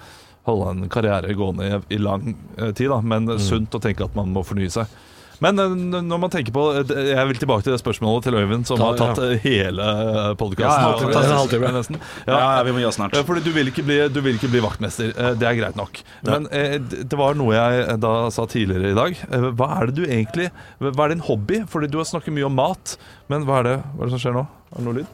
holde 0.49 0.71
en 0.73 0.89
karriere 0.91 1.37
gående 1.39 1.69
i, 1.69 1.79
i 1.95 2.01
lang 2.03 2.33
eh, 2.57 2.73
tid. 2.73 2.89
Da. 2.91 2.99
Men 3.01 3.29
Mm. 3.29 3.39
sunt 3.39 3.77
å 3.79 3.81
tenke 3.85 4.09
at 4.09 4.17
man 4.19 4.33
må 4.35 4.43
fornye 4.43 4.73
seg. 4.73 4.87
Men 5.43 5.59
eh, 5.59 5.73
når 6.07 6.21
man 6.23 6.31
tenker 6.33 6.55
på 6.55 6.63
eh, 6.79 6.93
Jeg 7.13 7.27
vil 7.31 7.41
tilbake 7.43 7.67
til 7.67 7.75
det 7.75 7.81
spørsmålet 7.83 8.27
til 8.29 8.37
Øyvind, 8.39 8.67
som 8.69 8.79
Ta- 8.81 8.91
har 8.93 8.99
tatt 9.01 9.21
ja. 9.23 9.31
eh, 9.35 9.43
hele 9.45 9.87
podkasten. 10.39 10.69
Ja, 10.69 11.23
ja. 11.33 11.39
Ja, 12.31 12.39
ja, 12.39 12.63
vi 12.69 12.75
må 12.77 12.83
gjøre 12.85 12.97
snart. 12.99 13.17
Fordi 13.29 13.43
du 13.47 13.51
vil 13.57 13.73
ikke 13.73 13.85
bli, 13.89 13.99
du 14.15 14.21
vil 14.25 14.39
ikke 14.39 14.51
bli 14.53 14.63
vaktmester. 14.65 15.11
Det 15.41 15.49
er 15.51 15.59
greit 15.59 15.79
nok. 15.79 16.03
Men 16.27 16.47
det 17.13 17.19
var 17.19 17.35
noe 17.39 17.57
jeg 17.57 17.99
da 18.03 18.13
sa 18.35 18.47
tidligere 18.51 18.93
i 18.95 18.99
dag. 18.99 19.19
Hva 19.59 19.71
er 19.81 19.91
det 19.91 19.97
du 19.99 20.05
egentlig 20.07 20.51
Hva 20.83 21.07
er 21.09 21.15
din 21.17 21.27
hobby? 21.27 21.63
Fordi 21.69 21.91
du 21.91 21.99
har 22.01 22.09
snakket 22.09 22.35
mye 22.37 22.47
om 22.49 22.55
mat. 22.59 22.97
Men 23.33 23.45
hva 23.49 23.61
er 23.63 23.69
det, 23.71 23.77
hva 23.97 24.05
er 24.07 24.11
det 24.11 24.15
som 24.19 24.23
skjer 24.27 24.39
nå? 24.39 24.47
Er 24.73 24.79
det 24.81 24.87
noe 24.89 24.99
lyd? 25.03 25.11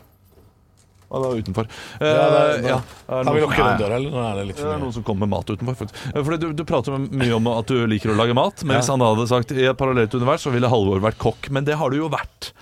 Han 1.11 1.25
er 1.25 1.39
utenfor. 1.43 1.69
Ja, 2.01 2.07
det 2.07 2.41
er- 2.41 2.59
Eh, 2.59 2.69
ja, 2.69 2.77
er 3.09 3.23
det 3.23 3.25
Kan 3.25 3.35
vi 3.35 3.41
noen- 3.41 3.57
den 3.57 3.79
døra, 3.81 3.97
eller? 3.97 4.11
Nå 4.11 4.23
er 4.31 4.35
det 4.37 4.47
litt 4.49 4.59
er 4.59 4.63
for 4.63 4.73
mye. 4.75 4.81
noen 4.83 4.93
som 4.93 5.03
kommer 5.03 5.21
med 5.27 5.29
mat 5.31 5.47
utenfor. 5.55 5.89
Eh, 6.15 6.23
Fordi 6.23 6.39
du, 6.41 6.53
du 6.53 6.65
prater 6.65 6.99
mye 6.99 7.33
om 7.37 7.47
at 7.49 7.67
du 7.67 7.87
liker 7.87 8.11
å 8.13 8.17
lage 8.17 8.35
mat, 8.35 8.65
men 8.65 8.77
hvis 8.77 8.89
han 8.93 9.01
hadde 9.01 9.27
sagt 9.31 9.53
i 9.53 9.65
et 9.65 9.77
parallelt 9.79 10.13
univers, 10.15 10.43
så 10.45 10.53
ville 10.53 10.69
Halvor 10.69 11.01
vært 11.01 11.17
kokk. 11.19 11.49
Men 11.51 11.65
det 11.65 11.77
har 11.81 11.91
du 11.91 11.97
jo 11.97 12.09
vært. 12.13 12.53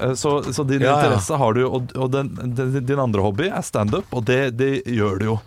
Eh, 0.00 0.12
Så, 0.14 0.42
så 0.52 0.66
din 0.66 0.80
Ja, 0.82 0.98
ja. 1.00 1.08
interesse 1.08 1.36
har 1.36 1.52
du 1.54 1.60
jo, 1.60 1.70
og, 1.80 1.96
og 1.96 2.10
den, 2.12 2.28
den, 2.54 2.84
din 2.84 2.98
andre 2.98 3.22
hobby 3.24 3.48
er 3.48 3.62
standup, 3.62 4.04
og 4.12 4.24
det, 4.28 4.56
det 4.56 4.84
gjør 4.84 5.18
du 5.18 5.24
jo. 5.32 5.40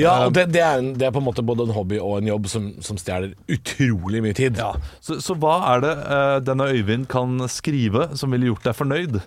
Ja, 0.00 0.24
og 0.24 0.32
det, 0.32 0.46
det, 0.54 0.62
er 0.64 0.78
en, 0.80 0.94
det 0.96 1.04
er 1.04 1.10
på 1.12 1.20
en 1.20 1.26
måte 1.26 1.44
både 1.44 1.66
en 1.68 1.74
hobby 1.76 1.98
og 2.00 2.22
en 2.22 2.26
jobb 2.30 2.46
som, 2.48 2.70
som 2.80 2.96
stjeler 2.96 3.34
utrolig 3.52 4.22
mye 4.24 4.32
tid. 4.32 4.56
Ja. 4.56 4.72
Så, 5.04 5.18
så 5.20 5.36
hva 5.36 5.58
er 5.74 5.82
det 5.84 5.90
uh, 6.08 6.38
denne 6.40 6.64
Øyvind 6.72 7.04
kan 7.12 7.36
skrive 7.52 8.16
som 8.16 8.32
ville 8.32 8.48
gjort 8.48 8.64
deg 8.64 8.74
fornøyd? 8.78 9.18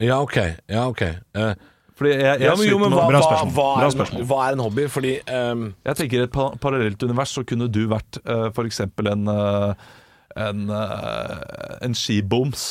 Ja, 0.00 0.20
ok. 0.24 0.36
Ja, 0.70 0.86
ok. 0.88 1.02
Eh, 1.02 1.52
Fordi 2.00 2.12
jeg, 2.14 2.24
jeg, 2.24 2.46
ja, 2.48 2.54
men 2.56 2.68
jo, 2.70 2.78
men 2.80 2.94
hva, 2.96 3.06
hva, 3.12 3.20
hva, 3.20 3.46
Bra 3.52 3.86
er, 3.86 3.90
spørsmål. 3.92 4.20
en, 4.22 4.28
hva 4.30 4.38
er 4.48 4.56
en 4.56 4.62
hobby? 4.64 4.86
Fordi 4.88 5.10
ehm, 5.28 5.64
Jeg 5.84 5.98
tenker 5.98 6.22
i 6.22 6.24
et 6.24 6.32
pa 6.32 6.46
parallelt 6.62 7.02
univers 7.04 7.34
så 7.36 7.44
kunne 7.44 7.68
du 7.68 7.82
vært 7.90 8.20
uh, 8.24 8.48
for 8.56 8.64
eksempel 8.70 9.10
en 9.12 9.28
eh, 9.28 9.90
en, 10.40 10.60
eh, 10.70 11.36
en 11.84 11.94
skiboms 11.98 12.62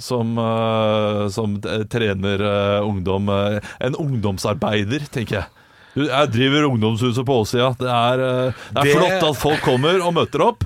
som, 0.00 0.30
eh, 0.40 1.28
som 1.32 1.54
trener 1.92 2.40
eh, 2.40 2.80
ungdom 2.88 3.28
eh, 3.28 3.58
En 3.84 3.94
ungdomsarbeider, 4.00 5.04
tenker 5.12 5.42
jeg. 5.42 5.46
Du, 5.94 6.04
jeg 6.06 6.30
driver 6.32 6.66
ungdomshuset 6.70 7.24
på 7.26 7.36
Åsia. 7.42 7.70
Det 7.80 7.88
er, 7.90 8.22
eh, 8.24 8.64
det 8.72 8.82
er 8.82 8.88
Det- 8.88 8.96
flott 8.96 9.28
at 9.30 9.40
folk 9.44 9.60
kommer 9.64 10.00
og 10.04 10.14
møter 10.18 10.44
opp. 10.48 10.64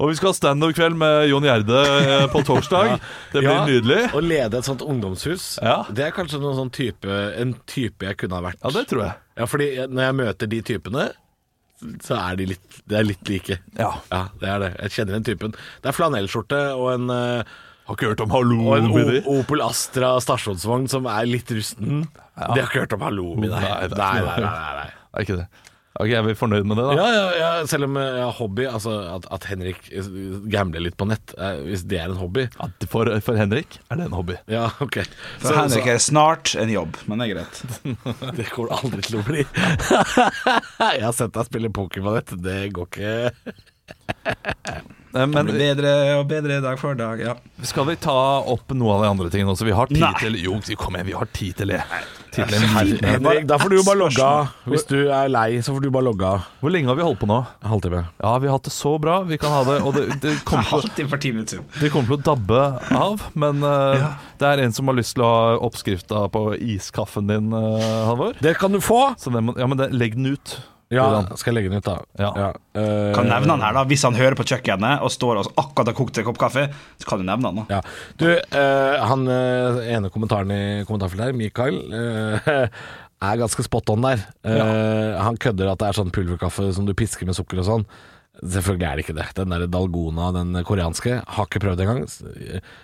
Og 0.00 0.10
vi 0.10 0.16
skal 0.18 0.32
ha 0.32 0.36
standup-kveld 0.38 0.96
med 0.98 1.28
Jon 1.30 1.44
Gjerde 1.46 1.80
eh, 1.86 2.24
på 2.32 2.42
torsdag. 2.46 2.94
Det 3.34 3.42
blir 3.42 3.50
ja, 3.50 3.64
nydelig. 3.68 3.98
Å 4.14 4.22
lede 4.24 4.58
et 4.60 4.68
sånt 4.68 4.82
ungdomshus, 4.84 5.58
Ja. 5.62 5.82
det 5.90 6.08
er 6.08 6.14
kanskje 6.16 6.40
sånn 6.42 6.72
type, 6.74 7.18
en 7.40 7.54
type 7.70 8.06
jeg 8.08 8.18
kunne 8.20 8.38
ha 8.40 8.44
vært. 8.48 8.58
Ja, 8.64 8.72
det 8.74 8.86
tror 8.90 9.04
jeg. 9.06 9.14
Ja, 9.38 9.46
fordi 9.50 9.68
når 9.90 10.08
jeg 10.08 10.16
møter 10.22 10.50
de 10.50 10.62
typene, 10.66 11.04
så 12.04 12.16
er 12.16 12.36
de 12.38 12.46
litt, 12.54 12.80
de 12.88 12.96
er 12.96 13.04
litt 13.06 13.28
like. 13.28 13.58
Ja. 13.76 13.90
Ja, 14.12 14.22
det 14.40 14.48
er 14.48 14.62
det. 14.62 14.72
Jeg 14.86 14.94
kjenner 14.98 15.18
den 15.18 15.26
typen. 15.26 15.54
Det 15.84 15.90
er 15.90 15.96
flanellskjorte 15.96 16.60
og 16.78 16.90
en, 16.94 17.10
uh, 17.12 17.56
Har 17.84 17.98
ikke 17.98 18.08
hørt 18.14 18.22
om 18.24 18.30
Hallo, 18.32 18.60
og 18.70 18.78
en. 18.78 18.86
O- 18.94 19.34
Opel 19.40 19.60
Astra 19.60 20.14
stasjonsvogn 20.24 20.86
som 20.88 21.04
er 21.10 21.26
litt 21.28 21.50
rusten. 21.52 22.06
De 22.06 22.46
har 22.56 22.64
ikke 22.70 22.86
hørt 22.86 22.94
om 22.96 23.02
Hallo, 23.04 23.34
nei. 23.36 23.50
Nei, 23.52 23.60
Nei, 23.92 24.12
nei, 24.24 24.38
nei, 24.40 24.70
nei. 24.78 24.86
Er 25.14 25.26
ikke 25.26 25.36
det? 25.42 25.48
Ok, 26.00 26.10
Er 26.10 26.24
vi 26.26 26.34
fornøyd 26.34 26.66
med 26.66 26.78
det, 26.80 26.84
da? 26.88 26.94
Ja, 26.98 27.08
ja, 27.14 27.26
ja, 27.38 27.50
selv 27.70 27.86
om 27.86 27.98
jeg 28.00 28.14
har 28.18 28.32
hobby, 28.34 28.64
altså 28.66 28.96
at, 29.14 29.28
at 29.30 29.44
Henrik 29.46 29.84
gambler 30.50 30.82
litt 30.82 30.96
på 30.98 31.06
nett, 31.06 31.34
eh, 31.38 31.60
hvis 31.68 31.84
det 31.90 32.00
er 32.02 32.08
en 32.10 32.18
hobby 32.18 32.48
At 32.64 32.86
For, 32.90 33.10
for 33.22 33.38
Henrik 33.38 33.78
er 33.86 34.00
det 34.00 34.08
en 34.08 34.16
hobby. 34.18 34.34
Ja, 34.50 34.66
ok. 34.82 35.04
For 35.44 35.54
Henrik 35.54 35.86
er 35.92 36.02
snart 36.02 36.56
en 36.58 36.72
jobb, 36.72 36.98
men 37.06 37.22
det 37.22 37.28
er 37.28 37.36
greit. 37.36 37.62
Det 38.40 38.48
går 38.50 38.70
det 38.72 38.80
aldri 38.80 39.04
til 39.06 39.20
å 39.20 39.22
bli. 39.26 39.44
jeg 40.98 41.04
har 41.06 41.14
sett 41.14 41.34
deg 41.36 41.46
spille 41.46 41.70
poker 41.74 42.02
på 42.02 42.16
nett, 42.16 42.34
det 42.42 42.58
går 42.74 42.90
ikke 42.90 43.14
Eh, 43.84 44.82
Det 45.14 45.26
Men 45.30 45.46
bedre 45.46 45.90
og 46.18 46.26
bedre 46.26 46.58
dag 46.64 46.78
for 46.80 46.96
dag. 46.98 47.20
Ja. 47.22 47.34
skal 47.62 47.86
vi 47.86 47.94
ta 48.02 48.14
opp 48.50 48.72
noe 48.74 48.96
av 48.96 49.04
de 49.04 49.10
andre 49.12 49.30
tingene 49.30 49.52
også? 49.52 49.66
Vi 49.68 49.76
har 49.76 49.86
tid 49.92 50.02
Nei. 50.02 50.14
til 50.18 50.38
Jo, 50.40 50.56
kom 50.80 50.96
igjen, 50.96 51.06
vi 51.12 51.14
har 51.14 51.28
tid 51.36 51.60
til 51.60 51.70
det. 51.70 51.82
Henrik, 52.42 53.46
da 53.48 53.58
får 53.60 53.72
du 53.72 53.76
jo 53.78 53.84
bare 53.86 54.00
logge 54.00 54.26
av. 54.26 54.52
Hvis 54.70 54.86
du 54.90 54.96
er 55.06 55.30
lei, 55.32 55.48
så 55.64 55.74
får 55.74 55.84
du 55.84 55.90
bare 55.94 56.08
logge 56.08 56.26
av. 56.28 56.48
Hvor 56.60 56.74
lenge 56.74 56.90
har 56.90 56.98
vi 56.98 57.06
holdt 57.06 57.20
på 57.22 57.28
nå? 57.30 57.40
En 57.62 57.72
halvtime. 57.74 58.02
Ja, 58.18 58.34
vi 58.42 58.50
har 58.50 58.58
hatt 58.58 58.68
det 58.68 58.74
så 58.74 58.96
bra. 59.02 59.20
Vi 59.28 59.38
kan 59.40 59.54
ha 59.54 59.62
det, 59.68 59.78
og 59.84 59.96
det, 59.96 60.04
det, 60.24 60.34
kommer, 60.48 60.88
til, 60.96 61.62
det 61.80 61.90
kommer 61.92 62.10
til 62.10 62.18
å 62.18 62.22
dabbe 62.32 62.66
av. 62.94 63.24
Men 63.38 63.64
eh, 63.68 64.06
det 64.40 64.50
er 64.50 64.64
en 64.64 64.76
som 64.76 64.90
har 64.90 64.98
lyst 64.98 65.16
til 65.16 65.26
å 65.26 65.32
ha 65.32 65.56
oppskrifta 65.68 66.26
på 66.34 66.46
iskaffen 66.74 67.30
din, 67.30 67.52
uh, 67.54 68.04
Halvor. 68.10 68.38
Det 68.42 68.56
kan 68.60 68.74
du 68.74 68.80
få! 68.84 69.02
Så 69.20 69.32
den 69.34 69.48
må, 69.48 69.58
ja, 69.60 69.68
men 69.70 69.80
det, 69.80 69.92
legg 69.94 70.18
den 70.18 70.34
ut. 70.34 70.58
Ja, 70.92 71.24
skal 71.38 71.54
jeg 71.54 71.56
legge 71.62 71.70
den 71.72 71.80
ut, 71.80 71.86
da? 71.86 71.96
Ja. 72.20 72.50
eh, 72.76 73.12
Kan 73.16 73.30
nevne 73.30 73.56
han 73.56 73.62
her 73.64 73.72
da 73.72 73.84
Hvis 73.88 74.04
han 74.04 74.14
hører 74.18 74.36
på 74.36 74.44
kjøkkenet 74.46 75.00
og 75.02 75.10
står 75.10 75.40
og 75.40 75.48
akkurat 75.56 75.90
har 75.90 75.96
kokt 75.96 76.18
en 76.20 76.26
kopp 76.28 76.38
kaffe, 76.38 76.66
så 77.00 77.08
kan 77.08 77.22
du 77.22 77.24
nevne 77.24 77.50
han. 77.50 77.62
da 77.64 77.78
Ja. 77.78 77.80
Du, 78.20 78.26
uh, 78.28 79.06
han 79.08 79.24
eh, 79.32 79.80
ene 79.96 80.10
kommentaren 80.12 80.52
i 80.54 80.62
kommentarfeltet 80.84 81.30
her, 81.30 81.38
Mikael, 81.38 81.80
eh, 81.88 82.68
er 83.24 83.40
ganske 83.40 83.64
spot 83.64 83.88
on 83.94 84.04
der. 84.04 84.26
Eh, 84.44 85.22
Han 85.24 85.38
kødder 85.40 85.72
at 85.72 85.80
det 85.80 85.88
er 85.88 85.96
sånn 85.96 86.12
pulverkaffe 86.12 86.68
som 86.76 86.84
du 86.86 86.92
pisker 86.98 87.24
med 87.26 87.36
sukker 87.38 87.62
og 87.62 87.68
sånn. 87.70 87.86
Selvfølgelig 88.42 88.86
er 88.86 88.98
det 88.98 89.04
ikke 89.04 89.14
det. 89.14 89.26
Den 89.38 89.52
der 89.54 89.66
Dalgona, 89.70 90.32
den 90.34 90.58
koreanske, 90.66 91.20
har 91.22 91.46
ikke 91.46 91.62
prøvd 91.62 91.82
engang. 91.84 92.00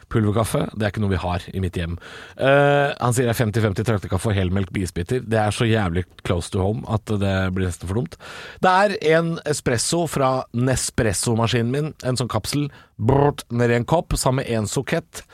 Pulverkaffe, 0.08 0.62
det 0.76 0.86
er 0.86 0.92
ikke 0.92 1.02
noe 1.02 1.10
vi 1.10 1.20
har 1.20 1.46
i 1.50 1.62
mitt 1.62 1.76
hjem. 1.76 1.96
Uh, 2.38 2.94
han 2.94 3.16
sier 3.16 3.26
det 3.26 3.34
er 3.34 3.40
50-50 3.42 3.88
traktekaffe 3.88 4.30
og 4.30 4.38
helmelk 4.38 4.70
bisbiter. 4.74 5.24
Det 5.26 5.40
er 5.42 5.54
så 5.54 5.66
jævlig 5.66 6.06
close 6.22 6.54
to 6.54 6.62
home 6.62 6.86
at 6.88 7.10
det 7.10 7.34
blir 7.56 7.66
nesten 7.66 7.90
for 7.90 7.98
dumt. 7.98 8.14
Det 8.62 8.70
er 8.70 8.96
en 9.16 9.34
espresso 9.50 10.04
fra 10.10 10.32
Nespresso-maskinen 10.54 11.74
min, 11.74 11.94
en 12.06 12.20
sånn 12.20 12.30
kapsel, 12.30 12.68
brrt, 13.00 13.42
ned 13.50 13.74
i 13.74 13.80
en 13.80 13.88
kopp, 13.90 14.14
sammen 14.14 14.44
med 14.44 14.54
en 14.54 14.70
sokett. 14.70 15.24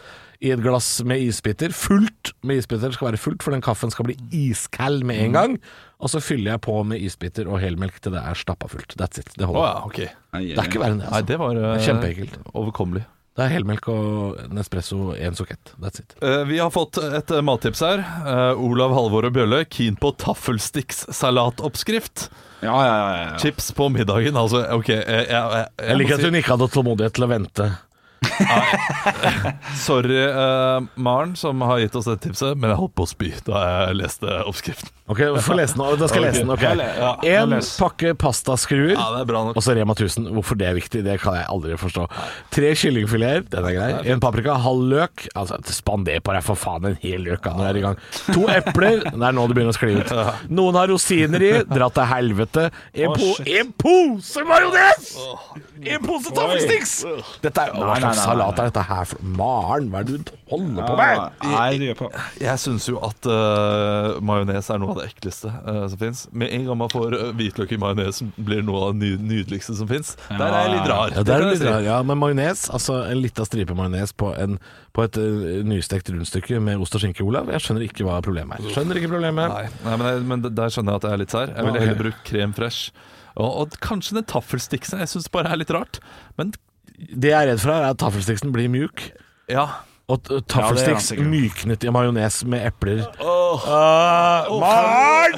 i 0.44 0.50
et 0.52 0.60
glass 0.60 1.00
med 1.08 1.22
isbiter. 1.24 1.72
Fullt 1.72 2.34
med 2.44 2.60
isbiter. 2.60 2.90
Det 2.90 2.98
skal 2.98 3.08
være 3.10 3.20
fullt, 3.20 3.44
for 3.44 3.54
den 3.54 3.64
kaffen 3.64 3.92
skal 3.92 4.04
bli 4.04 4.16
iskald 4.36 5.04
med 5.08 5.16
en 5.24 5.32
gang. 5.32 5.54
Og 5.96 6.10
så 6.12 6.20
fyller 6.20 6.50
jeg 6.54 6.60
på 6.66 6.74
med 6.84 7.00
isbiter 7.00 7.48
og 7.48 7.56
helmelk 7.62 7.96
til 8.04 8.12
det 8.12 8.20
er 8.20 8.34
stappa 8.36 8.68
fullt. 8.68 8.92
That's 9.00 9.18
it. 9.22 9.30
Det 9.38 9.46
holder. 9.48 9.60
Oh, 9.62 9.66
ja, 9.66 9.76
okay. 9.88 10.08
Det 10.36 10.58
er 10.60 10.66
ikke 10.68 10.82
verre 10.82 10.92
enn 10.98 11.00
det. 11.00 11.08
Nei, 11.08 11.16
Altså. 11.22 11.28
det 11.30 11.38
var 11.40 11.52
uh, 11.56 11.78
Kjempeekkelt. 11.86 12.34
overkommelig. 12.52 13.04
Det 13.36 13.44
er 13.44 13.50
helmelk 13.52 13.84
og 13.92 14.36
Nespresso, 14.56 15.12
én 15.20 15.34
sukett. 15.36 15.72
That's 15.80 16.00
it. 16.00 16.14
Uh, 16.24 16.44
vi 16.48 16.56
har 16.60 16.70
fått 16.72 16.96
et 17.04 17.30
uh, 17.36 17.40
mattips 17.44 17.80
her. 17.84 18.00
Eh, 18.00 18.56
Olav 18.64 18.94
Halvor 18.96 19.24
og 19.28 19.32
Bjølle, 19.36 19.58
keen 19.68 19.92
på 20.00 20.08
taffelsticks-salatoppskrift. 20.22 22.30
Ja, 22.64 22.72
ja, 22.84 22.94
ja, 22.96 23.16
ja. 23.32 23.36
Chips 23.38 23.68
på 23.76 23.88
middagen. 23.92 24.36
Altså, 24.40 24.62
ok 24.72 24.88
Jeg, 24.88 25.04
jeg, 25.04 25.26
jeg, 25.28 25.66
Jeg 25.84 25.96
liker 26.00 26.14
at 26.16 26.24
hun 26.24 26.34
ikke 26.40 26.54
hadde 26.54 26.68
tålmodighet 26.72 27.12
til 27.18 27.26
å 27.26 27.28
vente. 27.30 27.66
Sorry, 29.86 30.20
uh, 30.28 30.80
Maren, 30.94 31.36
som 31.36 31.60
har 31.60 31.78
gitt 31.82 31.96
oss 31.98 32.08
det 32.10 32.18
tipset, 32.24 32.56
men 32.58 32.72
jeg 32.72 32.80
holdt 32.80 32.94
på 32.98 33.06
å 33.06 33.10
spy 33.10 33.32
da 33.46 33.64
jeg 33.66 33.98
leste 34.02 34.38
oppskriften. 34.46 34.92
Ok, 35.06 35.20
Få 35.38 35.54
lese 35.54 35.76
den. 35.78 35.98
Da 36.00 36.08
skal 36.10 36.24
jeg 36.24 36.32
lese 36.32 36.42
den. 36.42 36.50
ok 36.50 36.64
ja, 36.98 37.10
En 37.38 37.52
pakke 37.78 38.14
pastaskruer. 38.18 38.96
Ja. 38.96 39.22
Og 39.52 39.60
så 39.62 39.76
Rema 39.76 39.94
1000. 39.94 40.32
Hvorfor 40.34 40.58
det 40.58 40.66
er 40.66 40.74
viktig, 40.74 41.04
det 41.06 41.20
kan 41.22 41.36
jeg 41.38 41.46
aldri 41.52 41.76
forstå. 41.78 42.08
Tre 42.50 42.72
kyllingfileter, 42.74 43.46
den 43.52 43.68
er 43.70 43.76
grei. 43.76 43.90
En 44.10 44.22
paprika, 44.22 44.56
halv 44.64 44.82
løk. 44.90 45.28
Altså, 45.38 45.60
Spander 45.76 46.18
på 46.26 46.34
deg 46.34 46.42
for 46.46 46.58
faen 46.58 46.90
en 46.90 46.98
hel 47.04 47.22
løk 47.22 47.46
når 47.46 47.60
du 47.60 47.68
er 47.68 47.78
i 47.78 47.84
gang. 47.84 48.00
To 48.32 48.48
epler. 48.50 49.04
Det 49.06 49.28
er 49.28 49.36
nå 49.36 49.46
det 49.46 49.58
begynner 49.60 49.76
å 49.76 49.78
skli 49.78 49.94
ut. 50.00 50.10
Noen 50.58 50.80
har 50.80 50.90
rosiner 50.90 51.46
i. 51.46 51.52
Dra 51.70 51.86
til 51.94 52.10
helvete. 52.10 52.66
En, 52.96 53.14
po 53.14 53.30
en 53.46 53.72
pose 53.78 54.44
majones! 54.48 55.12
En 55.86 56.02
pose 56.02 56.34
taffelsticks! 56.34 56.96
Dette 57.44 57.68
er, 57.68 57.76
hva 57.78 57.94
Salat 58.16 58.60
er 58.60 58.70
dette 58.70 58.84
her 58.88 59.08
for 59.10 59.30
Maren, 59.38 59.88
hva 59.92 60.00
er 60.02 60.08
det 60.08 60.18
du 60.18 60.32
holder 60.50 60.86
på 60.86 60.96
med? 60.98 61.22
Nei, 61.52 61.68
det 61.80 61.90
gjør 61.90 61.98
på. 62.00 62.08
Jeg 62.42 62.62
syns 62.62 62.88
jo 62.90 63.00
at 63.06 63.28
uh, 63.28 64.18
majones 64.24 64.70
er 64.72 64.80
noe 64.82 64.94
av 64.94 65.00
det 65.02 65.08
ekleste 65.10 65.52
uh, 65.52 65.82
som 65.90 66.00
fins. 66.00 66.24
Med 66.32 66.54
en 66.56 66.68
gang 66.68 66.80
man 66.82 66.92
får 66.92 67.16
uh, 67.16 67.24
hvitløk 67.36 67.74
i 67.76 67.80
majones, 67.82 68.22
blir 68.36 68.62
noe 68.66 68.88
av 68.88 68.94
det 68.96 69.02
ny 69.04 69.30
nydeligste 69.34 69.76
som 69.78 69.90
fins. 69.90 70.14
Der 70.30 70.46
er 70.46 70.58
jeg 70.66 70.74
litt 70.76 70.90
rar. 70.92 71.16
Ja, 71.16 71.24
er 71.36 71.46
litt 71.48 71.66
rar, 71.66 71.80
ja, 71.86 71.98
men 72.06 72.20
majones, 72.22 72.66
altså 72.72 73.00
en 73.06 73.20
lita 73.22 73.46
stripe 73.48 73.76
majones 73.78 74.14
på, 74.16 74.32
på 74.96 75.08
et 75.08 75.20
uh, 75.20 75.48
nystekt 75.66 76.12
rundstykke 76.14 76.62
med 76.62 76.82
ost 76.82 76.96
og 76.98 77.04
skinke, 77.04 77.26
Olav. 77.26 77.50
Jeg 77.54 77.66
skjønner 77.66 77.88
ikke 77.88 78.06
hva 78.06 78.20
problemet 78.24 78.60
er. 78.60 78.72
Skjønner 78.76 79.02
ikke 79.02 79.12
problemet. 79.16 79.52
Nei, 79.52 79.66
nei 79.84 79.98
men, 79.98 80.08
jeg, 80.12 80.24
men 80.32 80.48
der 80.48 80.72
skjønner 80.72 80.96
jeg 80.96 81.02
at 81.02 81.08
jeg 81.10 81.18
er 81.18 81.22
litt 81.24 81.36
sær. 81.36 81.52
Jeg 81.52 81.68
ville 81.70 81.84
heller 81.84 82.02
brukt 82.06 82.26
krem 82.26 82.56
fresh. 82.56 82.90
Og, 83.36 83.50
og 83.60 83.76
kanskje 83.84 84.16
den 84.16 84.28
taffelstiksen. 84.30 85.02
Jeg 85.02 85.12
syns 85.12 85.28
bare 85.32 85.52
er 85.52 85.60
litt 85.60 85.72
rart. 85.74 86.00
Men 86.40 86.54
Det 86.96 87.30
jeg 87.32 87.36
er 87.42 87.50
redd 87.52 87.60
for, 87.60 87.72
her 87.74 87.82
er 87.88 87.90
at 87.94 87.98
taffelstiksen 88.00 88.52
blir 88.54 88.68
mjuk. 88.72 89.10
ja. 89.52 89.66
Og 90.06 90.22
taffelsticks 90.46 91.08
Ja, 91.16 91.24
myknet 91.26 91.82
i 91.82 91.90
majones 91.90 92.36
med 92.46 92.62
epler. 92.68 93.00
Uh, 93.18 94.52
Maren! 94.62 95.34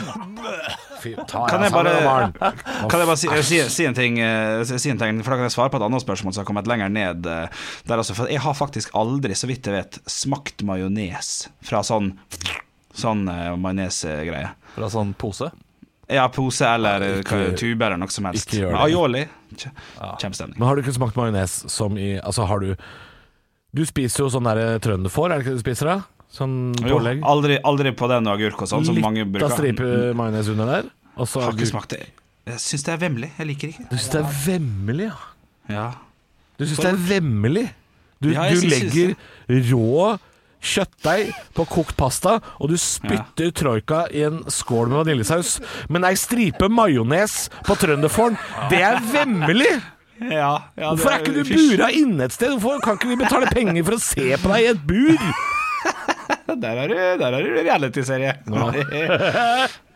Fy, 1.00 1.14
Kan 1.24 1.62
jeg 1.64 1.72
bare- 1.72 2.32
Kan 2.90 3.00
jeg 3.00 3.08
bare 3.08 3.16
si, 3.16 3.30
si, 3.48 3.60
si, 3.72 3.86
en 3.88 3.94
ting, 3.96 4.18
eh, 4.20 4.60
si 4.68 4.90
en 4.92 4.98
ting, 5.00 5.22
for 5.24 5.30
da 5.32 5.38
kan 5.40 5.46
jeg 5.48 5.54
svare 5.56 5.72
på 5.72 5.80
et 5.80 5.86
annet 5.86 6.04
spørsmål 6.04 6.34
som 6.36 6.42
har 6.42 6.48
kommet 6.50 6.68
lenger 6.68 6.92
ned. 6.92 7.24
eh, 7.24 7.48
Der 7.88 7.96
altså, 7.96 8.12
for 8.18 8.28
jeg 8.28 8.42
har 8.44 8.52
faktisk 8.58 8.92
aldri, 8.92 9.32
så 9.32 9.48
vidt 9.48 9.64
jeg 9.64 9.72
vet, 9.78 9.98
smakt 10.04 10.60
majones 10.68 11.48
fra 11.64 11.80
sånn 11.80 12.18
Sånn 12.98 13.24
uh, 13.30 13.54
majonesgreie. 13.56 14.48
Fra 14.74 14.88
sånn 14.90 15.12
pose. 15.16 15.48
Ja, 16.10 16.26
pose 16.32 16.64
eller 16.64 17.02
eh, 17.04 17.18
Ikke- 17.20 17.56
tube 17.58 17.82
eller 17.84 17.98
noe 18.00 18.08
som 18.10 18.24
helst. 18.24 18.52
Men 18.54 18.74
Aioli. 18.76 19.26
kje- 19.54 19.72
Kjempestemning. 20.20 20.58
Men 20.58 20.68
har 20.68 20.76
du 20.76 20.82
ikke 20.82 20.94
smakt 20.96 21.16
majones 21.16 21.70
som 21.70 21.96
i 21.98 22.18
Altså, 22.20 22.46
har 22.46 22.60
du 22.60 22.74
Du 23.74 23.84
spiser 23.84 24.24
jo 24.24 24.28
sånn 24.32 24.44
der 24.48 24.78
trønderfår, 24.80 25.30
er 25.30 25.38
det 25.38 25.44
ikke 25.46 25.54
det 25.56 25.62
du 25.62 25.70
spiser 25.70 25.84
da? 25.90 25.96
Sånn 26.32 26.74
Jo, 26.80 26.98
pålegg? 26.98 27.20
aldri, 27.22 27.58
aldri 27.62 27.92
på 27.92 28.08
den 28.08 28.26
og 28.26 28.38
agurk 28.38 28.62
og 28.62 28.68
sånn, 28.68 28.84
som 28.84 28.96
mange 29.00 29.24
Litt 29.26 29.42
av 29.42 29.50
bruker. 29.50 29.56
stripe 29.56 30.14
majones 30.16 30.48
under 30.48 30.66
der. 30.66 30.90
Og 31.18 31.26
så 31.28 31.42
Har 31.42 31.52
ikke 31.52 31.68
smakt 31.70 31.88
det. 31.88 32.06
Jeg 32.46 32.56
syns 32.56 32.82
det 32.84 32.94
er 32.94 32.96
vemmelig. 33.08 33.30
Jeg 33.38 33.46
liker 33.46 33.68
ikke. 33.68 33.88
Du 33.90 33.96
syns 33.96 34.10
det 34.10 34.20
er 34.24 34.58
vemmelig, 34.58 35.10
ja? 35.10 35.74
Ja. 35.74 35.92
Du 36.58 36.64
syns 36.64 36.76
det 36.80 36.92
er 36.94 37.20
vemmelig? 37.20 37.70
Du, 38.20 38.30
Ja, 38.32 38.48
du 38.50 38.60
legger 38.66 39.14
rå 39.48 40.18
kjøttdeig 40.64 41.32
på 41.56 41.66
kokt 41.70 41.96
pasta, 41.98 42.38
og 42.58 42.72
du 42.72 42.76
spytter 42.80 43.52
troika 43.56 44.04
i 44.14 44.24
en 44.28 44.40
skål 44.50 44.90
med 44.90 45.02
vaniljesaus. 45.04 45.58
Men 45.92 46.06
ei 46.08 46.16
stripe 46.18 46.68
majones 46.72 47.46
på 47.66 47.76
trønderfåren, 47.78 48.38
det 48.72 48.82
er 48.82 49.00
vemmelig! 49.12 49.70
Ja, 50.18 50.50
ja, 50.74 50.88
Hvorfor 50.90 51.12
er 51.14 51.20
ikke 51.22 51.36
du 51.36 51.44
bura 51.46 51.92
inne 51.94 52.26
et 52.26 52.34
sted? 52.34 52.56
Hvorfor 52.58 52.82
kan 52.82 52.96
ikke 52.98 53.12
vi 53.12 53.20
betale 53.20 53.50
penger 53.54 53.84
for 53.86 53.94
å 53.94 54.02
se 54.02 54.24
på 54.42 54.50
deg 54.50 54.64
i 54.64 54.70
et 54.72 54.80
bur? 54.88 55.28
Der 56.58 56.78
er 56.80 56.88
du, 56.88 56.94
der 57.20 57.34
er 57.36 57.44
du 57.44 57.50
reality-serie. 57.54 58.32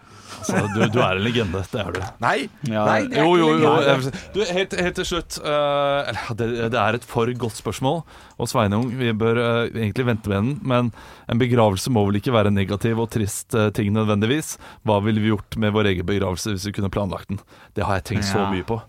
Altså, 0.42 0.62
du, 0.74 0.82
du 0.90 0.98
er 1.02 1.16
en 1.16 1.24
legende, 1.24 1.62
det 1.72 1.80
er 1.80 1.94
du. 1.94 2.00
Nei, 2.22 2.36
Ja, 2.66 2.84
nei 2.88 2.98
det 3.06 3.20
er 3.20 3.26
Jo, 3.26 3.36
jo, 3.38 3.48
jo. 3.62 4.12
Du, 4.34 4.42
helt, 4.48 4.74
helt 4.74 4.98
til 4.98 5.08
slutt 5.08 5.38
uh, 5.44 6.10
det, 6.38 6.48
det 6.74 6.80
er 6.80 6.98
et 6.98 7.06
for 7.06 7.30
godt 7.38 7.58
spørsmål. 7.60 8.02
Og 8.42 8.50
Sveinung, 8.50 8.90
vi 8.98 9.12
bør 9.16 9.38
uh, 9.38 9.48
egentlig 9.70 10.08
vente 10.08 10.32
med 10.32 10.38
den. 10.38 10.52
Men 10.74 10.92
en 11.30 11.42
begravelse 11.42 11.92
må 11.94 12.04
vel 12.08 12.18
ikke 12.20 12.34
være 12.34 12.52
en 12.52 12.58
negativ 12.58 13.00
og 13.02 13.12
trist 13.14 13.54
uh, 13.58 13.70
ting 13.74 13.92
nødvendigvis. 13.94 14.56
Hva 14.88 14.98
ville 15.06 15.22
vi 15.22 15.32
gjort 15.32 15.58
med 15.62 15.74
vår 15.76 15.92
egen 15.94 16.08
begravelse 16.08 16.56
hvis 16.56 16.68
vi 16.68 16.76
kunne 16.78 16.92
planlagt 16.92 17.30
den? 17.32 17.42
Det 17.76 17.86
har 17.86 18.00
jeg 18.00 18.10
tenkt 18.12 18.30
så 18.32 18.48
mye 18.50 18.66
på. 18.66 18.82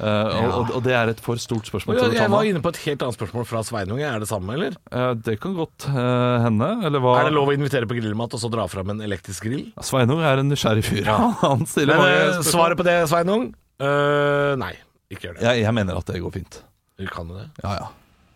Eh, 0.00 0.44
og, 0.48 0.70
og, 0.72 0.80
det 0.84 0.94
er 0.96 1.10
et 1.12 1.20
for 1.20 1.40
stort 1.40 1.68
spørsmål 1.68 1.98
til 1.98 2.06
å 2.06 2.08
ta 2.08 2.16
Jeg 2.22 2.32
var 2.32 2.48
inne 2.48 2.62
på 2.64 2.72
et 2.72 2.80
helt 2.86 3.04
annet 3.04 3.18
spørsmål 3.18 3.46
fra 3.48 3.62
Sveinung. 3.66 4.00
Er 4.00 4.22
det 4.22 4.30
samme, 4.30 4.56
eller? 4.56 4.76
Eh, 4.88 5.12
det 5.26 5.36
kan 5.42 5.54
godt 5.58 5.86
eh, 5.90 6.36
hende. 6.46 6.70
Eller 6.88 7.04
hva 7.04 7.18
Er 7.20 7.28
det 7.28 7.36
lov 7.36 7.52
å 7.52 7.56
invitere 7.56 7.88
på 7.90 7.98
grillmat 7.98 8.36
og 8.36 8.42
så 8.42 8.50
dra 8.52 8.64
fram 8.70 8.94
en 8.94 9.04
elektrisk 9.04 9.48
grill? 9.50 9.66
Sveinung 9.84 10.24
er 10.24 10.40
en 10.40 10.48
nysgjerrig 10.52 10.86
fyr. 10.88 11.10
Han 11.44 11.66
stiller 11.68 12.00
Men 12.00 12.44
svaret 12.48 12.80
på 12.80 12.88
det, 12.88 12.96
Sveinung? 13.12 13.50
Uh, 13.80 14.56
nei, 14.60 14.74
ikke 15.12 15.30
gjør 15.30 15.38
det. 15.38 15.46
jeg, 15.46 15.64
jeg 15.64 15.76
mener 15.76 16.00
at 16.00 16.08
det 16.12 16.20
går 16.20 16.36
fint. 16.36 16.60
Du 17.00 17.06
kan 17.08 17.28
det. 17.32 17.48
Ja, 17.62 17.78
ja. 17.80 17.88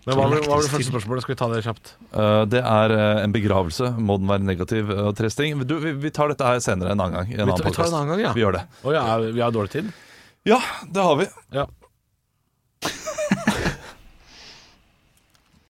Men 0.05 0.19
hva, 0.19 0.25
var- 0.29 0.61
det 0.61 0.69
første 0.69 0.91
spørsmålet? 0.91 1.25
Skal 1.25 1.33
vi 1.33 1.39
ta 1.41 1.47
det 1.49 1.61
kjapt? 1.65 1.95
Uh, 2.13 2.45
det 2.49 2.61
er 2.61 2.93
uh, 2.93 3.23
en 3.25 3.33
begravelse. 3.33 3.89
Må 3.97 4.19
den 4.21 4.29
være 4.29 4.45
negativ 4.45 4.93
og 4.93 5.15
trist 5.17 5.41
ting? 5.41 5.57
Du, 5.65 5.79
vi, 5.81 5.95
vi 5.97 6.13
tar 6.13 6.33
dette 6.33 6.45
her 6.45 6.61
senere 6.65 6.93
en 6.93 7.01
annen 7.01 7.17
gang. 7.17 7.31
i 7.33 7.39
En 7.39 7.49
Vi 7.49 7.55
annen 7.55 7.71
vi 7.71 7.77
tar 7.77 7.89
en 7.89 7.97
annen 8.03 8.13
gang, 8.13 8.25
ja. 8.27 8.33
Vi 8.37 8.45
gjør 8.45 8.59
det. 8.59 8.67
Å 8.85 8.93
ja, 8.93 9.05
vi 9.25 9.41
har 9.41 9.55
dårlig 9.55 9.73
tid? 9.79 9.89
Ja, 10.47 10.63
det 10.89 11.01
har 11.01 11.17
vi. 11.17 11.27
Ja. 11.51 11.69